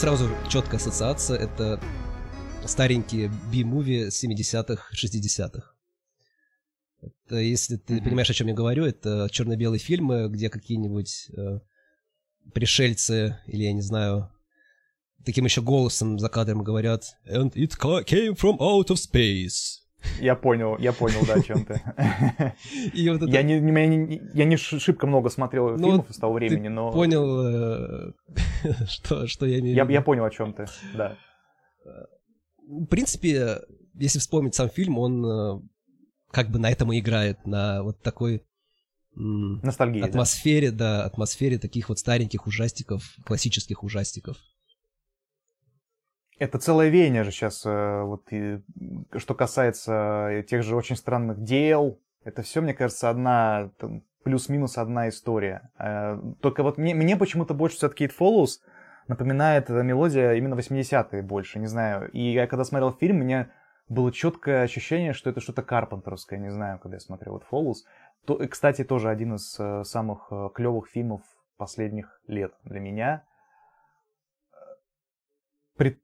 Сразу 0.00 0.30
четкая 0.48 0.80
ассоциация. 0.80 1.36
Это 1.36 1.78
старенькие 2.64 3.30
би-муви 3.52 4.08
70-х, 4.08 4.82
60-х. 4.94 5.74
Это, 7.02 7.36
если 7.36 7.76
ты 7.76 7.94
Мгм. 7.96 8.04
понимаешь, 8.04 8.30
о 8.30 8.34
чем 8.34 8.46
я 8.48 8.54
говорю, 8.54 8.86
это 8.86 9.28
черно-белые 9.30 9.78
фильмы, 9.78 10.28
где 10.30 10.48
какие-нибудь 10.48 11.28
э, 11.36 11.60
пришельцы, 12.54 13.38
или 13.46 13.64
я 13.64 13.72
не 13.74 13.82
знаю, 13.82 14.30
таким 15.26 15.44
еще 15.44 15.60
голосом 15.60 16.18
за 16.18 16.30
кадром 16.30 16.62
говорят 16.64 17.04
«And 17.30 17.52
it 17.52 17.72
ca- 17.78 18.02
came 18.02 18.34
from 18.34 18.56
out 18.58 18.86
of 18.88 18.96
space». 18.96 19.79
Я 20.20 20.34
понял, 20.34 20.76
я 20.78 20.92
понял, 20.92 21.24
да, 21.26 21.34
о 21.34 21.42
чем 21.42 21.64
ты. 21.64 21.80
И 22.94 23.08
вот 23.10 23.22
это 23.22 23.30
Я 23.30 23.42
не, 23.42 23.60
не- 23.60 23.70
не- 23.86 24.20
я 24.34 24.44
не 24.44 24.56
шибко 24.56 25.06
много 25.06 25.28
смотрел 25.30 25.70
Ну, 25.70 25.78
фильмов 25.78 26.06
с 26.10 26.16
того 26.18 26.34
времени, 26.34 26.68
но 26.68 26.90
понял, 26.92 28.08
э, 28.08 28.12
что, 28.88 29.26
что 29.26 29.46
я 29.46 29.60
имею 29.60 29.74
в 29.74 29.76
я, 29.76 29.82
виду. 29.84 29.92
я 29.92 30.02
понял, 30.02 30.24
о 30.24 30.30
чем 30.30 30.52
ты, 30.52 30.66
да. 30.94 31.16
В 32.66 32.86
принципе, 32.86 33.58
если 33.94 34.18
вспомнить 34.18 34.54
сам 34.54 34.68
фильм, 34.70 34.98
он 34.98 35.24
э, 35.24 35.60
как 36.30 36.50
бы 36.50 36.58
на 36.58 36.70
этом 36.70 36.92
и 36.92 37.00
играет, 37.00 37.44
на 37.46 37.82
вот 37.82 38.00
такой 38.02 38.42
м, 39.16 39.60
Ностальгия. 39.62 40.02
да. 40.02 40.08
атмосфере, 40.08 40.70
да, 40.70 41.04
атмосфере 41.04 41.58
таких 41.58 41.88
вот 41.88 41.98
стареньких 41.98 42.46
ужастиков, 42.46 43.16
классических 43.26 43.82
ужастиков. 43.82 44.38
Это 46.40 46.58
целое 46.58 46.88
веяние 46.88 47.22
же 47.22 47.32
сейчас, 47.32 47.64
вот, 47.66 48.22
и, 48.32 48.62
что 49.16 49.34
касается 49.34 50.42
тех 50.48 50.62
же 50.62 50.74
очень 50.74 50.96
странных 50.96 51.42
дел. 51.42 52.00
Это 52.24 52.40
все, 52.40 52.62
мне 52.62 52.72
кажется, 52.72 53.10
одна, 53.10 53.70
там, 53.78 54.02
плюс-минус 54.22 54.78
одна 54.78 55.08
история. 55.08 55.70
Э, 55.78 56.18
Только 56.40 56.62
вот 56.62 56.78
мне, 56.78 56.94
мне 56.94 57.16
почему-то 57.16 57.54
больше 57.54 57.76
все-таки 57.76 58.06
It 58.06 58.12
Follows 58.18 58.60
напоминает 59.06 59.68
мелодия 59.68 60.32
именно 60.32 60.54
80-е 60.54 61.22
больше, 61.22 61.58
не 61.58 61.66
знаю. 61.66 62.10
И 62.12 62.32
я 62.32 62.46
когда 62.46 62.64
смотрел 62.64 62.92
фильм, 62.92 63.16
у 63.16 63.20
меня 63.20 63.50
было 63.88 64.10
четкое 64.10 64.62
ощущение, 64.62 65.12
что 65.12 65.28
это 65.30 65.40
что-то 65.40 65.62
карпентерское, 65.62 66.38
не 66.38 66.50
знаю, 66.50 66.78
когда 66.78 66.96
я 66.96 67.00
смотрел 67.00 67.36
It 67.36 67.44
Follows. 67.50 67.84
То, 68.24 68.36
кстати, 68.48 68.82
тоже 68.82 69.10
один 69.10 69.34
из 69.34 69.58
э, 69.58 69.84
самых 69.84 70.32
клевых 70.54 70.88
фильмов 70.88 71.22
последних 71.58 72.20
лет 72.26 72.54
для 72.64 72.80
меня. 72.80 73.24
При 75.76 76.00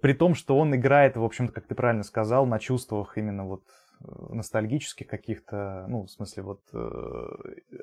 при 0.00 0.14
том, 0.14 0.34
что 0.34 0.58
он 0.58 0.74
играет, 0.74 1.16
в 1.16 1.24
общем-то, 1.24 1.52
как 1.52 1.66
ты 1.66 1.74
правильно 1.74 2.02
сказал, 2.02 2.46
на 2.46 2.58
чувствах 2.58 3.18
именно 3.18 3.44
вот 3.44 3.64
э, 4.00 4.04
ностальгических 4.30 5.06
каких-то, 5.06 5.86
ну, 5.88 6.04
в 6.04 6.10
смысле, 6.10 6.42
вот 6.42 6.60
э, 6.72 7.26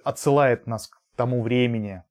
отсылает 0.03 0.68
нас 0.68 0.88
к 0.88 0.99
тому 1.15 1.41
времени. 1.41 2.03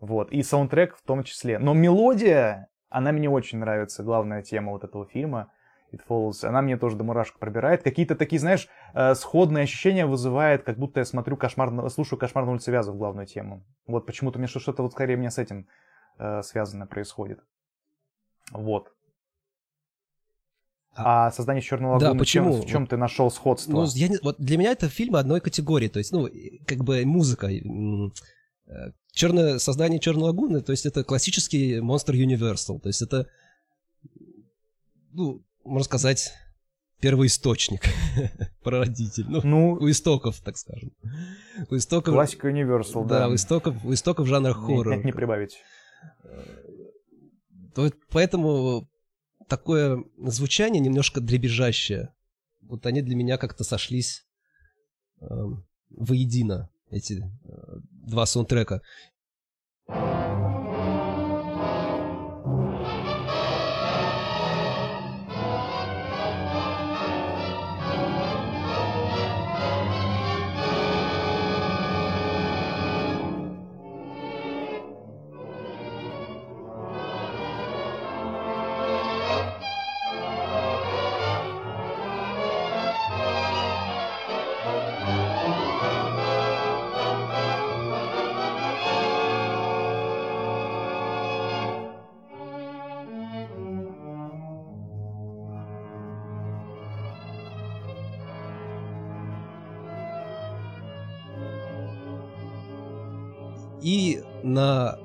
Вот. 0.00 0.30
И 0.32 0.42
саундтрек 0.42 0.96
в 0.96 1.02
том 1.02 1.24
числе. 1.24 1.58
Но 1.58 1.74
мелодия, 1.74 2.68
она 2.88 3.12
мне 3.12 3.28
очень 3.28 3.58
нравится, 3.58 4.02
главная 4.02 4.42
тема 4.42 4.72
вот 4.72 4.84
этого 4.84 5.06
фильма. 5.06 5.50
It 5.90 6.00
Follows, 6.06 6.44
она 6.46 6.60
мне 6.60 6.76
тоже 6.76 6.96
до 6.96 7.04
мурашек 7.04 7.38
пробирает. 7.38 7.82
Какие-то 7.82 8.14
такие, 8.14 8.38
знаешь, 8.38 8.68
э, 8.92 9.14
сходные 9.14 9.64
ощущения 9.64 10.04
вызывает, 10.04 10.62
как 10.62 10.76
будто 10.76 11.00
я 11.00 11.06
смотрю 11.06 11.38
кошмар, 11.38 11.90
слушаю 11.90 12.18
«Кошмар 12.18 12.44
на 12.44 12.52
улице 12.52 12.70
Вязов» 12.70 12.98
главную 12.98 13.26
тему. 13.26 13.64
Вот 13.86 14.04
почему-то 14.04 14.38
мне 14.38 14.48
что- 14.48 14.60
что-то 14.60 14.82
вот 14.82 14.92
скорее 14.92 15.16
мне 15.16 15.30
с 15.30 15.38
этим 15.38 15.66
э, 16.18 16.42
связано 16.42 16.86
происходит. 16.86 17.40
Вот. 18.52 18.92
А 20.98 21.30
создание 21.30 21.62
черной 21.62 21.98
Да, 22.00 22.08
лагуны, 22.08 22.24
чем- 22.24 22.44
почему? 22.44 22.62
в 22.62 22.66
чем 22.68 22.86
ты 22.86 22.96
нашел 22.96 23.30
сходство? 23.30 23.72
Ну, 23.72 23.86
я 23.94 24.08
не- 24.08 24.18
вот 24.22 24.36
для 24.38 24.56
меня 24.58 24.72
это 24.72 24.88
фильмы 24.88 25.18
одной 25.18 25.40
категории, 25.40 25.88
то 25.88 25.98
есть, 25.98 26.12
ну, 26.12 26.28
как 26.66 26.84
бы 26.84 27.04
музыка. 27.04 27.48
Черное 29.12 29.58
создание 29.58 29.98
Черной 29.98 30.24
лагуны, 30.24 30.60
то 30.60 30.72
есть 30.72 30.86
это 30.86 31.02
классический 31.04 31.80
монстр 31.80 32.14
Universal, 32.14 32.78
то 32.80 32.88
есть 32.88 33.02
это, 33.02 33.26
ну, 35.12 35.42
можно 35.64 35.84
сказать, 35.84 36.32
первоисточник, 37.00 37.82
прародитель. 38.62 39.24
Ну, 39.28 39.40
Ну, 39.44 39.72
у 39.72 39.88
истоков, 39.90 40.40
так 40.40 40.56
скажем. 40.56 40.92
У 41.70 41.76
истоков... 41.76 42.14
классика 42.14 42.48
Universal, 42.50 43.06
Да, 43.06 43.20
да. 43.20 43.28
у 43.28 43.34
истоков, 43.34 43.84
у 43.84 43.92
истоков 43.94 44.26
жанра 44.26 44.48
Нет, 44.50 44.56
хоррор. 44.56 44.96
нет, 44.96 45.04
не 45.04 45.12
прибавить. 45.12 45.58
То 47.74 47.84
есть 47.84 47.94
Поэтому 48.10 48.88
такое 49.48 50.04
звучание 50.18 50.80
немножко 50.80 51.20
дребезжащее. 51.20 52.14
Вот 52.60 52.86
они 52.86 53.02
для 53.02 53.16
меня 53.16 53.38
как-то 53.38 53.64
сошлись 53.64 54.26
эм, 55.20 55.66
воедино, 55.90 56.70
эти 56.90 57.22
э, 57.44 57.80
два 57.90 58.26
саундтрека. 58.26 58.82
И 103.82 104.20
на 104.42 104.98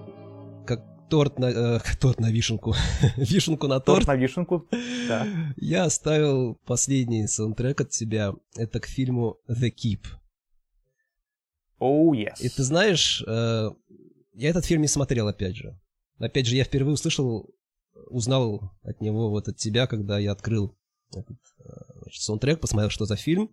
как 0.66 0.82
торт 1.10 1.38
на 1.38 1.46
э, 1.46 1.80
торт 2.00 2.20
на 2.20 2.32
вишенку, 2.32 2.76
вишенку 3.18 3.68
на 3.68 3.80
Торт 3.80 4.06
торт, 4.06 4.08
на 4.08 4.16
вишенку. 4.16 4.68
Да. 5.08 5.28
я 5.58 5.84
оставил 5.86 6.56
последний 6.66 7.28
саундтрек 7.28 7.82
от 7.82 7.90
тебя. 7.90 8.34
Это 8.56 8.80
к 8.80 8.86
фильму 8.88 9.38
The 9.48 9.72
Keep. 9.72 10.06
Оу, 11.80 12.14
yes. 12.16 12.40
И 12.40 12.50
ты 12.50 12.64
знаешь, 12.64 13.24
э, 13.28 13.70
я 14.34 14.50
этот 14.50 14.66
фильм 14.66 14.82
не 14.82 14.88
смотрел, 14.88 15.28
опять 15.28 15.56
же. 15.56 15.80
Опять 16.18 16.48
же, 16.48 16.56
я 16.56 16.64
впервые 16.64 16.94
услышал, 16.94 17.54
узнал 18.08 18.72
от 18.84 19.02
него, 19.02 19.30
вот 19.30 19.48
от 19.50 19.58
тебя, 19.58 19.86
когда 19.88 20.18
я 20.18 20.32
открыл 20.32 20.78
этот 21.12 21.38
э, 21.60 21.70
значит, 22.04 22.24
саундтрек, 22.24 22.60
посмотрел, 22.60 22.90
что 22.90 23.06
за 23.06 23.18
фильм. 23.18 23.52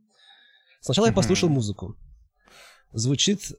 Сначала 0.80 1.06
я 1.06 1.12
Мгм. 1.12 1.16
послушал 1.16 1.48
музыку. 1.48 1.96
Звучит, 2.92 3.52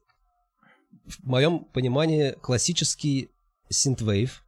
в 1.19 1.23
моем 1.23 1.65
понимании, 1.65 2.31
классический 2.41 3.31
синтвейв. 3.69 4.43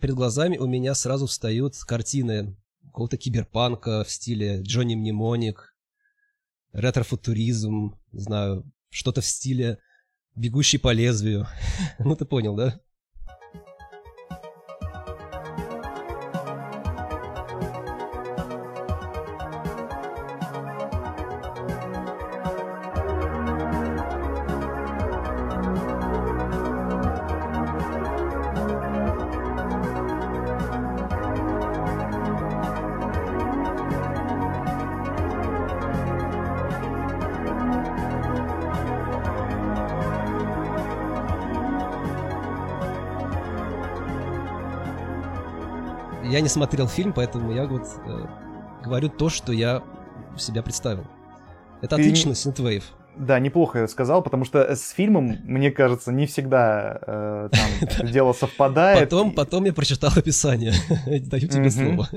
Перед 0.00 0.14
глазами 0.14 0.56
у 0.56 0.66
меня 0.66 0.94
сразу 0.94 1.26
встают 1.26 1.76
картины 1.76 2.56
какого-то 2.84 3.16
киберпанка 3.16 4.04
в 4.04 4.10
стиле 4.10 4.62
Джонни 4.62 4.94
Мнемоник, 4.94 5.74
ретро-футуризм, 6.72 7.96
не 8.12 8.20
знаю, 8.20 8.70
что-то 8.90 9.20
в 9.20 9.26
стиле 9.26 9.78
«Бегущий 10.34 10.78
по 10.78 10.92
лезвию». 10.92 11.46
ну, 11.98 12.16
ты 12.16 12.24
понял, 12.24 12.54
да? 12.54 12.80
Не 46.48 46.50
смотрел 46.50 46.88
фильм, 46.88 47.12
поэтому 47.12 47.52
я 47.52 47.66
вот 47.66 47.82
э, 48.06 48.26
говорю 48.82 49.10
то, 49.10 49.28
что 49.28 49.52
я 49.52 49.82
себя 50.38 50.62
представил. 50.62 51.04
Это 51.82 51.96
Ты 51.96 52.02
отлично, 52.02 52.34
синтвейв. 52.34 52.84
Да, 53.16 53.38
неплохо 53.38 53.80
я 53.80 53.88
сказал, 53.88 54.22
потому 54.22 54.46
что 54.46 54.74
с 54.74 54.92
фильмом, 54.92 55.36
мне 55.44 55.70
кажется, 55.70 56.10
не 56.10 56.24
всегда 56.24 56.98
э, 57.06 57.48
там 57.52 58.06
дело 58.10 58.32
совпадает. 58.32 59.10
Потом, 59.10 59.32
потом 59.32 59.64
я 59.64 59.74
прочитал 59.74 60.10
описание. 60.16 60.72
Даю 61.26 61.48
тебе 61.48 61.68
слово. 61.68 62.08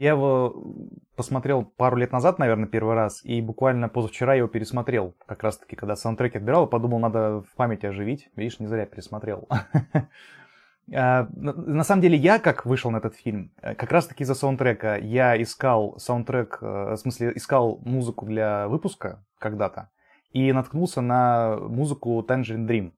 Я 0.00 0.10
его 0.10 0.74
посмотрел 1.14 1.62
пару 1.62 1.96
лет 1.96 2.10
назад, 2.10 2.40
наверное, 2.40 2.66
первый 2.66 2.96
раз, 2.96 3.24
и 3.24 3.40
буквально 3.40 3.88
позавчера 3.88 4.32
я 4.32 4.38
его 4.38 4.48
пересмотрел. 4.48 5.14
Как 5.26 5.44
раз-таки, 5.44 5.76
когда 5.76 5.94
саундтреки 5.94 6.38
отбирал, 6.38 6.66
подумал, 6.66 6.98
надо 6.98 7.44
в 7.48 7.54
памяти 7.54 7.86
оживить. 7.86 8.28
Видишь, 8.34 8.58
не 8.58 8.66
зря 8.66 8.86
пересмотрел. 8.86 9.46
А, 10.90 11.28
На 11.36 11.84
самом 11.84 12.02
деле, 12.02 12.16
я 12.16 12.38
как 12.38 12.66
вышел 12.66 12.90
на 12.90 12.98
этот 12.98 13.14
фильм, 13.14 13.52
э, 13.62 13.74
как 13.74 13.92
раз-таки 13.92 14.24
из-за 14.24 14.34
саундтрека. 14.34 14.98
Я 14.98 15.40
искал 15.40 15.98
саундтрек, 15.98 16.58
э, 16.60 16.92
в 16.92 16.96
смысле, 16.96 17.32
искал 17.34 17.78
музыку 17.84 18.26
для 18.26 18.68
выпуска 18.68 19.24
когда-то, 19.38 19.90
и 20.32 20.52
наткнулся 20.52 21.00
на 21.00 21.56
музыку 21.56 22.24
Tangerine 22.26 22.66
Dream. 22.66 22.92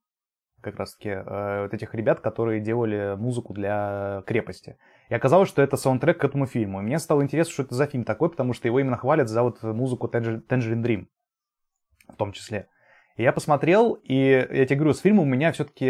Как 0.63 0.77
раз-таки 0.77 1.11
э, 1.11 1.63
вот 1.63 1.75
этих 1.75 1.95
ребят, 1.95 2.21
которые 2.21 2.61
делали 2.61 3.17
музыку 3.17 3.53
для 3.53 4.23
крепости. 4.27 4.79
И 5.11 5.15
оказалось, 5.15 5.51
что 5.51 5.61
это 5.61 5.77
саундтрек 5.77 6.19
к 6.19 6.25
этому 6.25 6.47
фильму. 6.47 6.81
И 6.81 6.85
мне 6.85 6.99
стало 6.99 7.23
интересно, 7.23 7.53
что 7.53 7.63
это 7.65 7.75
за 7.75 7.87
фильм 7.87 8.05
такой, 8.05 8.31
потому 8.31 8.55
что 8.55 8.67
его 8.67 8.81
именно 8.81 8.97
хвалят 8.97 9.29
за 9.29 9.43
вот 9.43 9.63
музыку 9.63 10.07
Tangerine 10.09 10.83
Dream. 10.83 11.07
В 12.09 12.17
том 12.17 12.33
числе. 12.33 12.69
Я 13.17 13.33
посмотрел, 13.33 13.93
и 14.03 14.15
я 14.15 14.67
тебе 14.67 14.77
говорю, 14.77 14.93
с 14.95 15.01
фильмом 15.01 15.27
у 15.27 15.31
меня 15.31 15.53
все-таки 15.53 15.87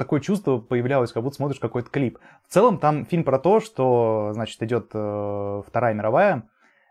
такое 0.00 0.20
чувство 0.20 0.56
появлялось, 0.56 1.12
как 1.12 1.22
будто 1.22 1.36
смотришь 1.36 1.60
какой-то 1.60 1.90
клип. 1.90 2.18
В 2.48 2.52
целом 2.52 2.78
там 2.78 3.04
фильм 3.04 3.22
про 3.22 3.38
то, 3.38 3.60
что, 3.60 4.30
значит, 4.32 4.62
идет 4.62 4.90
э, 4.94 5.62
Вторая 5.66 5.92
мировая, 5.92 6.48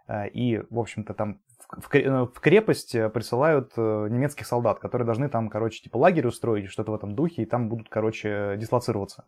э, 0.08 0.30
и, 0.30 0.62
в 0.70 0.78
общем-то, 0.78 1.16
там 1.16 1.40
в, 1.70 1.96
э, 1.96 2.26
в 2.26 2.40
крепость 2.40 2.94
э, 2.94 3.10
присылают 3.10 3.72
э, 3.78 4.08
немецких 4.12 4.46
солдат, 4.46 4.78
которые 4.78 5.08
должны 5.08 5.28
там, 5.28 5.50
короче, 5.50 5.82
типа 5.82 5.98
лагерь 5.98 6.28
устроить, 6.28 6.70
что-то 6.70 6.92
в 6.92 6.96
этом 6.96 7.16
духе, 7.16 7.42
и 7.42 7.46
там 7.48 7.68
будут, 7.68 7.90
короче, 7.90 8.56
дислоцироваться. 8.58 9.26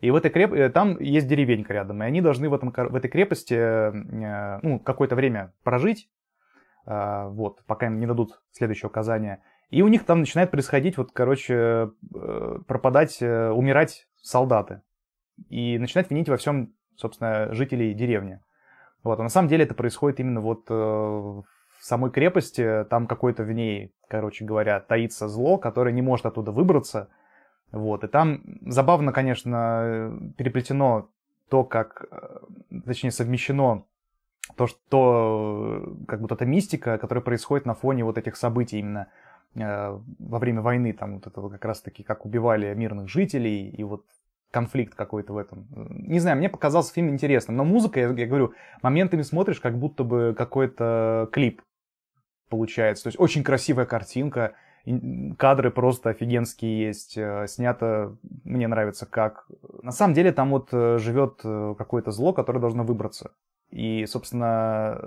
И 0.00 0.12
в 0.12 0.14
этой 0.14 0.30
креп... 0.30 0.52
э, 0.52 0.68
там 0.68 0.96
есть 1.00 1.26
деревенька 1.26 1.72
рядом, 1.72 2.04
и 2.04 2.06
они 2.06 2.20
должны 2.20 2.48
в, 2.48 2.54
этом... 2.54 2.70
в 2.70 2.94
этой 2.94 3.10
крепости 3.10 3.54
э, 3.54 4.60
ну, 4.62 4.78
какое-то 4.78 5.16
время 5.16 5.52
прожить, 5.64 6.08
вот, 6.86 7.64
пока 7.66 7.86
им 7.86 7.98
не 7.98 8.06
дадут 8.06 8.40
следующее 8.52 8.88
указание. 8.88 9.42
И 9.70 9.82
у 9.82 9.88
них 9.88 10.04
там 10.04 10.20
начинает 10.20 10.50
происходить, 10.50 10.96
вот, 10.96 11.10
короче, 11.12 11.90
э, 12.14 12.58
пропадать, 12.66 13.20
э, 13.20 13.50
умирать 13.50 14.06
солдаты. 14.22 14.82
И 15.48 15.78
начинать 15.78 16.10
винить 16.10 16.28
во 16.28 16.36
всем, 16.36 16.72
собственно, 16.96 17.52
жителей 17.52 17.92
деревни. 17.92 18.40
Вот, 19.02 19.18
а 19.18 19.22
на 19.22 19.28
самом 19.28 19.48
деле 19.48 19.64
это 19.64 19.74
происходит 19.74 20.20
именно 20.20 20.40
вот 20.40 20.66
э, 20.70 20.74
в 20.74 21.44
самой 21.80 22.10
крепости, 22.10 22.84
там 22.88 23.06
какой-то 23.06 23.42
в 23.42 23.52
ней, 23.52 23.92
короче 24.08 24.44
говоря, 24.44 24.80
таится 24.80 25.28
зло, 25.28 25.58
которое 25.58 25.92
не 25.92 26.02
может 26.02 26.26
оттуда 26.26 26.52
выбраться. 26.52 27.08
Вот, 27.72 28.04
и 28.04 28.08
там 28.08 28.42
забавно, 28.62 29.12
конечно, 29.12 30.32
переплетено 30.38 31.10
то, 31.50 31.64
как, 31.64 32.04
точнее, 32.84 33.10
совмещено 33.10 33.86
то, 34.54 34.66
что 34.66 35.96
как 36.06 36.20
будто 36.20 36.34
эта 36.34 36.46
мистика, 36.46 36.98
которая 36.98 37.22
происходит 37.22 37.66
на 37.66 37.74
фоне 37.74 38.04
вот 38.04 38.18
этих 38.18 38.36
событий 38.36 38.78
именно 38.78 39.08
э, 39.54 39.98
во 40.18 40.38
время 40.38 40.62
войны, 40.62 40.92
там 40.92 41.14
вот 41.14 41.26
этого 41.26 41.48
как 41.48 41.64
раз-таки, 41.64 42.02
как 42.02 42.24
убивали 42.24 42.72
мирных 42.74 43.08
жителей, 43.08 43.68
и 43.68 43.82
вот 43.82 44.04
конфликт 44.50 44.94
какой-то 44.94 45.32
в 45.32 45.38
этом. 45.38 45.66
Не 45.74 46.20
знаю, 46.20 46.38
мне 46.38 46.48
показался 46.48 46.92
фильм 46.92 47.10
интересным, 47.10 47.56
но 47.56 47.64
музыка, 47.64 48.00
я, 48.00 48.08
я 48.08 48.26
говорю, 48.26 48.54
моментами 48.82 49.22
смотришь, 49.22 49.60
как 49.60 49.78
будто 49.78 50.04
бы 50.04 50.34
какой-то 50.36 51.28
клип 51.32 51.62
получается. 52.48 53.04
То 53.04 53.08
есть 53.08 53.20
очень 53.20 53.42
красивая 53.42 53.86
картинка, 53.86 54.54
кадры 55.36 55.70
просто 55.70 56.10
офигенские 56.10 56.86
есть, 56.86 57.18
э, 57.18 57.46
снято, 57.48 58.16
мне 58.44 58.68
нравится 58.68 59.04
как. 59.04 59.46
На 59.82 59.90
самом 59.90 60.14
деле 60.14 60.32
там 60.32 60.50
вот 60.50 60.68
э, 60.72 60.98
живет 60.98 61.40
э, 61.42 61.74
какое-то 61.76 62.12
зло, 62.12 62.32
которое 62.32 62.60
должно 62.60 62.84
выбраться. 62.84 63.32
И, 63.70 64.06
собственно, 64.06 65.00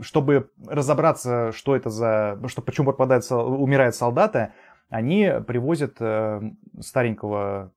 чтобы 0.00 0.50
разобраться, 0.66 1.52
что 1.52 1.76
это 1.76 1.90
за... 1.90 2.40
что 2.48 2.62
почему 2.62 2.86
пропадают, 2.86 3.24
сол- 3.24 3.62
умирают 3.62 3.94
солдаты, 3.94 4.52
они 4.88 5.30
привозят 5.46 5.96
э, 6.00 6.40
старенького, 6.80 7.72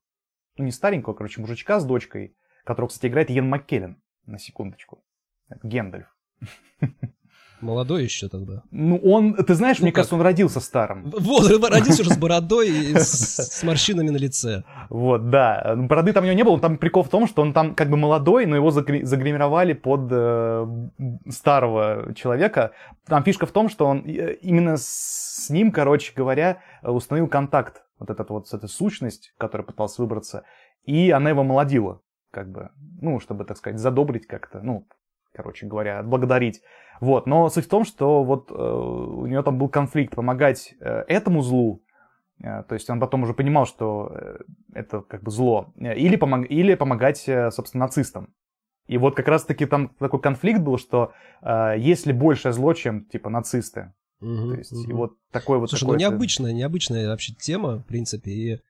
ну 0.57 0.65
не 0.65 0.71
старенького, 0.71 1.13
короче, 1.13 1.41
мужичка 1.41 1.79
с 1.79 1.85
дочкой, 1.85 2.35
которого, 2.63 2.89
кстати, 2.89 3.07
играет 3.07 3.29
Йен 3.29 3.47
Маккеллен, 3.47 4.01
на 4.25 4.39
секундочку. 4.39 5.03
Гендальф. 5.63 6.07
Молодой 7.61 8.03
еще 8.03 8.29
тогда. 8.29 8.61
Ну, 8.71 8.97
он, 8.97 9.33
ты 9.33 9.55
знаешь, 9.55 9.79
Ну 9.79 9.83
мне 9.85 9.91
как? 9.91 9.95
кажется, 9.95 10.15
он 10.15 10.21
родился 10.21 10.59
старым. 10.59 11.09
Вот, 11.17 11.49
родился 11.69 12.01
уже 12.03 12.11
с 12.11 12.17
бородой 12.19 12.69
и 12.69 12.95
с, 12.95 13.37
с 13.37 13.63
морщинами 13.63 14.09
на 14.09 14.17
лице. 14.17 14.63
Вот, 14.89 15.29
да. 15.29 15.73
Ну, 15.75 15.87
Бороды 15.87 16.13
там 16.13 16.23
у 16.23 16.27
него 16.27 16.35
не 16.37 16.43
было. 16.43 16.59
Там 16.59 16.77
прикол 16.77 17.03
в 17.03 17.09
том, 17.09 17.27
что 17.27 17.41
он 17.41 17.53
там 17.53 17.73
как 17.73 17.89
бы 17.89 17.97
молодой, 17.97 18.45
но 18.45 18.55
его 18.55 18.69
загри- 18.69 19.03
загримировали 19.03 19.73
под 19.73 20.07
э, 20.11 20.67
старого 21.29 22.13
человека. 22.15 22.71
Там 23.05 23.23
фишка 23.23 23.45
в 23.45 23.51
том, 23.51 23.69
что 23.69 23.87
он 23.87 24.03
э, 24.05 24.35
именно 24.41 24.75
с 24.77 25.49
ним, 25.49 25.71
короче 25.71 26.13
говоря, 26.15 26.59
э, 26.83 26.89
установил 26.91 27.27
контакт. 27.27 27.83
Вот 27.99 28.09
этот 28.11 28.29
вот, 28.29 28.47
с 28.47 28.53
этой 28.53 28.69
сущность, 28.69 29.33
которая 29.37 29.65
пыталась 29.65 29.97
выбраться. 29.97 30.43
И 30.85 31.09
она 31.09 31.31
его 31.31 31.43
молодила, 31.43 32.01
как 32.31 32.51
бы, 32.51 32.69
ну, 33.01 33.19
чтобы, 33.19 33.43
так 33.45 33.57
сказать, 33.57 33.79
задобрить 33.79 34.27
как-то, 34.27 34.59
ну, 34.61 34.87
короче 35.37 35.67
говоря, 35.67 35.99
отблагодарить. 35.99 36.61
Вот, 36.99 37.27
но 37.27 37.47
суть 37.49 37.65
в 37.65 37.69
том, 37.69 37.85
что 37.85 38.23
вот 38.23 38.51
э, 38.51 38.55
у 38.55 39.25
нее 39.27 39.43
там 39.43 39.57
был 39.59 39.69
конфликт 39.69 40.15
помогать 40.15 40.73
э, 40.79 41.03
этому 41.07 41.41
злу, 41.43 41.83
э, 42.43 42.63
то 42.63 42.73
есть 42.73 42.89
он 42.89 42.99
потом 42.99 43.23
уже 43.23 43.33
понимал, 43.33 43.65
что 43.67 44.11
э, 44.13 44.37
это 44.73 45.01
как 45.01 45.21
бы 45.23 45.29
зло, 45.31 45.73
э, 45.77 45.95
или, 45.95 46.17
помог- 46.17 46.47
или 46.47 46.73
помогать, 46.75 47.23
э, 47.29 47.51
собственно, 47.51 47.85
нацистам. 47.85 48.33
И 48.87 48.97
вот 48.97 49.15
как 49.15 49.27
раз-таки 49.27 49.65
там 49.65 49.89
такой 49.99 50.19
конфликт 50.21 50.59
был, 50.61 50.77
что 50.79 51.11
э, 51.43 51.75
есть 51.77 52.07
ли 52.07 52.13
большее 52.13 52.51
зло, 52.53 52.73
чем, 52.73 53.05
типа, 53.05 53.29
нацисты. 53.29 53.93
Мгм, 54.19 54.49
То 54.53 54.57
есть, 54.57 54.73
и 54.73 54.87
мгм. 54.87 54.97
вот 54.97 55.11
такой 55.31 55.59
вот... 55.59 55.69
Слушай, 55.69 55.83
ну 55.83 55.89
какой-то- 55.91 56.09
необычная, 56.09 56.51
необычная 56.53 57.07
вообще 57.09 57.33
тема, 57.35 57.77
в 57.77 57.85
принципе, 57.85 58.31
и, 58.31 58.61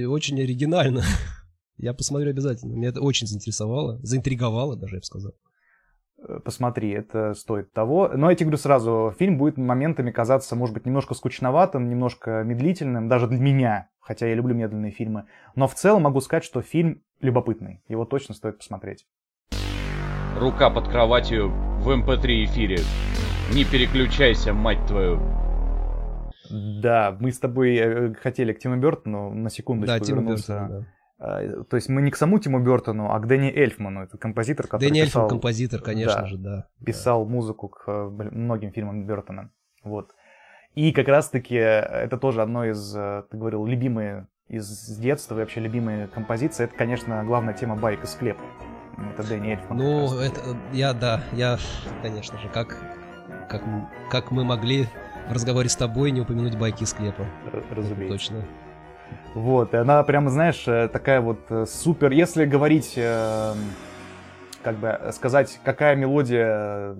и 0.00 0.04
очень 0.04 0.40
оригинально. 0.40 1.02
Я 1.76 1.94
посмотрю 1.94 2.30
обязательно. 2.30 2.72
Меня 2.72 2.88
это 2.88 3.00
очень 3.00 3.26
заинтересовало, 3.26 3.98
заинтриговало 4.02 4.76
даже, 4.76 4.96
я 4.96 5.00
бы 5.00 5.04
сказал. 5.04 5.32
Э, 6.18 6.38
Посмотри, 6.44 6.90
это 6.90 7.34
стоит 7.34 7.72
того. 7.72 8.10
Но 8.14 8.30
я 8.30 8.36
тебе 8.36 8.46
говорю 8.46 8.58
сразу, 8.58 9.14
фильм 9.18 9.38
будет 9.38 9.56
моментами 9.56 10.10
казаться, 10.10 10.54
может 10.56 10.74
быть, 10.74 10.86
немножко 10.86 11.14
скучноватым, 11.14 11.88
немножко 11.88 12.42
медлительным, 12.44 13.08
даже 13.08 13.26
для 13.26 13.38
меня, 13.38 13.88
хотя 14.00 14.26
я 14.26 14.34
люблю 14.34 14.54
медленные 14.54 14.92
фильмы. 14.92 15.26
Но 15.54 15.66
в 15.66 15.74
целом 15.74 16.02
могу 16.02 16.20
сказать, 16.20 16.44
что 16.44 16.62
фильм 16.62 17.02
любопытный. 17.20 17.82
Его 17.88 18.04
точно 18.04 18.34
стоит 18.34 18.58
посмотреть. 18.58 19.06
Рука 20.38 20.70
под 20.70 20.88
кроватью 20.88 21.50
в 21.50 21.88
MP3 21.88 22.44
эфире. 22.44 22.78
Не 23.54 23.64
переключайся, 23.64 24.52
мать 24.52 24.84
твою. 24.86 25.20
Да, 26.50 27.16
мы 27.20 27.32
с 27.32 27.38
тобой 27.38 27.76
э, 27.76 28.14
хотели 28.14 28.52
к 28.52 28.58
Тиму 28.58 28.76
Бертону 28.76 29.32
на 29.32 29.50
секундочку 29.50 29.98
Да, 29.98 30.14
вернуться. 30.14 30.52
Бёртон, 30.52 30.76
А, 30.80 30.86
То 31.22 31.76
есть 31.76 31.88
мы 31.88 32.02
не 32.02 32.10
к 32.10 32.16
самому 32.16 32.40
Тиму 32.40 32.58
Бертону, 32.58 33.12
а 33.12 33.20
к 33.20 33.28
Дэнни 33.28 33.48
Эльфману. 33.48 34.02
Это 34.02 34.18
композитор, 34.18 34.66
да. 34.66 34.70
который 34.70 34.88
Дэнни 34.88 35.04
писал, 35.04 35.22
Эльфман 35.22 35.28
композитор, 35.30 35.80
конечно 35.80 36.22
да, 36.22 36.26
же, 36.26 36.36
да. 36.36 36.66
писал 36.84 37.24
музыку 37.26 37.68
к 37.68 37.84
э, 37.86 38.08
многим 38.32 38.72
фильмам 38.72 39.06
Бертона. 39.06 39.50
Вот. 39.84 40.10
И 40.74 40.90
как 40.92 41.06
раз-таки 41.06 41.54
это 41.54 42.16
тоже 42.18 42.42
одно 42.42 42.64
из, 42.64 42.96
э, 42.96 43.22
ты 43.30 43.36
говорил, 43.36 43.64
любимые 43.66 44.26
из 44.48 44.98
детства 44.98 45.36
и 45.36 45.38
вообще 45.38 45.60
любимые 45.60 46.08
композиции. 46.08 46.64
Это, 46.64 46.74
конечно, 46.74 47.22
главная 47.24 47.54
тема 47.54 47.76
«Байк 47.76 48.02
из 48.02 48.10
склепа». 48.10 48.42
Это 49.14 49.26
Дэнни 49.28 49.52
Эльфман. 49.52 49.78
Ну, 49.78 50.18
это 50.18 50.40
я, 50.72 50.92
да, 50.92 51.22
я, 51.32 51.56
конечно 52.02 52.36
же, 52.38 52.48
как, 52.48 52.76
как, 53.48 53.62
как 54.10 54.32
мы 54.32 54.44
могли 54.44 54.88
в 55.28 55.32
разговоре 55.32 55.68
с 55.68 55.76
тобой 55.76 56.10
не 56.10 56.20
упомянуть 56.20 56.58
байки 56.58 56.84
склепа. 56.84 57.24
Разумеется. 57.70 58.08
Точно. 58.08 58.44
Вот, 59.34 59.74
и 59.74 59.76
она 59.76 60.02
прямо, 60.04 60.30
знаешь, 60.30 60.66
э, 60.66 60.88
такая 60.88 61.20
вот 61.20 61.38
э, 61.50 61.64
супер... 61.66 62.12
Если 62.12 62.44
говорить, 62.44 62.94
э, 62.96 63.54
как 64.62 64.76
бы 64.76 64.98
сказать, 65.12 65.60
какая 65.64 65.96
мелодия, 65.96 66.96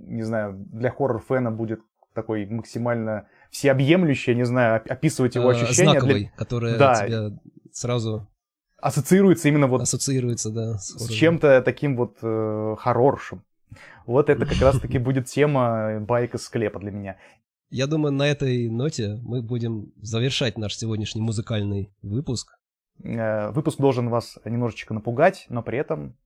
не 0.00 0.22
знаю, 0.22 0.54
для 0.72 0.90
хоррор-фэна 0.90 1.50
будет 1.50 1.80
такой 2.14 2.46
максимально 2.46 3.26
всеобъемлющая, 3.50 4.34
не 4.34 4.44
знаю, 4.44 4.76
оп- 4.80 4.90
описывать 4.90 5.34
его 5.34 5.48
ощущения, 5.48 5.92
для- 5.92 6.00
Знаковый, 6.00 6.32
которая 6.36 6.78
Да. 6.78 6.94
тебя 7.06 7.38
сразу 7.72 8.26
ассоциируется 8.80 9.48
именно 9.48 9.66
вот 9.66 9.82
ассоциируется, 9.82 10.50
да. 10.50 10.78
с 10.78 10.92
хоррором. 10.92 11.14
чем-то 11.14 11.62
таким 11.62 11.96
вот 11.96 12.16
э, 12.22 12.76
хорроршим. 12.78 13.42
Вот 14.06 14.30
это 14.30 14.46
как 14.46 14.60
раз-таки 14.62 14.98
будет 14.98 15.26
тема 15.26 15.98
байк 16.00 16.34
из 16.34 16.44
склепа 16.44 16.78
для 16.80 16.90
меня. 16.90 17.16
Я 17.70 17.86
думаю, 17.86 18.12
на 18.12 18.26
этой 18.26 18.68
ноте 18.70 19.16
мы 19.22 19.42
будем 19.42 19.92
завершать 19.96 20.56
наш 20.56 20.76
сегодняшний 20.76 21.20
музыкальный 21.20 21.92
выпуск. 22.02 22.58
Э, 23.04 23.50
Выпуск 23.50 23.78
должен 23.78 24.08
вас 24.08 24.38
немножечко 24.44 24.94
напугать, 24.94 25.46
но 25.50 25.62
при 25.62 25.78
этом 25.78 26.16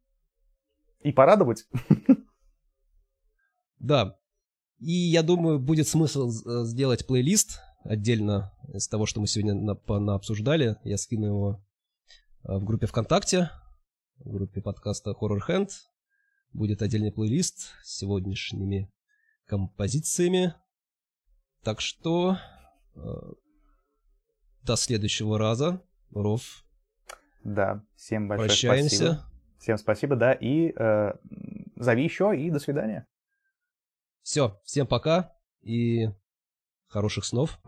и 1.03 1.13
порадовать. 1.13 1.67
Да. 3.79 4.17
И 4.79 4.93
я 4.93 5.25
думаю, 5.25 5.59
будет 5.59 5.89
смысл 5.89 6.31
э, 6.31 6.65
сделать 6.67 7.05
плейлист 7.05 7.59
отдельно 7.83 8.53
из 8.73 8.87
того, 8.87 9.07
что 9.07 9.21
мы 9.21 9.27
сегодня 9.27 9.55
на, 9.55 9.75
по- 9.75 10.15
обсуждали. 10.15 10.77
Я 10.85 10.97
скину 10.99 11.27
его 11.27 11.65
э, 12.45 12.57
в 12.59 12.65
группе 12.65 12.87
ВКонтакте, 12.87 13.51
в 14.19 14.31
группе 14.33 14.61
подкаста 14.61 15.17
Horror 15.21 15.41
Hand. 15.49 15.71
Будет 16.53 16.81
отдельный 16.81 17.11
плейлист 17.11 17.73
с 17.83 17.99
сегодняшними 17.99 18.89
композициями. 19.47 20.55
Так 21.63 21.81
что 21.81 22.39
э, 22.95 23.01
до 24.63 24.77
следующего 24.77 25.39
раза. 25.39 25.81
Ров, 26.15 26.65
Да, 27.43 27.83
всем 27.97 28.29
большое 28.29 28.49
прощаемся. 28.49 28.97
спасибо. 28.97 29.27
Всем 29.59 29.79
спасибо, 29.79 30.17
да, 30.17 30.33
и 30.33 30.73
э, 30.77 31.13
зови 31.77 32.05
еще, 32.05 32.37
и 32.39 32.51
до 32.51 32.59
свидания. 32.59 33.07
Все, 34.23 34.61
всем 34.65 34.87
пока 34.87 35.35
и 35.63 36.11
хороших 36.89 37.25
снов. 37.25 37.59